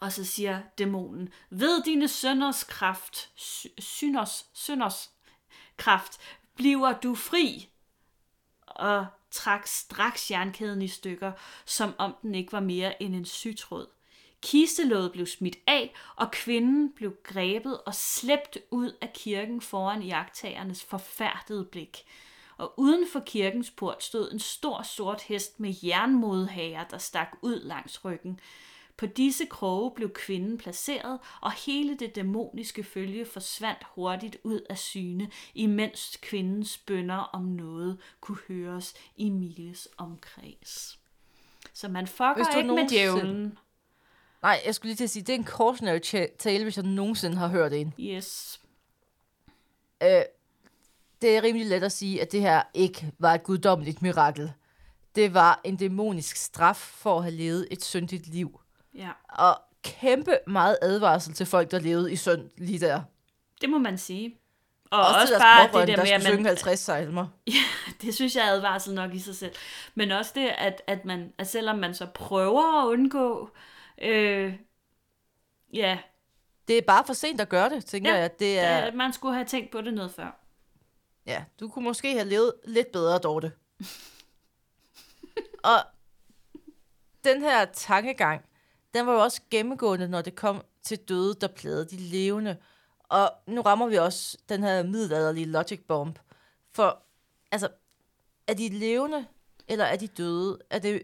Og 0.00 0.12
så 0.12 0.24
siger 0.24 0.62
dæmonen, 0.78 1.28
ved 1.50 1.82
dine 1.82 2.08
sønders 2.08 2.64
kraft, 2.64 3.30
sy- 3.34 3.66
synders, 3.78 4.46
sønders 4.54 5.10
kraft, 5.76 6.20
bliver 6.54 6.92
du 6.92 7.14
fri. 7.14 7.68
Og 8.66 9.06
trak 9.30 9.66
straks 9.66 10.30
jernkæden 10.30 10.82
i 10.82 10.88
stykker, 10.88 11.32
som 11.66 11.94
om 11.98 12.16
den 12.22 12.34
ikke 12.34 12.52
var 12.52 12.60
mere 12.60 13.02
end 13.02 13.14
en 13.14 13.24
sytråd. 13.24 13.86
Kistelåget 14.42 15.12
blev 15.12 15.26
smidt 15.26 15.56
af, 15.66 15.94
og 16.16 16.30
kvinden 16.30 16.92
blev 16.92 17.16
grebet 17.22 17.80
og 17.86 17.94
slæbt 17.94 18.58
ud 18.70 18.92
af 19.00 19.12
kirken 19.12 19.60
foran 19.60 20.02
jagttagernes 20.02 20.84
forfærdede 20.84 21.64
blik. 21.64 21.98
Og 22.56 22.74
uden 22.76 23.06
for 23.12 23.20
kirkens 23.20 23.70
port 23.70 24.04
stod 24.04 24.32
en 24.32 24.38
stor 24.38 24.82
sort 24.82 25.22
hest 25.22 25.60
med 25.60 25.74
jernmodhager, 25.84 26.84
der 26.84 26.98
stak 26.98 27.28
ud 27.42 27.60
langs 27.60 28.04
ryggen. 28.04 28.40
På 28.96 29.06
disse 29.06 29.46
kroge 29.46 29.90
blev 29.90 30.12
kvinden 30.12 30.58
placeret, 30.58 31.18
og 31.40 31.52
hele 31.52 31.96
det 31.96 32.16
dæmoniske 32.16 32.84
følge 32.84 33.26
forsvandt 33.26 33.86
hurtigt 33.94 34.36
ud 34.44 34.60
af 34.70 34.78
syne, 34.78 35.30
imens 35.54 36.18
kvindens 36.22 36.78
bønder 36.78 37.16
om 37.16 37.42
noget 37.42 37.98
kunne 38.20 38.38
høres 38.48 38.94
i 39.16 39.30
miles 39.30 39.88
omkreds. 39.96 40.98
Så 41.72 41.88
man 41.88 42.06
fucker 42.06 42.56
ikke 42.56 42.72
med 42.72 42.88
djævlen. 42.88 43.58
Nej, 44.42 44.62
jeg 44.66 44.74
skulle 44.74 44.90
lige 44.90 44.96
til 44.96 45.04
at 45.04 45.10
sige, 45.10 45.22
det 45.22 45.34
er 45.34 45.38
en 45.38 45.46
cautionary 45.46 45.98
tale, 46.38 46.62
hvis 46.62 46.76
jeg 46.76 46.84
nogensinde 46.84 47.36
har 47.36 47.48
hørt 47.48 47.72
en. 47.72 47.94
Yes. 48.00 48.60
Øh, 50.02 50.22
det 51.22 51.36
er 51.36 51.42
rimelig 51.42 51.66
let 51.66 51.82
at 51.84 51.92
sige, 51.92 52.22
at 52.22 52.32
det 52.32 52.40
her 52.40 52.62
ikke 52.74 53.12
var 53.18 53.34
et 53.34 53.42
guddommeligt 53.42 54.02
mirakel. 54.02 54.52
Det 55.14 55.34
var 55.34 55.60
en 55.64 55.76
dæmonisk 55.76 56.36
straf 56.36 56.76
for 56.76 57.16
at 57.16 57.22
have 57.22 57.34
levet 57.34 57.68
et 57.70 57.84
syndigt 57.84 58.26
liv. 58.26 58.60
Ja, 58.94 59.10
Og 59.28 59.60
kæmpe 59.82 60.38
meget 60.46 60.78
advarsel 60.82 61.34
til 61.34 61.46
folk, 61.46 61.70
der 61.70 61.78
levede 61.78 62.12
i 62.12 62.16
synd 62.16 62.50
lige 62.56 62.78
der. 62.78 63.02
det 63.60 63.70
må 63.70 63.78
man 63.78 63.98
sige. 63.98 64.36
Og 64.90 65.00
Også, 65.00 65.20
også, 65.20 65.38
bare 65.38 65.80
det 65.80 65.88
der 65.88 65.96
der 65.96 66.02
med, 66.02 66.10
at 66.10 66.34
man, 66.36 66.46
50 66.46 66.78
salmer. 66.78 67.26
det 68.02 68.14
synes 68.14 68.36
jeg 68.36 68.46
er 68.46 68.50
advarsel 68.52 68.94
nok 68.94 69.14
i 69.14 69.18
sig 69.18 69.36
selv. 69.36 69.52
Men 69.94 70.10
også 70.10 70.32
det, 70.34 70.48
at, 70.58 70.82
at, 70.86 71.04
man, 71.04 71.32
at 71.38 71.48
selvom 71.48 71.78
man 71.78 71.94
så 71.94 72.06
prøver 72.14 72.82
at 72.82 72.88
undgå, 72.88 73.42
øh, 73.42 73.71
ja, 75.72 75.98
Det 76.68 76.78
er 76.78 76.82
bare 76.86 77.04
for 77.06 77.12
sent 77.12 77.40
at 77.40 77.48
gøre 77.48 77.70
det, 77.70 77.84
tænker 77.84 78.10
Ja, 78.14 78.18
jeg. 78.18 78.38
Det 78.38 78.58
er, 78.58 78.76
at 78.78 78.94
man 78.94 79.12
skulle 79.12 79.34
have 79.34 79.46
tænkt 79.46 79.70
på 79.72 79.80
det 79.80 79.94
noget 79.94 80.10
før. 80.10 80.38
ja, 81.26 81.44
du 81.60 81.68
kunne 81.68 81.84
måske 81.84 82.12
have 82.12 82.28
levet 82.28 82.52
lidt 82.64 82.92
bedre, 82.92 83.18
Dorte. 83.18 83.52
Og 85.64 85.78
den 87.24 87.40
her 87.42 87.64
tankegang, 87.64 88.44
den 88.94 89.06
var 89.06 89.12
jo 89.12 89.18
også 89.22 89.40
gennemgående, 89.50 90.08
når 90.08 90.22
det 90.22 90.34
kom 90.34 90.62
til 90.82 90.98
døde, 90.98 91.34
der 91.40 91.46
plagede 91.48 91.84
de 91.84 91.96
levende. 91.96 92.56
Og 92.98 93.30
nu 93.46 93.60
rammer 93.60 93.86
vi 93.86 93.96
også 93.96 94.38
den 94.48 94.62
her 94.62 94.82
middelalderlige 94.82 95.46
logic 95.46 95.80
bomb. 95.88 96.18
For, 96.72 97.02
altså, 97.52 97.68
er 98.46 98.54
de 98.54 98.68
levende, 98.68 99.26
eller 99.68 99.84
er 99.84 99.96
de 99.96 100.06
døde? 100.06 100.58
Er 100.70 100.78
det 100.78 101.02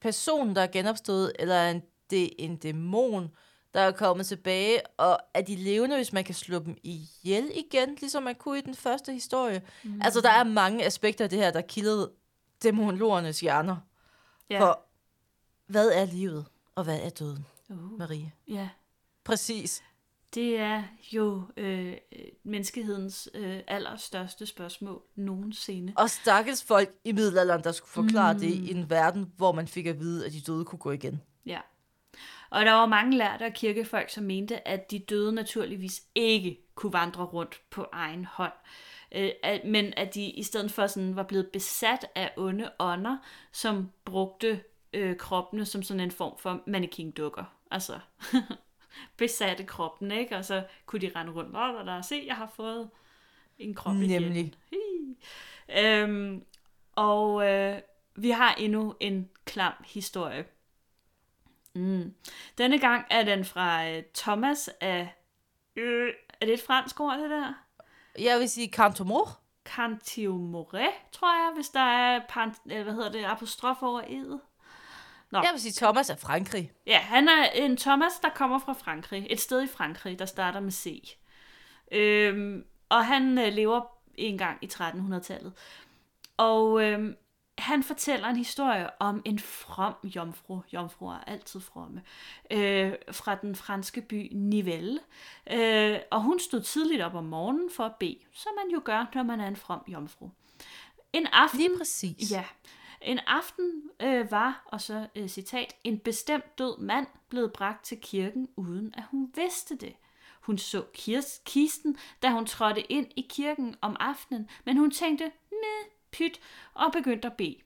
personen, 0.00 0.56
der 0.56 0.62
er 0.62 0.66
genopstået, 0.66 1.32
eller 1.38 1.54
er 1.54 1.70
det 2.12 2.30
en 2.38 2.56
dæmon, 2.56 3.30
der 3.74 3.80
er 3.80 3.92
kommet 3.92 4.26
tilbage? 4.26 4.80
Og 4.96 5.18
er 5.34 5.42
de 5.42 5.56
levende, 5.56 5.96
hvis 5.96 6.12
man 6.12 6.24
kan 6.24 6.34
slå 6.34 6.58
dem 6.58 6.76
ihjel 6.82 7.50
igen, 7.54 7.96
ligesom 8.00 8.22
man 8.22 8.34
kunne 8.34 8.58
i 8.58 8.62
den 8.62 8.74
første 8.74 9.12
historie? 9.12 9.62
Mm. 9.84 10.00
Altså, 10.02 10.20
der 10.20 10.30
er 10.30 10.44
mange 10.44 10.84
aspekter 10.84 11.24
af 11.24 11.30
det 11.30 11.38
her, 11.38 11.50
der 11.50 11.60
kildede 11.60 12.12
dæmonologernes 12.62 13.40
hjerner. 13.40 13.76
Ja. 14.50 14.60
For 14.60 14.80
hvad 15.66 15.88
er 15.88 16.04
livet, 16.04 16.46
og 16.74 16.84
hvad 16.84 17.00
er 17.00 17.10
døden, 17.10 17.46
Uh, 17.70 17.98
Marie? 17.98 18.32
ja. 18.48 18.68
Præcis. 19.24 19.82
Det 20.34 20.58
er 20.58 20.82
jo 21.12 21.42
øh, 21.56 21.96
menneskehedens 22.44 23.28
øh, 23.34 23.60
allerstørste 23.66 24.46
spørgsmål 24.46 25.02
nogensinde. 25.16 25.92
Og 25.96 26.10
stakkels 26.10 26.64
folk 26.64 26.90
i 27.04 27.12
middelalderen, 27.12 27.64
der 27.64 27.72
skulle 27.72 27.90
forklare 27.90 28.32
mm. 28.32 28.40
det 28.40 28.46
i 28.48 28.70
en 28.70 28.90
verden, 28.90 29.32
hvor 29.36 29.52
man 29.52 29.68
fik 29.68 29.86
at 29.86 30.00
vide, 30.00 30.26
at 30.26 30.32
de 30.32 30.40
døde 30.40 30.64
kunne 30.64 30.78
gå 30.78 30.90
igen. 30.90 31.22
Ja. 31.46 31.60
Og 32.52 32.64
der 32.64 32.72
var 32.72 32.86
mange 32.86 33.18
lærte 33.18 33.46
og 33.46 33.52
kirkefolk, 33.52 34.10
som 34.10 34.24
mente, 34.24 34.68
at 34.68 34.90
de 34.90 34.98
døde 34.98 35.32
naturligvis 35.32 36.02
ikke 36.14 36.60
kunne 36.74 36.92
vandre 36.92 37.24
rundt 37.24 37.60
på 37.70 37.86
egen 37.92 38.24
hånd. 38.24 38.52
Øh, 39.14 39.30
at, 39.42 39.64
men 39.64 39.92
at 39.96 40.14
de 40.14 40.30
i 40.30 40.42
stedet 40.42 40.72
for 40.72 40.86
sådan 40.86 41.16
var 41.16 41.22
blevet 41.22 41.48
besat 41.52 42.06
af 42.14 42.32
onde 42.36 42.70
ånder, 42.78 43.16
som 43.52 43.90
brugte 44.04 44.60
øh, 44.92 45.16
kroppene 45.16 45.64
som 45.64 45.82
sådan 45.82 46.00
en 46.00 46.10
form 46.10 46.38
for 46.38 46.62
mannequin-dukker. 46.66 47.44
Altså 47.70 47.98
besatte 49.18 49.64
kroppen, 49.64 50.10
ikke? 50.10 50.36
Og 50.36 50.44
så 50.44 50.64
kunne 50.86 51.00
de 51.00 51.10
rende 51.16 51.32
rundt, 51.32 51.56
og 51.56 51.86
der, 51.86 52.02
se, 52.02 52.24
jeg 52.26 52.36
har 52.36 52.52
fået 52.56 52.90
en 53.58 53.74
krop 53.74 53.96
igen. 53.96 54.22
Nemlig. 54.22 54.52
Hi. 54.70 55.16
Øhm, 55.78 56.44
og 56.92 57.48
øh, 57.50 57.78
vi 58.16 58.30
har 58.30 58.54
endnu 58.54 58.94
en 59.00 59.30
klam 59.44 59.72
historie. 59.86 60.44
Mm. 61.74 62.14
Denne 62.58 62.78
gang 62.78 63.06
er 63.10 63.24
den 63.24 63.44
fra 63.44 63.88
øh, 63.88 64.02
Thomas 64.14 64.70
af... 64.80 65.14
Øh, 65.76 66.12
er 66.40 66.46
det 66.46 66.54
et 66.54 66.62
fransk 66.66 67.00
ord, 67.00 67.18
det 67.18 67.30
der? 67.30 67.52
Jeg 68.18 68.38
vil 68.38 68.48
sige 68.48 68.68
Cantomor. 68.68 69.38
Cantiomore, 69.64 70.88
tror 71.12 71.44
jeg, 71.44 71.52
hvis 71.54 71.68
der 71.68 71.80
er 71.80 72.20
pan, 72.28 72.54
øh, 72.70 72.82
hvad 72.82 72.94
hedder 72.94 73.12
det, 73.12 73.24
apostrof 73.24 73.82
over 73.82 74.00
edet. 74.08 74.40
Nå. 75.30 75.38
Jeg 75.38 75.50
vil 75.52 75.60
sige 75.60 75.86
Thomas 75.86 76.10
af 76.10 76.18
Frankrig. 76.18 76.72
Ja, 76.86 76.98
han 76.98 77.28
er 77.28 77.44
en 77.44 77.76
Thomas, 77.76 78.12
der 78.22 78.28
kommer 78.28 78.58
fra 78.58 78.72
Frankrig. 78.72 79.26
Et 79.30 79.40
sted 79.40 79.62
i 79.62 79.66
Frankrig, 79.66 80.18
der 80.18 80.26
starter 80.26 80.60
med 80.60 80.72
C. 80.72 81.16
Øhm, 81.92 82.64
og 82.88 83.06
han 83.06 83.38
øh, 83.38 83.52
lever 83.52 83.80
en 84.14 84.38
gang 84.38 84.58
i 84.62 84.70
1300-tallet. 84.74 85.52
Og 86.36 86.82
øhm, 86.82 87.16
han 87.62 87.82
fortæller 87.82 88.28
en 88.28 88.36
historie 88.36 88.88
om 89.00 89.22
en 89.24 89.38
from 89.38 89.94
jomfru. 90.04 90.60
Jomfruer 90.72 91.14
er 91.14 91.24
altid 91.24 91.60
fromme. 91.60 92.02
Øh, 92.50 92.92
fra 93.12 93.34
den 93.34 93.54
franske 93.56 94.00
by 94.00 94.28
Nivelle. 94.32 95.00
Øh, 95.50 95.98
og 96.10 96.22
hun 96.22 96.40
stod 96.40 96.60
tidligt 96.60 97.02
op 97.02 97.14
om 97.14 97.24
morgenen 97.24 97.70
for 97.70 97.84
at 97.84 97.94
bede, 97.94 98.18
som 98.32 98.52
man 98.56 98.72
jo 98.72 98.82
gør, 98.84 99.06
når 99.14 99.22
man 99.22 99.40
er 99.40 99.48
en 99.48 99.56
from 99.56 99.84
jomfru. 99.88 100.28
En 101.12 101.26
aften, 101.26 101.60
Lige 101.60 101.78
præcis. 101.78 102.32
Ja. 102.32 102.44
En 103.00 103.18
aften 103.26 103.82
øh, 104.00 104.30
var, 104.30 104.62
og 104.66 104.80
så 104.80 105.06
øh, 105.16 105.28
citat, 105.28 105.76
en 105.84 105.98
bestemt 105.98 106.58
død 106.58 106.78
mand 106.78 107.06
blevet 107.28 107.52
bragt 107.52 107.84
til 107.84 107.98
kirken, 108.00 108.48
uden 108.56 108.94
at 108.96 109.02
hun 109.10 109.32
vidste 109.34 109.76
det. 109.76 109.94
Hun 110.40 110.58
så 110.58 110.84
kisten, 111.44 111.96
da 112.22 112.30
hun 112.30 112.46
trådte 112.46 112.92
ind 112.92 113.06
i 113.16 113.26
kirken 113.30 113.76
om 113.80 113.96
aftenen, 114.00 114.48
men 114.64 114.76
hun 114.76 114.90
tænkte, 114.90 115.24
nej, 115.50 115.90
pyt, 116.12 116.40
og 116.74 116.92
begyndte 116.92 117.28
at 117.28 117.36
bede. 117.36 117.58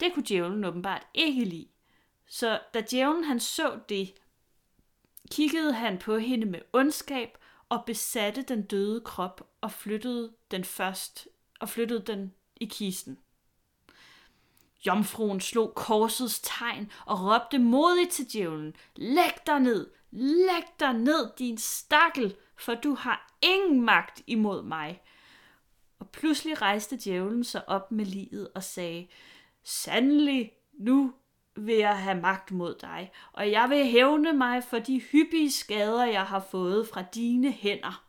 Det 0.00 0.14
kunne 0.14 0.24
djævlen 0.28 0.64
åbenbart 0.64 1.06
ikke 1.14 1.44
lide. 1.44 1.68
Så 2.26 2.60
da 2.74 2.82
djævlen 2.90 3.24
han 3.24 3.40
så 3.40 3.80
det, 3.88 4.14
kiggede 5.30 5.72
han 5.72 5.98
på 5.98 6.18
hende 6.18 6.46
med 6.46 6.60
ondskab 6.72 7.38
og 7.68 7.84
besatte 7.84 8.42
den 8.42 8.62
døde 8.62 9.00
krop 9.00 9.48
og 9.60 9.72
flyttede 9.72 10.32
den 10.50 10.64
først 10.64 11.28
og 11.60 11.68
flyttede 11.68 12.02
den 12.06 12.34
i 12.56 12.64
kisten. 12.64 13.18
Jomfruen 14.86 15.40
slog 15.40 15.74
korsets 15.74 16.40
tegn 16.40 16.90
og 17.06 17.20
råbte 17.20 17.58
modigt 17.58 18.10
til 18.10 18.32
djævlen, 18.32 18.74
Læg 18.96 19.46
dig 19.46 19.60
ned, 19.60 19.90
læg 20.10 20.64
dig 20.80 20.92
ned, 20.92 21.30
din 21.38 21.58
stakkel, 21.58 22.36
for 22.56 22.74
du 22.74 22.94
har 22.94 23.36
ingen 23.42 23.82
magt 23.82 24.22
imod 24.26 24.62
mig. 24.62 25.02
Pludselig 26.16 26.62
rejste 26.62 26.98
djævlen 27.04 27.44
sig 27.44 27.68
op 27.68 27.92
med 27.92 28.04
livet 28.04 28.48
og 28.54 28.62
sagde, 28.62 29.06
Sandelig, 29.62 30.52
nu 30.78 31.12
vil 31.56 31.74
jeg 31.74 31.98
have 32.02 32.20
magt 32.20 32.50
mod 32.50 32.74
dig, 32.80 33.12
og 33.32 33.50
jeg 33.50 33.70
vil 33.70 33.86
hævne 33.86 34.32
mig 34.32 34.64
for 34.64 34.78
de 34.78 35.00
hyppige 35.00 35.50
skader, 35.50 36.04
jeg 36.04 36.24
har 36.24 36.46
fået 36.50 36.88
fra 36.88 37.04
dine 37.14 37.52
hænder. 37.52 38.04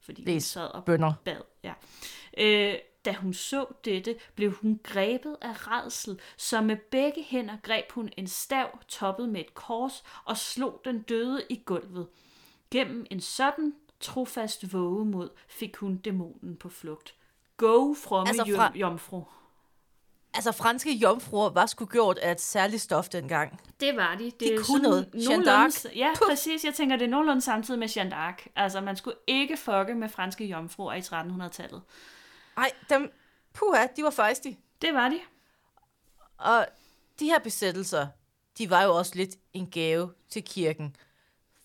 Fordi 0.00 0.24
det 0.24 0.36
er 0.36 0.40
sad 0.40 0.66
og 0.66 0.84
bønder. 0.84 1.12
bad. 1.24 1.40
Ja. 1.62 1.72
Øh, 2.38 2.78
da 3.04 3.12
hun 3.12 3.34
så 3.34 3.66
dette, 3.84 4.16
blev 4.34 4.52
hun 4.52 4.80
grebet 4.82 5.36
af 5.42 5.68
redsel, 5.68 6.20
så 6.36 6.60
med 6.60 6.76
begge 6.76 7.22
hænder 7.22 7.56
greb 7.62 7.92
hun 7.92 8.10
en 8.16 8.26
stav 8.26 8.78
toppet 8.88 9.28
med 9.28 9.40
et 9.40 9.54
kors 9.54 10.04
og 10.24 10.36
slog 10.36 10.80
den 10.84 11.02
døde 11.02 11.42
i 11.50 11.62
gulvet. 11.64 12.06
Gennem 12.70 13.06
en 13.10 13.20
sådan 13.20 13.74
trofast 14.00 14.72
vågemod 14.72 15.28
fik 15.48 15.76
hun 15.76 15.96
dæmonen 15.96 16.56
på 16.56 16.68
flugt. 16.68 17.14
Go 17.56 17.94
fromme 17.94 18.28
altså 18.28 18.56
fra... 18.56 18.72
jomfru. 18.74 19.24
Altså, 20.34 20.52
franske 20.52 20.92
jomfruer 20.92 21.50
var 21.50 21.66
sgu 21.66 21.84
gjort 21.86 22.18
af 22.18 22.32
et 22.32 22.40
særligt 22.40 22.82
stof 22.82 23.08
dengang. 23.08 23.60
Det 23.80 23.96
var 23.96 24.14
de. 24.14 24.24
Det 24.24 24.40
de 24.40 24.64
kunne 24.64 24.82
noget. 24.82 25.10
Jeanne 25.14 25.44
d'Arc. 25.44 25.96
Ja, 25.96 26.12
Puh. 26.18 26.28
præcis. 26.28 26.64
Jeg 26.64 26.74
tænker, 26.74 26.96
det 26.96 27.04
er 27.04 27.08
nogenlunde 27.08 27.42
samtidig 27.42 27.78
med 27.80 27.88
Jeanne 27.96 28.16
d'Arc. 28.16 28.46
Altså, 28.56 28.80
man 28.80 28.96
skulle 28.96 29.16
ikke 29.26 29.56
fucke 29.56 29.94
med 29.94 30.08
franske 30.08 30.44
jomfruer 30.44 30.94
i 30.94 31.00
1300-tallet. 31.00 31.82
Nej, 32.56 32.70
dem, 32.88 33.12
puha, 33.52 33.86
de 33.96 34.02
var 34.02 34.10
fejstige. 34.10 34.60
Det 34.82 34.94
var 34.94 35.08
de. 35.08 35.20
Og 36.38 36.66
de 37.20 37.24
her 37.24 37.38
besættelser, 37.38 38.06
de 38.58 38.70
var 38.70 38.82
jo 38.82 38.96
også 38.96 39.12
lidt 39.14 39.36
en 39.52 39.70
gave 39.70 40.12
til 40.28 40.44
kirken. 40.44 40.96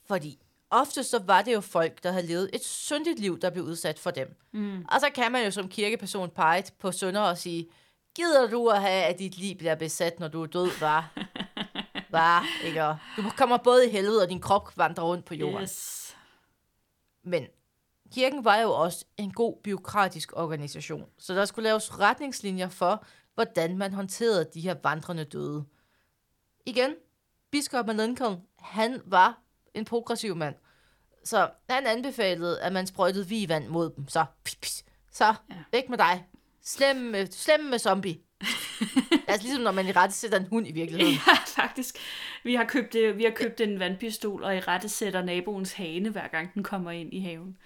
Fordi 0.07 0.39
ofte 0.71 1.03
så 1.03 1.19
var 1.19 1.41
det 1.41 1.53
jo 1.53 1.61
folk, 1.61 2.03
der 2.03 2.11
havde 2.11 2.27
levet 2.27 2.49
et 2.53 2.65
syndigt 2.65 3.19
liv, 3.19 3.39
der 3.39 3.49
blev 3.49 3.63
udsat 3.63 3.99
for 3.99 4.11
dem. 4.11 4.35
Mm. 4.51 4.85
Og 4.89 4.99
så 4.99 5.09
kan 5.15 5.31
man 5.31 5.45
jo 5.45 5.51
som 5.51 5.69
kirkeperson 5.69 6.29
pege 6.29 6.63
på 6.79 6.91
sønder 6.91 7.21
og 7.21 7.37
sige, 7.37 7.69
gider 8.15 8.49
du 8.49 8.67
at 8.67 8.81
have, 8.81 9.03
at 9.03 9.19
dit 9.19 9.37
liv 9.37 9.57
bliver 9.57 9.75
besat, 9.75 10.19
når 10.19 10.27
du 10.27 10.43
er 10.43 10.47
død, 10.47 10.79
var? 10.79 11.13
var, 12.11 12.45
ikke? 12.63 12.95
du 13.17 13.29
kommer 13.37 13.57
både 13.57 13.87
i 13.87 13.91
helvede, 13.91 14.23
og 14.23 14.29
din 14.29 14.41
krop 14.41 14.77
vandrer 14.77 15.03
rundt 15.03 15.25
på 15.25 15.35
jorden. 15.35 15.61
Yes. 15.61 16.17
Men 17.23 17.47
kirken 18.13 18.45
var 18.45 18.57
jo 18.57 18.71
også 18.71 19.05
en 19.17 19.33
god 19.33 19.61
byråkratisk 19.63 20.31
organisation, 20.35 21.09
så 21.17 21.35
der 21.35 21.45
skulle 21.45 21.63
laves 21.63 21.99
retningslinjer 21.99 22.69
for, 22.69 23.05
hvordan 23.33 23.77
man 23.77 23.93
håndterede 23.93 24.49
de 24.53 24.61
her 24.61 24.75
vandrende 24.83 25.23
døde. 25.23 25.65
Igen, 26.65 26.95
biskoppen 27.51 27.97
Lincoln, 27.97 28.41
han 28.59 29.01
var 29.05 29.41
en 29.73 29.85
progressiv 29.85 30.35
mand. 30.35 30.55
Så 31.23 31.49
han 31.69 31.87
anbefalede, 31.87 32.61
at 32.61 32.73
man 32.73 32.87
sprøjtede 32.87 33.49
vand 33.49 33.67
mod 33.67 33.89
dem. 33.95 34.07
Så, 34.07 34.25
pis, 34.43 34.55
pis, 34.55 34.83
så 35.11 35.25
ja. 35.25 35.55
væk 35.71 35.89
med 35.89 35.97
dig. 35.97 36.25
Slem 36.63 36.95
med, 36.95 37.27
slem 37.31 37.59
med 37.59 37.79
zombie. 37.79 38.17
altså 39.27 39.43
ligesom 39.43 39.63
når 39.63 39.71
man 39.71 39.87
i 39.87 39.91
rette 39.91 40.15
sætter 40.15 40.39
en 40.39 40.47
hund 40.47 40.67
i 40.67 40.71
virkeligheden. 40.71 41.13
Ja, 41.27 41.33
faktisk. 41.45 41.97
Vi 42.43 42.55
har 42.55 42.63
købt, 42.63 42.95
øh, 42.95 43.17
vi 43.17 43.23
har 43.23 43.31
købt 43.31 43.61
en 43.61 43.79
vandpistol, 43.79 44.43
og 44.43 44.55
i 44.55 44.59
rette 44.59 44.89
sætter 44.89 45.23
naboens 45.23 45.73
hane, 45.73 46.09
hver 46.09 46.27
gang 46.27 46.53
den 46.53 46.63
kommer 46.63 46.91
ind 46.91 47.13
i 47.13 47.19
haven. 47.19 47.57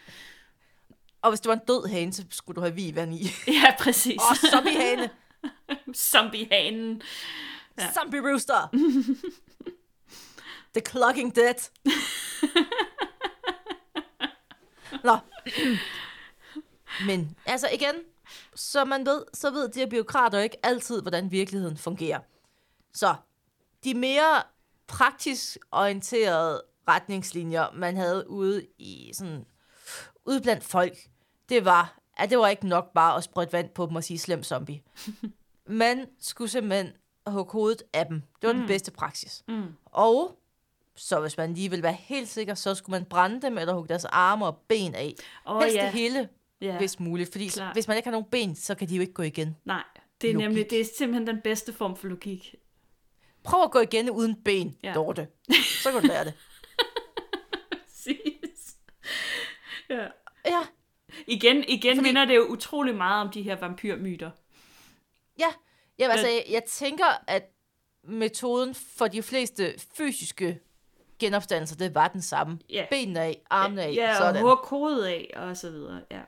Og 1.21 1.31
hvis 1.31 1.39
det 1.39 1.49
var 1.49 1.55
en 1.55 1.61
død 1.67 1.89
hane, 1.89 2.13
så 2.13 2.23
skulle 2.29 2.55
du 2.55 2.61
have 2.61 2.75
vi 2.75 2.91
vand 2.95 3.13
i. 3.13 3.27
Ja, 3.63 3.75
præcis. 3.79 4.21
Og 4.29 4.35
zombie-hane. 4.35 5.09
zombie-hanen. 6.11 7.01
Ja. 7.79 7.93
Zombie 7.93 8.31
rooster. 8.31 8.69
The 10.75 10.81
clogging 10.81 11.35
dead. 11.35 11.71
Nå. 15.03 15.17
Men 17.07 17.37
altså 17.45 17.67
igen, 17.73 17.95
så 18.55 18.85
man 18.85 19.05
ved, 19.05 19.23
så 19.33 19.51
ved 19.51 19.69
de 19.69 19.79
her 19.79 19.87
byråkrater 19.87 20.39
ikke 20.39 20.65
altid, 20.65 21.01
hvordan 21.01 21.31
virkeligheden 21.31 21.77
fungerer. 21.77 22.19
Så 22.93 23.15
de 23.83 23.93
mere 23.93 24.43
praktisk 24.87 25.57
orienterede 25.71 26.61
retningslinjer, 26.87 27.71
man 27.73 27.97
havde 27.97 28.29
ude 28.29 28.67
i 28.77 29.11
sådan 29.13 29.45
ude 30.25 30.41
blandt 30.41 30.63
folk, 30.63 30.97
det 31.49 31.65
var, 31.65 31.99
at 32.17 32.29
det 32.29 32.37
var 32.37 32.47
ikke 32.47 32.67
nok 32.67 32.93
bare 32.93 33.17
at 33.17 33.23
sprøjte 33.23 33.53
vand 33.53 33.69
på 33.69 33.85
dem 33.85 33.95
og 33.95 34.03
sige 34.03 34.19
slem 34.19 34.43
zombie. 34.43 34.81
Man 35.67 36.07
skulle 36.19 36.49
simpelthen 36.49 36.93
hugge 37.27 37.51
hovedet 37.51 37.83
af 37.93 38.05
dem. 38.05 38.21
Det 38.41 38.47
var 38.47 38.53
mm. 38.53 38.59
den 38.59 38.67
bedste 38.67 38.91
praksis. 38.91 39.43
Mm. 39.47 39.75
Og 39.85 40.39
så 40.95 41.19
hvis 41.19 41.37
man 41.37 41.53
lige 41.53 41.69
vil 41.69 41.83
være 41.83 41.93
helt 41.93 42.27
sikker, 42.27 42.53
så 42.53 42.75
skulle 42.75 42.99
man 42.99 43.05
brænde 43.05 43.41
dem, 43.41 43.57
eller 43.57 43.73
hugge 43.73 43.89
deres 43.89 44.05
arme 44.05 44.45
og 44.45 44.57
ben 44.67 44.95
af. 44.95 45.13
Oh, 45.45 45.61
Helst 45.61 45.77
ja. 45.77 45.83
det 45.83 45.91
hele, 45.91 46.29
ja. 46.61 46.77
hvis 46.77 46.99
muligt. 46.99 47.31
Fordi 47.31 47.47
Klar. 47.47 47.73
hvis 47.73 47.87
man 47.87 47.97
ikke 47.97 48.07
har 48.07 48.11
nogen 48.11 48.27
ben, 48.31 48.55
så 48.55 48.75
kan 48.75 48.89
de 48.89 48.95
jo 48.95 49.01
ikke 49.01 49.13
gå 49.13 49.23
igen. 49.23 49.57
Nej, 49.65 49.83
det 50.21 50.29
er 50.29 50.33
logik. 50.33 50.47
nemlig 50.47 50.69
det 50.69 50.81
er 50.81 50.85
simpelthen 50.97 51.27
den 51.27 51.41
bedste 51.43 51.73
form 51.73 51.95
for 51.95 52.07
logik. 52.07 52.55
Prøv 53.43 53.63
at 53.63 53.71
gå 53.71 53.79
igen 53.79 54.09
uden 54.09 54.35
ben, 54.43 54.77
ja. 54.83 54.93
Dorte. 54.93 55.27
Så 55.83 55.91
kan 55.91 56.01
du 56.01 56.07
lære 56.07 56.25
det. 56.25 56.33
Ja. 59.89 60.07
ja. 60.45 60.61
Igen, 61.27 61.63
igen 61.67 61.97
Fordi... 61.97 62.09
minder 62.09 62.25
det 62.25 62.35
jo 62.35 62.45
utrolig 62.47 62.95
meget 62.95 63.21
om 63.21 63.31
de 63.31 63.41
her 63.41 63.55
vampyrmyter. 63.55 64.31
Ja, 65.39 65.53
Jamen, 65.99 66.11
altså, 66.11 66.27
jeg, 66.27 66.45
jeg 66.49 66.63
tænker, 66.63 67.05
at 67.27 67.43
metoden 68.03 68.75
for 68.75 69.07
de 69.07 69.23
fleste 69.23 69.73
fysiske 69.97 70.59
genopstandelse, 71.19 71.77
det 71.77 71.95
var 71.95 72.07
den 72.07 72.21
samme. 72.21 72.59
Ja. 72.69 72.85
Benene 72.89 73.19
af, 73.21 73.41
armene 73.49 73.83
af, 73.83 73.93
Ja, 73.93 74.09
og 74.11 74.17
sådan. 74.17 74.41
hug 74.41 74.57
hovedet 74.63 75.05
af, 75.05 75.33
og 75.35 75.57
så 75.57 75.69
videre. 75.69 76.01
Ja. 76.11 76.21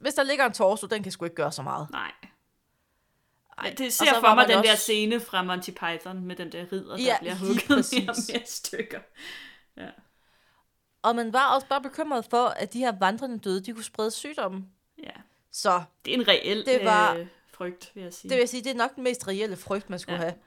Hvis 0.00 0.14
der 0.14 0.22
ligger 0.22 0.46
en 0.46 0.52
torso, 0.52 0.86
den 0.86 1.02
kan 1.02 1.12
sgu 1.12 1.24
ikke 1.24 1.34
gøre 1.36 1.52
så 1.52 1.62
meget. 1.62 1.90
Nej. 1.90 2.12
Ej, 3.58 3.74
det 3.78 3.86
og 3.86 3.92
ser 3.92 4.20
for 4.20 4.34
mig 4.34 4.48
den 4.48 4.64
der 4.64 4.72
også- 4.72 4.82
scene 4.82 5.20
fra 5.20 5.42
Monty 5.42 5.70
Python 5.70 6.24
med 6.24 6.36
den 6.36 6.52
der 6.52 6.66
ridder, 6.72 6.96
der 6.96 7.02
Ja, 7.02 7.16
bliver 7.20 7.34
lige 7.34 7.46
hugget 7.46 7.68
mere 7.92 8.10
og 8.10 8.16
mere 8.32 8.46
stykker. 8.46 9.00
Og 11.02 11.16
man 11.16 11.32
var 11.32 11.54
også 11.54 11.66
bare 11.66 11.80
bekymret 11.80 12.24
for, 12.30 12.46
at 12.46 12.72
de 12.72 12.78
her 12.78 12.92
vandrende 13.00 13.38
døde, 13.38 13.60
de 13.60 13.72
kunne 13.72 13.84
sprede 13.84 14.10
sygdommen. 14.10 14.68
Ja. 15.02 15.10
Så 15.52 15.82
Det 16.04 16.14
er 16.14 16.18
en 16.18 16.28
reel 16.28 16.66
Det 16.66 16.84
var- 16.84 17.14
øh, 17.14 17.26
frygt, 17.52 17.90
vil 17.94 18.02
jeg 18.02 18.14
sige. 18.14 18.30
det 18.30 18.38
vil 18.38 18.48
sige, 18.48 18.64
det 18.64 18.70
er 18.70 18.74
nok 18.74 18.94
den 18.94 19.04
mest 19.04 19.28
reelle 19.28 19.56
frygt, 19.56 19.90
man 19.90 19.98
skulle 19.98 20.18
Ja. 20.18 20.24
ja. 20.24 20.30
have. 20.30 20.40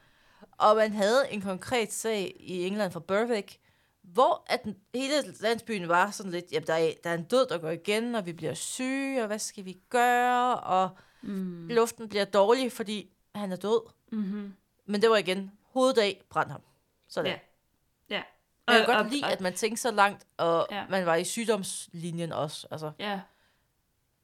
Og 0.51 0.75
man 0.75 0.91
havde 0.93 1.31
en 1.31 1.41
konkret 1.41 1.93
sag 1.93 2.35
i 2.39 2.67
England 2.67 2.91
for 2.91 2.99
Berwick, 2.99 3.59
hvor 4.01 4.43
at 4.47 4.61
hele 4.93 5.13
landsbyen 5.39 5.87
var 5.89 6.11
sådan 6.11 6.31
lidt, 6.31 6.45
jamen 6.51 6.67
der 6.67 6.73
er, 6.73 6.91
der 7.03 7.09
er 7.09 7.13
en 7.13 7.23
død, 7.23 7.47
der 7.47 7.57
går 7.57 7.69
igen, 7.69 8.15
og 8.15 8.25
vi 8.25 8.33
bliver 8.33 8.53
syge, 8.53 9.21
og 9.21 9.27
hvad 9.27 9.39
skal 9.39 9.65
vi 9.65 9.77
gøre? 9.89 10.59
Og 10.59 10.89
Mm. 11.21 11.67
luften 11.67 12.09
bliver 12.09 12.25
dårlig, 12.25 12.71
fordi 12.71 13.09
han 13.35 13.51
er 13.51 13.55
død. 13.55 13.89
Mm-hmm. 14.11 14.53
Men 14.85 15.01
det 15.01 15.09
var 15.09 15.17
igen, 15.17 15.51
hoveddag 15.61 16.21
brændte 16.29 16.51
ham. 16.51 16.61
Sådan. 17.07 17.31
Ja. 17.31 17.37
Ja. 18.09 18.15
Ja. 18.15 18.23
Jeg 18.73 18.75
kan 18.75 18.81
Og- 18.81 18.85
godt 18.95 18.97
og- 19.07 19.11
lide, 19.13 19.23
og- 19.25 19.31
at 19.31 19.41
man 19.41 19.53
tænkte 19.53 19.81
så 19.81 19.91
langt, 19.91 20.27
og 20.37 20.67
ja. 20.71 20.85
man 20.89 21.05
var 21.05 21.15
i 21.15 21.23
sygdomslinjen 21.23 22.31
også. 22.31 22.67
Altså, 22.71 22.91
Ja. 22.99 23.21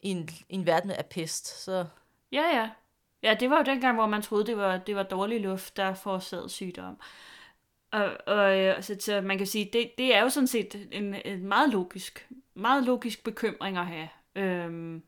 i 0.01 0.09
en, 0.09 0.30
i 0.49 0.55
en 0.55 0.65
verden 0.65 0.91
af 0.91 1.05
pest. 1.05 1.63
Så 1.63 1.86
Ja, 2.32 2.41
ja. 2.57 2.70
Ja, 3.24 3.34
det 3.39 3.49
var 3.49 3.57
jo 3.57 3.63
dengang, 3.63 3.95
hvor 3.95 4.07
man 4.07 4.22
troede, 4.22 4.45
det 4.45 4.57
var, 4.57 4.78
det 4.78 4.95
var 4.95 5.03
dårlig 5.03 5.41
luft, 5.41 5.78
der 5.78 5.93
forårsagede 5.93 6.49
sygdom. 6.49 6.97
Og, 7.91 8.17
og 8.28 8.59
øh, 8.59 8.84
så, 8.84 8.95
så 8.99 9.22
man 9.22 9.38
kan 9.38 9.47
sige, 9.47 9.70
det, 9.74 9.91
det 9.97 10.15
er 10.15 10.22
jo 10.22 10.30
sådan 10.30 10.47
set 10.47 10.88
en, 10.91 11.15
en 11.26 11.47
meget 11.47 11.70
logisk, 11.70 12.28
meget 12.53 12.84
logisk 12.84 13.24
bekymring 13.24 13.78
at 13.78 13.86
have, 13.86 14.09
øhm, 14.36 15.03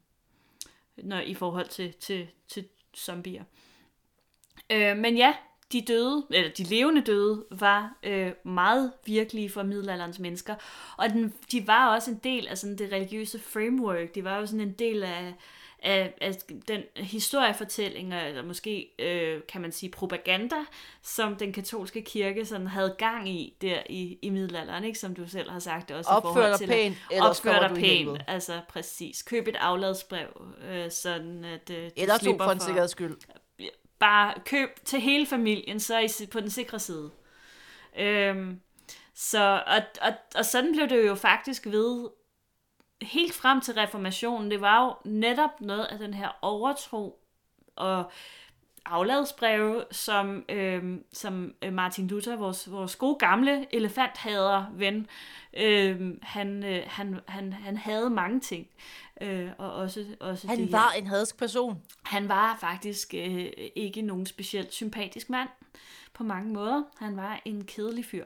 når, 0.98 1.20
i 1.20 1.34
forhold 1.34 1.68
til, 1.68 1.94
til, 1.94 2.28
til 2.48 2.68
zombier. 2.98 3.44
Øh, 4.70 4.98
men 4.98 5.18
ja, 5.18 5.34
de 5.72 5.82
døde, 5.82 6.26
eller 6.30 6.52
de 6.52 6.64
levende 6.64 7.02
døde, 7.02 7.46
var 7.52 7.98
øh, 8.04 8.32
meget 8.44 8.92
virkelige 9.06 9.50
for 9.50 9.64
middelalderens 9.64 10.20
mennesker. 10.20 10.56
Og 10.98 11.10
den, 11.10 11.34
de 11.52 11.68
var 11.68 11.96
også 11.96 12.12
en 12.12 12.20
del 12.24 12.48
af 12.48 12.58
sådan 12.58 12.78
det 12.78 12.92
religiøse 12.92 13.40
framework. 13.40 14.16
De 14.16 14.24
var 14.24 14.38
jo 14.38 14.46
sådan 14.46 14.68
en 14.68 14.74
del 14.74 15.04
af, 15.04 15.34
af, 15.82 16.14
af 16.22 16.34
den 16.68 16.82
historiefortælling, 16.96 18.14
eller 18.14 18.44
måske 18.44 18.92
øh, 19.00 19.42
kan 19.48 19.62
man 19.62 19.72
sige 19.72 19.90
propaganda, 19.90 20.56
som 21.02 21.36
den 21.36 21.54
katolske 21.54 22.02
kirke 22.02 22.46
sådan 22.46 22.68
havde 22.68 22.96
gang 22.98 23.30
i 23.30 23.58
der 23.62 23.84
i, 23.90 24.20
i 24.22 24.30
middelalderen, 24.30 24.84
ikke? 24.84 25.00
som 25.00 25.16
du 25.16 25.28
selv 25.28 25.50
har 25.50 25.60
sagt 25.60 25.92
også. 25.92 26.12
i 26.12 26.14
opfør 26.14 26.30
forhold 26.30 26.52
dig 26.52 26.60
til, 26.60 26.68
pænt, 26.68 26.98
ellers 27.12 27.40
Opfør 27.40 27.68
dig 27.68 27.78
i 27.78 27.82
pænt, 27.82 28.22
altså 28.28 28.62
præcis. 28.70 29.24
Køb 29.24 29.48
et 29.48 29.56
afladsbrev, 29.56 30.46
øh, 30.72 30.92
sådan 30.92 31.46
at 31.46 31.70
øh, 31.70 31.84
du 31.84 31.90
Eller 31.98 32.18
slipper 32.18 32.46
for 32.46 32.52
en 32.52 32.60
sikkerheds 32.60 32.92
skyld. 32.92 33.18
bare 34.00 34.34
køb 34.46 34.70
til 34.86 35.02
hele 35.02 35.26
familien, 35.26 35.80
så 35.80 35.96
er 35.96 36.00
I 36.24 36.26
på 36.26 36.40
den 36.40 36.50
sikre 36.50 36.80
side. 36.80 37.12
Øhm, 38.00 38.60
så, 39.16 39.64
og, 39.68 39.82
og, 40.02 40.14
og 40.36 40.46
sådan 40.46 40.72
blev 40.72 40.90
det 40.90 41.08
jo 41.08 41.16
faktisk 41.16 41.66
ved 41.66 42.10
helt 43.02 43.34
frem 43.34 43.62
til 43.62 43.74
reformationen. 43.74 44.52
Det 44.52 44.62
var 44.62 44.86
jo 44.86 45.10
netop 45.10 45.62
noget 45.62 45.86
af 45.86 46.00
den 46.00 46.14
her 46.14 46.30
overtro 46.42 47.20
og 47.76 48.12
afladsbreve, 48.86 49.84
som, 49.92 50.46
øhm, 50.50 51.04
som 51.14 51.54
øh, 51.62 51.74
Martin 51.74 52.08
Luther, 52.08 52.36
vores, 52.36 52.72
vores 52.72 52.96
gode 52.96 53.16
gamle 53.16 53.76
elefanthader 53.76 54.66
ven, 54.74 55.08
øhm, 55.54 56.20
han, 56.22 56.64
øh, 56.64 56.84
han, 56.88 57.20
han, 57.28 57.54
han 57.54 57.78
havde 57.78 58.10
mange 58.10 58.40
ting. 58.40 58.68
Øh, 59.22 59.50
og 59.58 59.74
også, 59.74 60.06
også 60.20 60.48
Han 60.48 60.58
her. 60.58 60.72
var 60.72 60.92
en 60.98 61.08
hadsk 61.08 61.38
person. 61.38 61.82
Han 62.04 62.30
var 62.30 62.58
faktisk 62.62 63.14
øh, 63.14 63.46
ikke 63.76 64.02
nogen 64.02 64.26
specielt 64.26 64.74
sympatisk 64.74 65.30
mand 65.30 65.50
på 66.14 66.24
mange 66.24 66.54
måder. 66.54 66.84
Han 66.98 67.18
var 67.18 67.42
en 67.46 67.66
kedelig 67.66 68.06
fyr. 68.06 68.26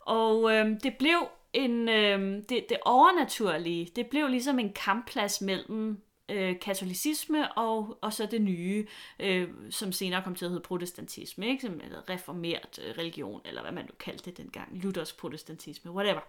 Og 0.00 0.52
øh, 0.52 0.66
det 0.82 0.94
blev 0.98 1.28
en 1.52 1.88
øh, 1.88 2.42
det, 2.48 2.66
det 2.68 2.78
overnaturlige, 2.84 3.90
det 3.96 4.06
blev 4.06 4.28
ligesom 4.28 4.58
en 4.58 4.72
kampplads 4.72 5.40
mellem 5.40 6.02
øh, 6.28 6.60
katolicisme 6.60 7.52
og, 7.52 7.98
og 8.00 8.12
så 8.12 8.26
det 8.26 8.42
nye, 8.42 8.86
øh, 9.20 9.48
som 9.70 9.92
senere 9.92 10.22
kom 10.22 10.34
til 10.34 10.44
at 10.44 10.50
hedde 10.50 10.62
protestantisme, 10.62 11.46
ikke? 11.46 11.62
Som, 11.62 11.80
eller 11.84 12.10
reformert 12.10 12.78
øh, 12.84 12.98
religion, 12.98 13.40
eller 13.44 13.62
hvad 13.62 13.72
man 13.72 13.84
nu 13.84 13.94
kaldte 13.98 14.24
det 14.24 14.36
dengang, 14.36 14.68
Luthers 14.82 15.12
protestantisme, 15.12 15.90
whatever. 15.90 16.20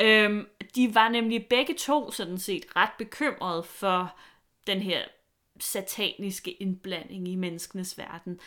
Øhm, 0.00 0.46
de 0.74 0.94
var 0.94 1.08
nemlig 1.08 1.46
begge 1.46 1.74
to 1.78 2.10
sådan 2.10 2.38
set 2.38 2.76
ret 2.76 2.90
bekymrede 2.98 3.62
for 3.62 4.16
den 4.66 4.80
her 4.80 5.02
sataniske 5.60 6.52
indblanding 6.52 7.28
i 7.28 7.34
menneskenes 7.34 7.98
verden. 7.98 8.40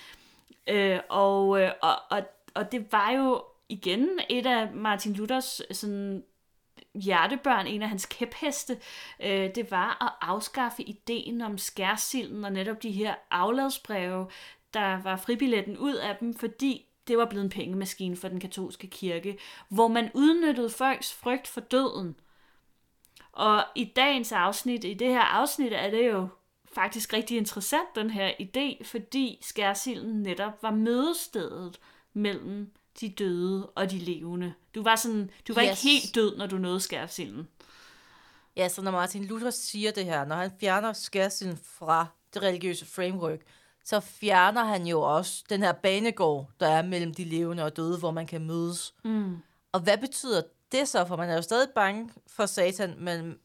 Øh, 0.68 1.00
og, 1.10 1.62
øh, 1.62 1.72
og, 1.82 1.96
og, 2.10 2.24
og 2.54 2.72
det 2.72 2.92
var 2.92 3.12
jo 3.12 3.44
igen 3.70 4.20
et 4.30 4.46
af 4.46 4.74
Martin 4.74 5.14
Luthers 5.14 5.62
øh, 5.70 5.76
sådan 5.76 6.24
hjertebørn, 6.94 7.68
en 7.68 7.82
af 7.82 7.90
hans 7.90 8.06
kæpheste, 8.06 8.80
øh, 9.20 9.56
det 9.56 9.72
var 9.72 10.04
at 10.06 10.30
afskaffe 10.30 10.84
ideen 10.84 11.42
om 11.42 11.58
skærsilden 11.58 12.46
og 12.46 12.52
netop 12.52 12.84
de 12.84 12.92
her 12.92 13.16
afladsbreve, 13.32 14.28
der 14.74 15.02
var 15.02 15.18
fribilletten 15.18 15.78
ud 15.78 15.96
af 15.96 16.16
dem, 16.16 16.34
fordi 16.34 16.86
det 17.08 17.18
var 17.18 17.26
blevet 17.26 17.44
en 17.44 17.50
pengemaskine 17.50 18.18
for 18.18 18.28
den 18.28 18.40
katolske 18.40 18.88
kirke, 18.88 19.38
hvor 19.70 19.88
man 19.88 20.12
udnyttede 20.14 20.70
folks 20.70 21.14
frygt 21.14 21.48
for 21.48 21.62
døden. 21.62 22.20
Og 23.32 23.64
i 23.76 23.94
dagens 23.96 24.32
afsnit, 24.32 24.84
i 24.84 24.94
det 24.94 25.08
her 25.08 25.22
afsnit, 25.22 25.74
er 25.74 25.90
det 25.90 26.08
jo 26.08 26.28
faktisk 26.74 27.14
rigtig 27.14 27.38
interessant, 27.38 27.96
den 27.96 28.10
her 28.10 28.32
idé, 28.42 28.84
fordi 28.84 29.38
skærsilden 29.42 30.24
netop 30.24 30.64
var 30.64 30.72
mødestedet 30.72 31.80
mellem 32.14 32.72
de 33.02 33.10
døde 33.10 33.70
og 33.70 33.92
de 33.92 33.98
levende. 33.98 34.54
Du 34.76 34.84
var 34.84 34.96
sådan, 34.96 35.30
du 35.48 35.54
var 35.54 35.64
yes. 35.64 35.70
Ikke 35.70 35.82
helt 35.82 36.16
død, 36.16 36.38
når 36.38 36.48
du 36.48 36.58
nåede 36.58 36.80
skærsilden. 36.80 37.48
Ja, 38.56 38.70
så 38.70 38.82
når 38.82 38.92
Martin 38.92 39.26
Luther 39.26 39.50
siger 39.50 39.92
det 39.92 40.06
her, 40.06 40.26
når 40.26 40.36
han 40.36 40.52
fjerner 40.60 40.94
skærsilden 40.94 41.60
fra 41.64 42.08
det 42.34 42.42
religiøse 42.42 42.86
framework, 42.86 43.40
så 43.84 44.00
fjerner 44.00 44.64
han 44.64 44.88
jo 44.88 45.02
også 45.02 45.44
den 45.50 45.64
her 45.64 45.72
banegård, 45.72 46.50
der 46.60 46.68
er 46.68 46.82
mellem 46.82 47.14
de 47.14 47.24
levende 47.24 47.64
og 47.64 47.78
døde, 47.78 47.98
hvor 47.98 48.12
man 48.12 48.28
kan 48.28 48.46
mødes. 48.46 48.94
Mm. 49.04 49.38
Og 49.72 49.80
hvad 49.80 49.98
betyder 49.98 50.42
det 50.72 50.88
så? 50.88 51.06
For 51.06 51.16
man 51.16 51.30
er 51.30 51.36
jo 51.36 51.42
stadig 51.42 51.70
bange 51.76 52.10
for 52.28 52.46
satan, 52.46 52.96
men 52.98 53.38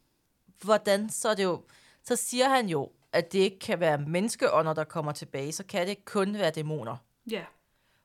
hvordan 0.63 1.11
så 1.11 1.29
er 1.29 1.35
det 1.35 1.45
jo... 1.45 1.63
Så 2.05 2.17
siger 2.17 2.49
han 2.49 2.69
jo, 2.69 2.91
at 3.13 3.33
det 3.33 3.39
ikke 3.39 3.59
kan 3.59 3.81
være 3.81 3.99
menneskeånder, 3.99 4.73
der 4.75 4.85
kommer 4.85 5.13
tilbage, 5.13 5.53
så 5.53 5.65
kan 5.65 5.87
det 5.87 6.05
kun 6.05 6.35
være 6.35 6.51
dæmoner. 6.51 6.97
Ja. 7.31 7.45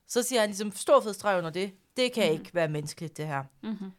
Så 0.08 0.24
siger 0.24 0.39
han 0.39 0.49
ligesom 0.49 0.72
stor 0.76 0.99
fed 1.01 1.14
streg 1.14 1.38
under 1.38 1.49
det. 1.49 1.72
Det 1.97 2.14
kan 2.14 2.26
mm. 2.28 2.39
ikke 2.39 2.53
være 2.55 2.68
menneskeligt, 2.68 3.18
det 3.18 3.28
her. 3.28 3.43
Mm-hmm. 3.64 3.91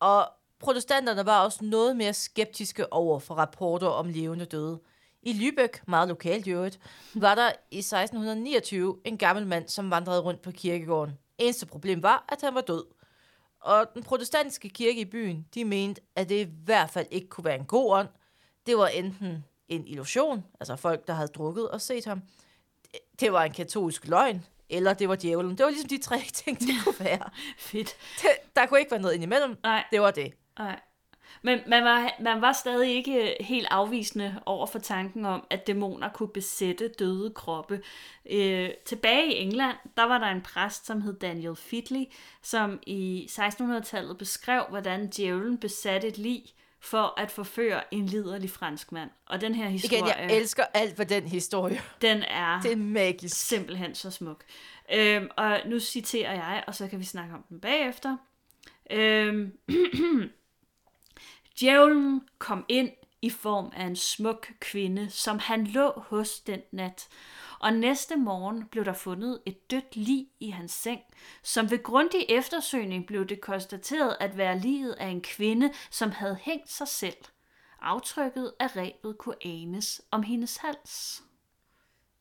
Og 0.00 0.28
protestanterne 0.58 1.26
var 1.26 1.44
også 1.44 1.64
noget 1.64 1.96
mere 1.96 2.14
skeptiske 2.14 2.92
over 2.92 3.18
for 3.18 3.34
rapporter 3.34 3.86
om 3.86 4.08
levende 4.08 4.44
døde. 4.44 4.80
I 5.22 5.32
Lübeck, 5.32 5.78
meget 5.86 6.08
lokalt 6.08 6.46
i 6.46 6.50
øvrigt, 6.50 6.80
var 7.14 7.34
der 7.34 7.52
i 7.70 7.78
1629 7.78 8.96
en 9.04 9.18
gammel 9.18 9.46
mand, 9.46 9.68
som 9.68 9.90
vandrede 9.90 10.20
rundt 10.20 10.42
på 10.42 10.50
kirkegården. 10.50 11.18
Eneste 11.38 11.66
problem 11.66 12.02
var, 12.02 12.24
at 12.28 12.40
han 12.40 12.54
var 12.54 12.60
død. 12.60 12.84
Og 13.60 13.86
den 13.94 14.02
protestantiske 14.02 14.68
kirke 14.68 15.00
i 15.00 15.04
byen, 15.04 15.46
de 15.54 15.64
mente, 15.64 16.00
at 16.16 16.28
det 16.28 16.46
i 16.46 16.50
hvert 16.64 16.90
fald 16.90 17.06
ikke 17.10 17.28
kunne 17.28 17.44
være 17.44 17.58
en 17.58 17.64
god 17.64 17.92
ånd. 17.92 18.08
Det 18.66 18.76
var 18.76 18.86
enten 18.86 19.44
en 19.68 19.86
illusion, 19.86 20.44
altså 20.60 20.76
folk, 20.76 21.06
der 21.06 21.12
havde 21.14 21.28
drukket 21.28 21.68
og 21.70 21.80
set 21.80 22.04
ham. 22.04 22.22
Det- 22.92 23.00
Det 23.20 23.32
var 23.32 23.44
en 23.44 23.52
katolsk 23.52 24.06
løgn, 24.08 24.44
eller 24.70 24.94
det 24.94 25.08
var 25.08 25.16
djævlen. 25.16 25.50
Det 25.58 25.64
var 25.64 25.70
ligesom 25.70 25.88
de 25.88 25.98
tre 25.98 26.18
ting, 26.44 26.58
det 26.60 26.68
kunne 26.84 27.00
være. 27.00 27.30
Fedt. 27.58 27.96
Det, 28.22 28.30
der 28.56 28.66
kunne 28.66 28.80
ikke 28.80 28.90
være 28.90 29.00
noget 29.00 29.14
indimellem. 29.14 29.56
Nej, 29.62 29.84
Det 29.92 30.00
var 30.00 30.10
det. 30.10 30.32
nej. 30.58 30.80
Men 31.42 31.60
man 31.66 31.84
var, 31.84 32.10
man 32.20 32.40
var 32.40 32.52
stadig 32.52 32.94
ikke 32.94 33.36
helt 33.40 33.66
afvisende 33.70 34.42
over 34.46 34.66
for 34.66 34.78
tanken 34.78 35.26
om, 35.26 35.46
at 35.50 35.66
dæmoner 35.66 36.08
kunne 36.08 36.28
besætte 36.28 36.88
døde 36.98 37.30
kroppe. 37.34 37.82
Øh, 38.30 38.70
tilbage 38.84 39.34
i 39.34 39.38
England, 39.42 39.76
der 39.96 40.02
var 40.04 40.18
der 40.18 40.26
en 40.26 40.42
præst, 40.42 40.86
som 40.86 41.00
hed 41.00 41.14
Daniel 41.18 41.56
Fidley, 41.56 42.04
som 42.42 42.78
i 42.86 43.28
1600-tallet 43.30 44.18
beskrev, 44.18 44.64
hvordan 44.68 45.06
djævlen 45.10 45.58
besatte 45.58 46.08
et 46.08 46.18
lig 46.18 46.42
for 46.80 47.20
at 47.20 47.30
forføre 47.30 47.94
en 47.94 48.06
liderlig 48.06 48.50
franskmand. 48.50 49.10
Og 49.26 49.40
den 49.40 49.54
her 49.54 49.68
historie, 49.68 49.98
Igen, 49.98 50.06
jeg 50.08 50.36
elsker 50.36 50.64
alt 50.74 50.98
ved 50.98 51.06
den 51.06 51.28
historie. 51.28 51.80
den 52.02 52.22
er 52.22 52.60
Det 52.60 52.72
er 52.72 52.76
magisk. 52.76 53.36
simpelthen 53.46 53.94
så 53.94 54.10
smuk. 54.10 54.44
Øhm, 54.94 55.28
og 55.36 55.60
nu 55.66 55.80
citerer 55.80 56.32
jeg, 56.34 56.64
og 56.66 56.74
så 56.74 56.88
kan 56.88 56.98
vi 56.98 57.04
snakke 57.04 57.34
om 57.34 57.42
den 57.48 57.60
bagefter. 57.60 58.16
Øhm, 58.90 59.52
Djævlen 61.60 62.20
kom 62.38 62.64
ind 62.68 62.90
i 63.22 63.30
form 63.30 63.72
af 63.76 63.84
en 63.84 63.96
smuk 63.96 64.48
kvinde, 64.60 65.10
som 65.10 65.38
han 65.38 65.66
lå 65.66 65.92
hos 66.06 66.40
den 66.40 66.60
nat. 66.72 67.08
Og 67.60 67.72
næste 67.72 68.16
morgen 68.16 68.66
blev 68.66 68.84
der 68.84 68.92
fundet 68.92 69.42
et 69.46 69.70
dødt 69.70 69.96
lig 69.96 70.28
i 70.40 70.50
hans 70.50 70.72
seng, 70.72 71.00
som 71.42 71.70
ved 71.70 71.82
grundig 71.82 72.26
eftersøgning 72.28 73.06
blev 73.06 73.26
det 73.26 73.40
konstateret 73.40 74.16
at 74.20 74.36
være 74.36 74.58
liget 74.58 74.92
af 74.92 75.06
en 75.06 75.20
kvinde, 75.22 75.72
som 75.90 76.10
havde 76.10 76.38
hængt 76.42 76.70
sig 76.70 76.88
selv. 76.88 77.16
Aftrykket 77.80 78.52
af 78.60 78.76
rebet 78.76 79.18
kunne 79.18 79.34
anes 79.44 80.02
om 80.10 80.22
hendes 80.22 80.56
hals. 80.56 81.22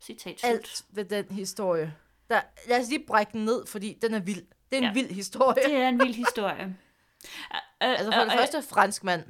Citat 0.01 0.39
slut. 0.39 0.51
Alt 0.51 0.86
ved 0.89 1.05
den 1.05 1.25
historie. 1.31 1.95
Der, 2.29 2.41
lad 2.67 2.81
os 2.81 2.89
lige 2.89 3.05
brække 3.07 3.31
den 3.33 3.45
ned, 3.45 3.65
fordi 3.65 3.97
den 4.01 4.13
er 4.13 4.19
vild. 4.19 4.45
Det 4.71 4.73
er 4.73 4.77
en 4.77 4.83
Ja. 4.83 4.93
vild 4.93 5.09
historie. 5.09 5.63
Det 5.65 5.73
er 5.75 5.89
en 5.89 5.99
vild 5.99 6.13
historie. 6.13 6.77
altså 7.81 8.11
for 8.11 8.19
det 8.23 8.31
første 8.33 8.61
fransk 8.61 9.03
mand. 9.03 9.23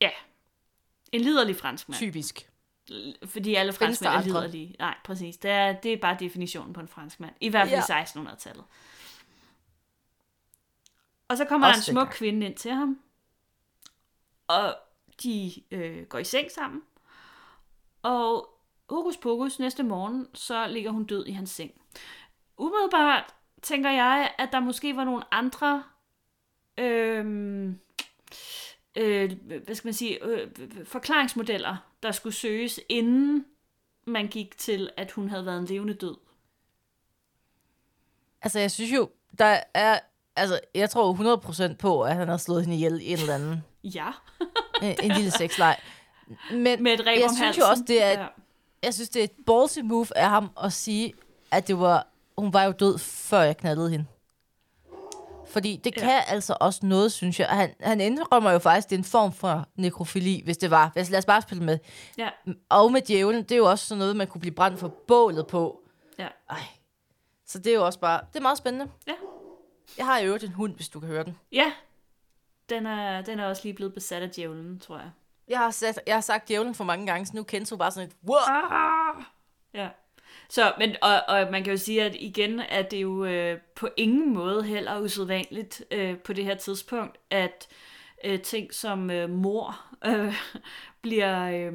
Ja. 0.00 0.10
En 1.12 1.20
liderlig 1.20 1.56
franskmand. 1.56 1.96
Typisk. 1.96 2.49
Fordi 3.24 3.54
alle 3.54 3.72
franskmænd 3.72 4.12
er 4.14 4.22
liderlige. 4.22 4.76
Nej, 4.78 4.94
præcis. 5.04 5.36
Det 5.36 5.50
er, 5.50 5.72
det 5.72 5.92
er 5.92 5.96
bare 5.96 6.16
definitionen 6.20 6.72
på 6.72 6.80
en 6.80 6.88
franskmand. 6.88 7.34
I 7.40 7.48
hvert 7.48 7.68
fald 7.68 7.82
Ja. 7.88 8.00
i 8.00 8.04
1600-tallet. 8.04 8.64
Og 11.28 11.36
så 11.36 11.44
kommer 11.44 11.66
der 11.66 11.74
en 11.74 11.82
smuk 11.82 12.08
kvinde 12.10 12.46
ind 12.46 12.56
til 12.56 12.70
ham. 12.70 13.00
Og 14.48 14.76
de 15.22 15.52
øh, 15.70 16.06
går 16.06 16.18
i 16.18 16.24
seng 16.24 16.50
sammen. 16.50 16.82
Og 18.02 18.48
hokus 18.90 19.16
pokus 19.16 19.58
næste 19.58 19.82
morgen, 19.82 20.26
så 20.34 20.66
ligger 20.68 20.90
hun 20.90 21.04
død 21.04 21.26
i 21.26 21.32
hans 21.32 21.50
seng. 21.50 21.72
Umiddelbart 22.56 23.34
tænker 23.62 23.90
jeg, 23.90 24.34
at 24.38 24.48
der 24.52 24.60
måske 24.60 24.96
var 24.96 25.04
nogle 25.04 25.34
andre 25.34 25.82
øhm, 26.78 27.80
øh, 28.96 29.32
hvad 29.64 29.74
skal 29.74 29.86
man 29.86 29.94
sige, 29.94 30.24
øh, 30.24 30.50
forklaringsmodeller, 30.84 31.76
der 32.02 32.12
skulle 32.12 32.34
søges, 32.34 32.80
inden 32.88 33.44
man 34.06 34.26
gik 34.28 34.58
til, 34.58 34.90
at 34.96 35.10
hun 35.10 35.28
havde 35.28 35.46
været 35.46 35.58
en 35.58 35.64
levende 35.66 35.94
død. 35.94 36.16
Altså, 38.42 38.58
jeg 38.58 38.70
synes 38.70 38.92
jo, 38.92 39.10
der 39.38 39.60
er... 39.74 39.98
Altså, 40.36 40.60
jeg 40.74 40.90
tror 40.90 41.36
100% 41.72 41.76
på, 41.76 42.02
at 42.02 42.14
han 42.16 42.28
har 42.28 42.36
slået 42.36 42.62
hende 42.62 42.76
ihjel 42.76 43.00
i 43.02 43.06
en 43.12 43.18
eller 43.18 43.34
anden 43.34 43.64
Ja, 43.84 44.10
en, 44.82 44.96
en 45.02 45.10
lille 45.12 45.30
sexleg. 45.30 45.76
Men 46.52 46.82
med 46.82 46.92
et 46.92 47.06
jeg 47.06 47.16
synes 47.30 47.38
halsen. 47.40 47.62
jo 47.62 47.68
også, 47.68 47.84
det 47.86 48.02
er 48.02 48.10
Ja. 48.20 48.26
jeg 48.82 48.94
synes, 48.94 49.08
det 49.08 49.20
er 49.20 49.24
et 49.24 49.44
ballsy 49.46 49.78
move 49.78 50.06
af 50.16 50.28
ham 50.28 50.50
at 50.64 50.72
sige, 50.72 51.12
at 51.50 51.68
det 51.68 51.78
var, 51.78 52.06
hun 52.38 52.52
var 52.52 52.62
jo 52.64 52.72
død, 52.72 52.98
før 52.98 53.40
jeg 53.40 53.56
knaldede 53.56 53.90
hende. 53.90 54.06
Fordi 55.50 55.76
det 55.84 55.96
Ja. 55.96 56.00
kan 56.00 56.22
altså 56.26 56.56
også 56.60 56.80
noget, 56.86 57.12
synes 57.12 57.40
jeg. 57.40 57.48
Han, 57.48 57.74
han 57.80 58.00
indrømmer 58.00 58.50
jo 58.50 58.58
faktisk, 58.58 58.86
at 58.86 58.90
det 58.90 58.96
er 58.96 59.00
en 59.00 59.04
form 59.04 59.32
for 59.32 59.66
nekrofili, 59.76 60.40
hvis 60.44 60.56
det 60.56 60.70
var. 60.70 60.92
Lad 60.94 61.18
os 61.18 61.24
bare 61.26 61.42
spille 61.42 61.64
med. 61.64 61.78
Ja, 62.18 62.28
Og 62.68 62.92
med 62.92 63.00
djævlen, 63.02 63.42
det 63.42 63.52
er 63.52 63.56
jo 63.56 63.70
også 63.70 63.86
sådan 63.86 63.98
noget, 63.98 64.16
man 64.16 64.26
kunne 64.26 64.40
blive 64.40 64.54
brændt 64.54 64.80
for 64.80 64.88
bålet 64.88 65.46
på. 65.46 65.80
ja. 66.18 66.28
Ej. 66.50 66.60
Så 67.46 67.58
det 67.58 67.70
er 67.70 67.74
jo 67.74 67.86
også 67.86 67.98
bare, 67.98 68.20
det 68.32 68.36
er 68.38 68.42
meget 68.42 68.58
spændende. 68.58 68.90
Ja. 69.06 69.12
Jeg 69.98 70.06
har 70.06 70.18
i 70.18 70.26
øvrigt 70.26 70.44
en 70.44 70.52
hund, 70.52 70.74
hvis 70.74 70.88
du 70.88 71.00
kan 71.00 71.08
høre 71.08 71.24
den. 71.24 71.38
Ja, 71.52 71.72
den 72.68 72.86
er, 72.86 73.22
den 73.22 73.40
er 73.40 73.46
også 73.46 73.62
lige 73.64 73.74
blevet 73.74 73.94
besat 73.94 74.22
af 74.22 74.30
djævlen, 74.30 74.78
tror 74.80 74.96
jeg. 74.98 75.10
Jeg 75.48 75.58
har, 75.58 75.70
sat, 75.70 76.00
jeg 76.06 76.16
har 76.16 76.20
sagt 76.20 76.48
djævlen 76.48 76.74
for 76.74 76.84
mange 76.84 77.06
gange, 77.06 77.26
så 77.26 77.32
nu 77.34 77.42
kender 77.42 77.66
du 77.66 77.76
bare 77.76 77.90
sådan 77.90 78.08
et, 78.08 78.14
wow. 78.28 79.22
Ja. 79.74 79.88
Så, 80.50 80.72
men, 80.78 80.96
og, 81.02 81.22
og 81.28 81.48
man 81.52 81.64
kan 81.64 81.72
jo 81.72 81.76
sige, 81.78 82.02
at 82.02 82.16
igen 82.18 82.60
er 82.60 82.82
det 82.82 83.02
jo 83.02 83.24
øh, 83.24 83.58
på 83.76 83.88
ingen 83.96 84.34
måde 84.34 84.62
heller 84.64 84.98
usædvanligt 85.00 85.82
øh, 85.90 86.18
på 86.18 86.32
det 86.32 86.44
her 86.44 86.54
tidspunkt, 86.54 87.18
at 87.30 87.68
øh, 88.24 88.40
ting 88.40 88.74
som 88.74 89.10
øh, 89.10 89.30
mor 89.30 89.80
øh, 90.04 90.34
bliver, 91.02 91.50
øh, 91.50 91.72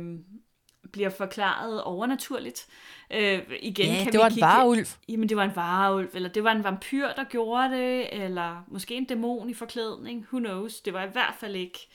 bliver 0.91 1.09
forklaret 1.09 1.83
overnaturligt. 1.83 2.67
Øh, 3.11 3.41
igen 3.59 3.85
Ja, 3.93 4.03
kan 4.03 4.11
det 4.11 4.19
var 4.19 4.25
en 4.25 4.31
kigge, 4.33 4.45
vareulv. 4.47 4.87
Jamen, 5.09 5.29
det 5.29 5.37
var 5.37 5.43
en 5.43 5.55
vareulv, 5.55 6.09
eller 6.13 6.29
det 6.29 6.43
var 6.43 6.51
en 6.51 6.63
vampyr, 6.63 7.07
der 7.15 7.23
gjorde 7.23 7.69
det, 7.77 8.23
eller 8.23 8.63
måske 8.67 8.95
en 8.95 9.05
dæmon 9.05 9.49
i 9.49 9.53
forklædning, 9.53 10.25
who 10.31 10.39
knows. 10.39 10.81
Det 10.81 10.93
var 10.93 11.03
i 11.03 11.09
hvert 11.11 11.33
fald 11.39 11.55
ikke 11.55 11.87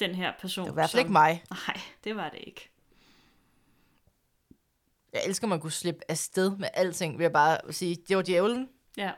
den 0.00 0.14
her 0.14 0.32
person. 0.40 0.64
Det 0.64 0.70
var 0.70 0.74
i 0.74 0.82
hvert 0.82 0.90
fald 0.90 0.90
som- 0.90 0.98
ikke 1.00 1.12
mig. 1.12 1.42
Nej, 1.50 1.80
det 2.04 2.16
var 2.16 2.28
det 2.28 2.38
ikke. 2.46 2.70
Jeg 5.14 5.22
elsker, 5.26 5.44
at 5.46 5.48
man 5.48 5.60
kunne 5.60 5.72
slippe 5.72 6.00
afsted 6.10 6.56
med 6.56 6.68
alting 6.74 7.18
ved 7.18 7.26
at 7.26 7.32
bare 7.32 7.58
sige, 7.72 7.96
det 8.08 8.16
var 8.16 8.22
djævlen. 8.22 8.68
Ja. 8.96 9.12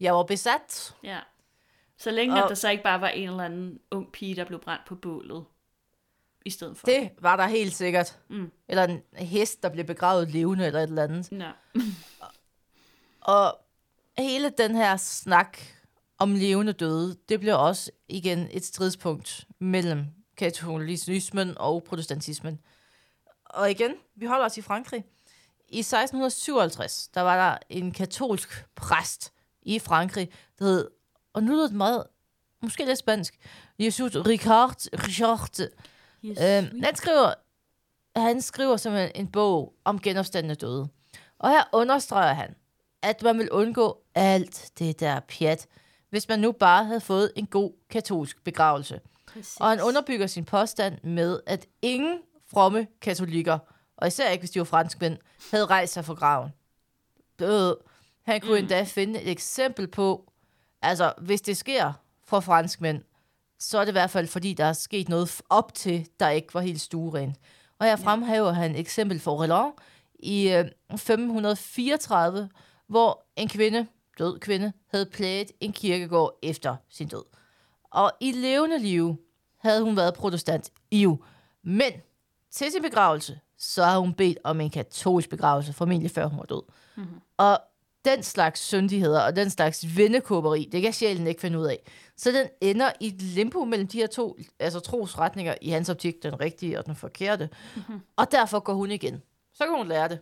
Jeg 0.00 0.14
var 0.14 0.22
besat. 0.22 0.94
Ja. 1.02 1.18
Så 1.98 2.10
længe 2.10 2.34
Og- 2.34 2.42
at 2.44 2.48
der 2.48 2.54
så 2.54 2.68
ikke 2.70 2.82
bare 2.82 3.00
var 3.00 3.08
en 3.08 3.28
eller 3.28 3.44
anden 3.44 3.78
ung 3.90 4.12
pige, 4.12 4.36
der 4.36 4.44
blev 4.44 4.60
brændt 4.60 4.82
på 4.86 4.94
bålet 4.94 5.44
i 6.46 6.50
stedet 6.50 6.76
for. 6.76 6.86
Det 6.86 7.10
var 7.20 7.36
der 7.36 7.46
helt 7.46 7.74
sikkert. 7.74 8.18
Mm. 8.30 8.50
Eller 8.68 8.84
en 8.84 9.02
hest, 9.26 9.62
der 9.62 9.68
blev 9.68 9.84
begravet 9.84 10.30
levende, 10.30 10.66
eller 10.66 10.80
et 10.80 10.88
eller 10.88 11.02
andet. 11.02 11.32
Ja. 11.32 11.50
Og 13.20 13.58
hele 14.18 14.50
den 14.58 14.74
her 14.74 14.96
snak 14.96 15.58
om 16.18 16.34
levende 16.34 16.72
døde, 16.72 17.16
det 17.28 17.40
bliver 17.40 17.54
også 17.54 17.90
igen 18.08 18.48
et 18.50 18.64
stridspunkt 18.64 19.44
mellem 19.58 20.06
katolicismen 20.36 21.58
og 21.58 21.84
protestantismen. 21.84 22.60
Og 23.44 23.70
igen, 23.70 23.94
vi 24.14 24.26
holder 24.26 24.44
os 24.44 24.58
i 24.58 24.62
Frankrig. 24.62 25.04
I 25.74 25.78
1657, 25.78 27.08
der 27.14 27.20
var 27.20 27.36
der 27.36 27.58
en 27.68 27.92
katolsk 27.92 28.66
præst 28.74 29.32
i 29.62 29.78
Frankrig, 29.78 30.28
der 30.58 30.64
hed, 30.64 30.90
og 31.32 31.42
nu 31.42 31.52
lyder 31.52 31.66
det 31.66 31.76
meget, 31.76 32.04
måske 32.62 32.84
lidt 32.84 32.98
spansk, 32.98 33.38
Jesus 33.78 34.16
Ricard, 34.16 34.76
Richard. 35.06 35.60
Yes, 36.24 36.38
Øhm, 36.40 36.82
han 36.82 36.96
skriver, 36.96 37.34
han 38.16 38.42
skriver 38.42 38.76
simpelthen 38.76 39.10
en 39.14 39.26
bog 39.26 39.74
om 39.84 40.00
genopstandende 40.00 40.54
døde. 40.54 40.88
Og 41.38 41.50
her 41.50 41.62
understreger 41.72 42.34
han, 42.34 42.54
at 43.02 43.22
man 43.22 43.38
vil 43.38 43.50
undgå 43.50 44.02
alt 44.14 44.72
det 44.78 45.00
der 45.00 45.20
pjat, 45.20 45.66
hvis 46.10 46.28
man 46.28 46.38
nu 46.38 46.52
bare 46.52 46.84
havde 46.84 47.00
fået 47.00 47.32
en 47.36 47.46
god 47.46 47.72
katolsk 47.90 48.44
begravelse. 48.44 49.00
Præcis. 49.26 49.56
Og 49.60 49.68
han 49.68 49.80
underbygger 49.80 50.26
sin 50.26 50.44
påstand 50.44 50.98
med, 51.04 51.40
at 51.46 51.66
ingen 51.82 52.18
fromme 52.50 52.86
katolikker, 53.00 53.58
og 53.96 54.06
især 54.06 54.30
ikke 54.30 54.42
hvis 54.42 54.50
de 54.50 54.58
var 54.58 54.64
franskmænd, 54.64 55.18
havde 55.50 55.66
rejst 55.66 55.92
sig 55.92 56.04
fra 56.04 56.14
graven. 56.14 56.50
Øh, 57.42 57.72
Han 58.22 58.40
kunne 58.40 58.52
mm. 58.52 58.58
endda 58.58 58.84
finde 58.84 59.20
et 59.22 59.30
eksempel 59.30 59.88
på, 59.88 60.32
altså 60.82 61.12
hvis 61.18 61.40
det 61.40 61.56
sker 61.56 61.92
for 62.24 62.40
franskmænd, 62.40 63.02
så 63.58 63.78
er 63.78 63.84
det 63.84 63.90
i 63.90 63.92
hvert 63.92 64.10
fald 64.10 64.26
fordi, 64.26 64.52
der 64.52 64.64
er 64.64 64.72
sket 64.72 65.08
noget 65.08 65.42
op 65.50 65.74
til, 65.74 66.08
der 66.20 66.28
ikke 66.28 66.54
var 66.54 66.60
helt 66.60 66.80
stuerent. 66.80 67.36
Og 67.78 67.86
her 67.86 67.96
fremhæver 67.96 68.52
han 68.52 68.70
et 68.70 68.80
eksempel 68.80 69.20
for 69.20 69.42
Roland 69.42 69.72
i 70.18 70.48
øh, 70.48 70.64
1534, 70.90 72.50
hvor 72.86 73.26
en 73.36 73.48
kvinde, 73.48 73.86
død 74.18 74.38
kvinde, 74.38 74.72
havde 74.90 75.06
plaget 75.06 75.52
en 75.60 75.72
kirkegård 75.72 76.38
efter 76.42 76.76
sin 76.88 77.08
død. 77.08 77.24
Og 77.90 78.12
i 78.20 78.32
levende 78.32 78.78
liv 78.78 79.16
havde 79.58 79.82
hun 79.82 79.96
været 79.96 80.14
protestant 80.14 80.72
iv. 80.90 81.24
Men 81.62 81.92
til 82.50 82.72
sin 82.72 82.82
begravelse, 82.82 83.40
så 83.58 83.84
har 83.84 83.98
hun 83.98 84.14
bedt 84.14 84.38
om 84.44 84.60
en 84.60 84.70
katolsk 84.70 85.28
begravelse, 85.30 85.72
formentlig 85.72 86.10
før 86.10 86.26
hun 86.26 86.38
var 86.38 86.44
død. 86.44 86.62
Mm-hmm. 86.96 87.20
Og 87.36 87.58
den 88.04 88.22
slags 88.22 88.60
syndigheder 88.60 89.20
og 89.20 89.36
den 89.36 89.50
slags 89.50 89.96
vennekåberi, 89.96 90.68
det 90.72 90.82
kan 90.82 90.92
sjælen 90.92 91.26
ikke 91.26 91.40
finde 91.40 91.58
ud 91.58 91.66
af. 91.66 91.78
Så 92.16 92.32
den 92.32 92.48
ender 92.60 92.92
i 93.00 93.06
et 93.06 93.22
limbo 93.22 93.64
mellem 93.64 93.88
de 93.88 93.98
her 93.98 94.06
to 94.06 94.36
altså 94.58 94.80
trosretninger, 94.80 95.54
i 95.60 95.70
hans 95.70 95.88
optik 95.88 96.22
den 96.22 96.40
rigtige 96.40 96.78
og 96.78 96.86
den 96.86 96.96
forkerte. 96.96 97.48
Mm-hmm. 97.76 98.00
Og 98.16 98.32
derfor 98.32 98.60
går 98.60 98.74
hun 98.74 98.90
igen. 98.90 99.22
Så 99.54 99.64
kan 99.64 99.74
hun 99.76 99.88
lære 99.88 100.08
det. 100.08 100.18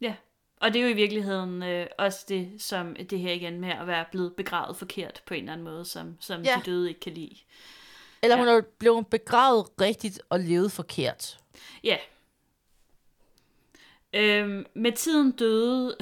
Ja, 0.00 0.14
og 0.60 0.72
det 0.72 0.78
er 0.80 0.84
jo 0.84 0.90
i 0.90 0.96
virkeligheden 0.96 1.62
øh, 1.62 1.86
også 1.98 2.24
det, 2.28 2.50
som 2.58 2.96
det 3.10 3.18
her 3.18 3.32
igen 3.32 3.60
med 3.60 3.68
at 3.68 3.86
være 3.86 4.04
blevet 4.10 4.32
begravet 4.36 4.76
forkert 4.76 5.22
på 5.26 5.34
en 5.34 5.40
eller 5.40 5.52
anden 5.52 5.64
måde, 5.64 5.84
som, 5.84 6.16
som 6.20 6.42
Ja. 6.42 6.54
de 6.64 6.70
døde 6.70 6.88
ikke 6.88 7.00
kan 7.00 7.12
lide. 7.12 7.36
Eller 8.22 8.36
Ja. 8.36 8.42
hun 8.42 8.48
er 8.48 8.60
blevet 8.78 9.06
begravet 9.06 9.66
rigtigt 9.80 10.20
og 10.30 10.40
levet 10.40 10.72
forkert. 10.72 11.38
Ja. 11.84 11.96
Øhm, 14.14 14.66
med 14.74 14.92
tiden 14.92 15.32
døde, 15.32 15.96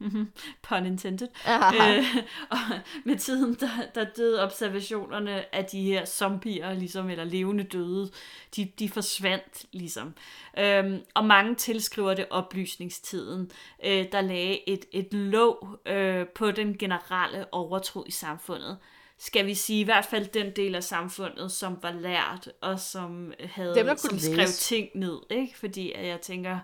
pun 0.68 0.86
intended, 0.86 1.28
øh, 1.48 2.16
og 2.50 2.58
med 3.04 3.18
tiden 3.18 3.54
der, 3.54 3.68
der 3.94 4.04
døde 4.16 4.42
observationerne 4.42 5.54
af 5.54 5.64
de 5.64 5.82
her 5.82 6.04
zombier, 6.04 6.74
ligesom, 6.74 7.10
eller 7.10 7.24
levende 7.24 7.64
døde, 7.64 8.10
de, 8.56 8.72
de 8.78 8.88
forsvandt 8.88 9.66
ligesom. 9.72 10.14
Øhm, 10.58 11.00
og 11.14 11.24
mange 11.24 11.54
tilskriver 11.54 12.14
det 12.14 12.26
oplysningstiden, 12.30 13.50
øh, 13.84 14.06
der 14.12 14.20
lagde 14.20 14.68
et, 14.68 14.84
et 14.92 15.14
låg 15.14 15.78
øh, 15.86 16.26
på 16.26 16.50
den 16.50 16.78
generelle 16.78 17.54
overtro 17.54 18.04
i 18.06 18.10
samfundet. 18.10 18.78
Skal 19.18 19.46
vi 19.46 19.54
sige, 19.54 19.80
i 19.80 19.84
hvert 19.84 20.04
fald 20.04 20.26
den 20.26 20.50
del 20.56 20.74
af 20.74 20.84
samfundet, 20.84 21.52
som 21.52 21.78
var 21.82 21.92
lært, 21.92 22.52
og 22.60 22.80
som 22.80 23.32
havde 23.40 23.74
Dem, 23.74 23.96
som 23.96 24.08
kunne 24.08 24.20
skrev 24.20 24.36
læse. 24.36 24.60
ting 24.60 24.88
ned, 24.94 25.18
ikke? 25.30 25.58
Fordi 25.58 25.92
at 25.92 26.06
jeg 26.06 26.20
tænker, 26.20 26.58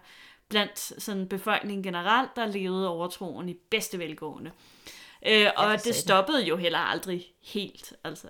blandt 0.49 1.03
sådan 1.03 1.29
befolkningen 1.29 1.83
generelt, 1.83 2.31
der 2.37 2.47
levede 2.47 2.89
overtroen 2.89 3.49
i 3.49 3.55
bedste 3.71 3.99
velgående. 3.99 4.51
Øh, 5.27 5.47
og 5.57 5.85
det 5.85 5.95
stoppede 5.95 6.45
jo 6.45 6.57
heller 6.57 6.79
aldrig 6.79 7.27
helt, 7.43 7.93
altså. 8.05 8.29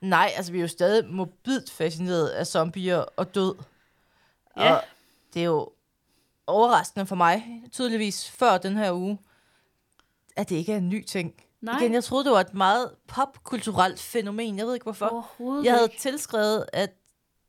Nej, 0.00 0.30
altså 0.36 0.52
vi 0.52 0.58
er 0.58 0.62
jo 0.62 0.68
stadig 0.68 1.08
mobilt 1.08 1.70
fascineret 1.70 2.28
af 2.28 2.46
zombier 2.46 2.98
og 2.98 3.34
død. 3.34 3.54
Ja. 4.56 4.74
Og 4.74 4.84
det 5.34 5.40
er 5.40 5.46
jo 5.46 5.72
overraskende 6.46 7.06
for 7.06 7.16
mig, 7.16 7.62
tydeligvis 7.72 8.30
før 8.30 8.58
den 8.58 8.76
her 8.76 8.92
uge, 8.92 9.18
at 10.36 10.48
det 10.48 10.56
ikke 10.56 10.72
er 10.72 10.76
en 10.76 10.88
ny 10.88 11.04
ting. 11.04 11.34
Nej, 11.60 11.78
Igen, 11.78 11.94
jeg 11.94 12.04
troede, 12.04 12.24
det 12.24 12.32
var 12.32 12.40
et 12.40 12.54
meget 12.54 12.94
popkulturelt 13.06 14.00
fænomen. 14.00 14.58
Jeg 14.58 14.66
ved 14.66 14.74
ikke 14.74 14.84
hvorfor. 14.84 15.62
Jeg 15.64 15.74
havde 15.74 15.90
tilskrevet, 15.98 16.66
at 16.72 16.90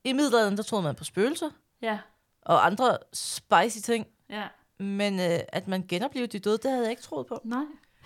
i 0.04 0.14
middelalderen, 0.14 0.58
der 0.58 0.64
troede 0.64 0.84
man 0.84 0.96
på 0.96 1.04
spøgelser 1.04 1.50
Ja, 1.82 2.00
og 2.42 2.66
andre 2.66 2.98
spicy 3.14 3.78
ting. 3.86 4.08
ja. 4.30 4.48
Men 4.80 5.20
øh, 5.20 5.40
at 5.48 5.68
man 5.68 5.86
genoplevede 5.90 6.32
de 6.32 6.40
døde, 6.40 6.58
det 6.58 6.72
havde 6.72 6.84
jeg 6.84 6.90
ikke 6.90 7.02
troet 7.02 7.28
på. 7.28 7.42
Nej. 7.44 7.64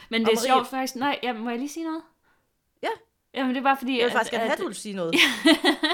Men 0.10 0.22
det 0.22 0.32
er 0.32 0.36
Marie- 0.36 0.46
sjovt 0.46 0.68
faktisk. 0.68 0.96
Nej, 0.96 1.20
ja, 1.24 1.34
må 1.34 1.50
jeg 1.50 1.60
lige 1.60 1.70
sige 1.70 1.84
noget? 1.86 2.02
Ja. 2.84 2.88
Jamen, 3.34 3.56
det 3.56 3.64
var 3.64 3.76
fordi... 3.76 3.98
Jeg 3.98 4.06
vil 4.06 4.12
faktisk 4.12 4.34
at, 4.34 4.40
gerne 4.40 4.50
have, 4.50 4.54
at 4.54 4.60
du 4.60 4.66
vil 4.66 4.76
sige 4.76 4.96
noget. 4.96 5.16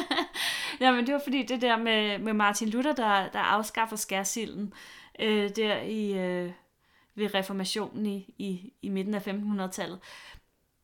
ja, 0.81 0.91
men 0.91 1.05
det 1.07 1.13
var 1.13 1.21
fordi 1.23 1.43
det 1.43 1.61
der 1.61 1.77
med, 1.77 2.17
med 2.17 2.33
Martin 2.33 2.69
Luther, 2.69 2.93
der, 2.93 3.29
der 3.29 3.39
afskaffer 3.39 3.95
skærsilden 3.95 4.73
øh, 5.19 5.49
der 5.55 5.77
i, 5.77 6.11
øh, 6.19 6.51
ved 7.15 7.33
reformationen 7.35 8.05
i, 8.05 8.35
i, 8.37 8.73
i 8.81 8.89
midten 8.89 9.13
af 9.13 9.27
1500-tallet. 9.27 9.99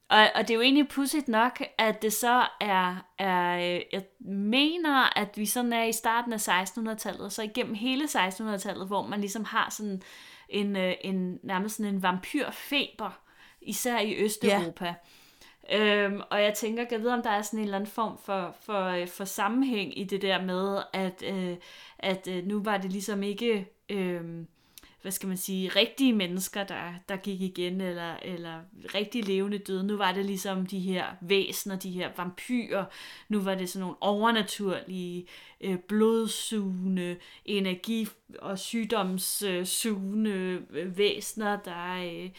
Og, 0.09 0.27
og 0.35 0.41
det 0.41 0.49
er 0.49 0.55
jo 0.55 0.61
egentlig 0.61 0.87
pudsigt 0.87 1.27
nok, 1.27 1.61
at 1.77 2.01
det 2.01 2.13
så 2.13 2.47
er, 2.61 3.05
er, 3.19 3.57
øh, 3.57 3.81
jeg 3.91 4.03
mener, 4.29 5.17
at 5.19 5.37
vi 5.37 5.45
sådan 5.45 5.73
er 5.73 5.83
i 5.83 5.91
starten 5.91 6.33
af 6.33 6.47
1600-tallet, 6.47 7.33
så 7.33 7.41
igennem 7.41 7.73
hele 7.73 8.03
1600-tallet, 8.03 8.87
hvor 8.87 9.07
man 9.07 9.19
ligesom 9.19 9.45
har 9.45 9.69
sådan 9.69 10.01
en, 10.49 10.75
øh, 10.75 10.93
en 11.01 11.39
nærmest 11.43 11.75
sådan 11.75 11.93
en 11.93 12.03
vampyrfeber, 12.03 13.19
især 13.61 13.99
i 13.99 14.23
Østeuropa. 14.23 14.85
Ja. 14.85 14.93
Øhm, 15.71 16.21
og 16.29 16.41
jeg 16.41 16.53
tænker, 16.53 16.85
jeg 16.91 16.99
vide, 16.99 17.13
om 17.13 17.23
der 17.23 17.29
er 17.29 17.41
sådan 17.41 17.59
en 17.59 17.63
eller 17.63 17.77
anden 17.77 17.91
form 17.91 18.17
for, 18.17 18.55
for, 18.61 18.85
øh, 18.85 19.07
for 19.07 19.25
sammenhæng 19.25 19.99
i 19.99 20.03
det 20.03 20.21
der 20.21 20.41
med, 20.41 20.81
at, 20.93 21.23
øh, 21.27 21.57
at 21.99 22.27
øh, 22.31 22.45
nu 22.45 22.63
var 22.63 22.77
det 22.77 22.91
ligesom 22.91 23.23
ikke, 23.23 23.67
øh, 23.89 24.21
hvad 25.07 25.11
skal 25.11 25.27
man 25.27 25.37
sige, 25.37 25.69
rigtige 25.69 26.13
mennesker, 26.13 26.63
der, 26.63 26.93
der 27.09 27.17
gik 27.17 27.41
igen, 27.41 27.81
eller, 27.81 28.17
eller 28.21 28.59
rigtig 28.95 29.25
levende 29.25 29.57
døde. 29.57 29.83
Nu 29.83 29.97
var 29.97 30.11
det 30.11 30.25
ligesom 30.25 30.65
de 30.65 30.79
her 30.79 31.05
væsener, 31.21 31.75
de 31.75 31.91
her 31.91 32.09
vampyrer. 32.17 32.85
Nu 33.29 33.39
var 33.39 33.55
det 33.55 33.69
sådan 33.69 33.81
nogle 33.81 33.95
overnaturlige, 34.01 35.27
øh, 35.61 35.79
blodsugende, 35.79 37.17
energi- 37.45 38.07
og 38.39 38.59
sygdomssugende 38.59 40.61
øh, 40.69 40.97
væsener, 40.97 41.59
der, 41.59 41.95
øh, 41.95 42.29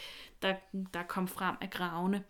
der, 0.43 0.55
der 0.95 1.03
kom 1.03 1.29
frem 1.29 1.57
af 1.61 1.71
gravene 1.71 2.25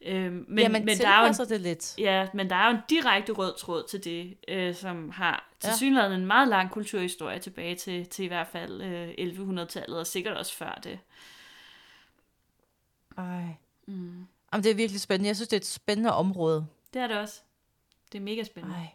men, 0.00 0.44
Men, 0.48 0.58
ja, 0.58 0.68
man 0.68 0.84
men 0.84 0.98
der 0.98 1.08
er 1.08 1.20
jo 1.20 1.26
en 1.26 1.48
det 1.48 1.60
lidt. 1.60 1.94
Ja, 1.98 2.26
men 2.34 2.50
der 2.50 2.56
er 2.56 2.70
jo 2.70 2.76
en 2.76 2.82
direkte 2.90 3.32
rød 3.32 3.54
tråd 3.58 3.84
til 3.90 4.04
det, 4.04 4.36
øh, 4.48 4.74
som 4.74 5.10
har 5.10 5.48
til 5.60 5.68
Ja. 5.68 5.76
synligheden 5.76 6.20
en 6.20 6.26
meget 6.26 6.48
lang 6.48 6.70
kulturhistorie 6.70 7.38
tilbage 7.38 7.74
til, 7.74 8.06
til 8.06 8.24
i 8.24 8.28
hvert 8.28 8.46
fald 8.46 8.82
øh, 8.82 9.08
1100-tallet, 9.18 9.98
og 9.98 10.06
sikkert 10.06 10.36
også 10.36 10.54
før 10.56 10.80
det. 10.84 10.98
Ej. 13.18 13.42
Mm. 13.86 14.26
Jamen, 14.52 14.64
det 14.64 14.70
er 14.70 14.74
virkelig 14.74 15.00
spændende. 15.00 15.28
Jeg 15.28 15.36
synes, 15.36 15.48
det 15.48 15.56
er 15.56 15.60
et 15.60 15.66
spændende 15.66 16.12
område. 16.12 16.66
Det 16.94 17.02
er 17.02 17.06
det 17.06 17.16
også. 17.16 17.40
Det 18.12 18.18
er 18.18 18.22
mega 18.22 18.42
spændende. 18.44 18.76
Ej. 18.76 18.86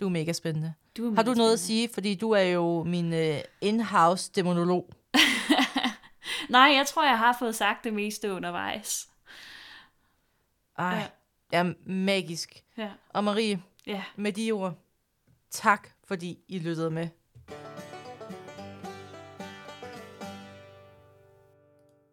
Du 0.00 0.06
er 0.06 0.10
mega 0.10 0.32
spændende. 0.32 0.74
Du 0.96 1.10
er 1.10 1.14
Har 1.14 1.22
du 1.22 1.30
mega 1.30 1.38
noget 1.38 1.52
at 1.52 1.58
spændende. 1.58 1.88
sige? 1.88 1.94
Fordi 1.94 2.14
du 2.14 2.30
er 2.30 2.40
jo 2.42 2.82
min 2.82 3.12
uh, 3.12 3.38
in-house 3.60 4.32
demonolog. 4.34 4.90
Nej, 6.48 6.60
jeg 6.76 6.86
tror, 6.86 7.04
jeg 7.04 7.18
har 7.18 7.36
fået 7.38 7.54
sagt 7.54 7.84
det 7.84 7.94
meste 7.94 8.32
undervejs. 8.32 9.08
Ej, 10.78 11.10
Ja. 11.52 11.58
er 11.58 11.74
magisk. 11.90 12.64
Ja, 12.76 12.90
Og 13.08 13.24
Marie, 13.24 13.62
ja. 13.86 14.04
med 14.16 14.32
de 14.32 14.52
ord, 14.52 14.74
tak 15.50 15.88
fordi 16.04 16.38
I 16.48 16.58
lyttede 16.58 16.90
med. 16.90 17.08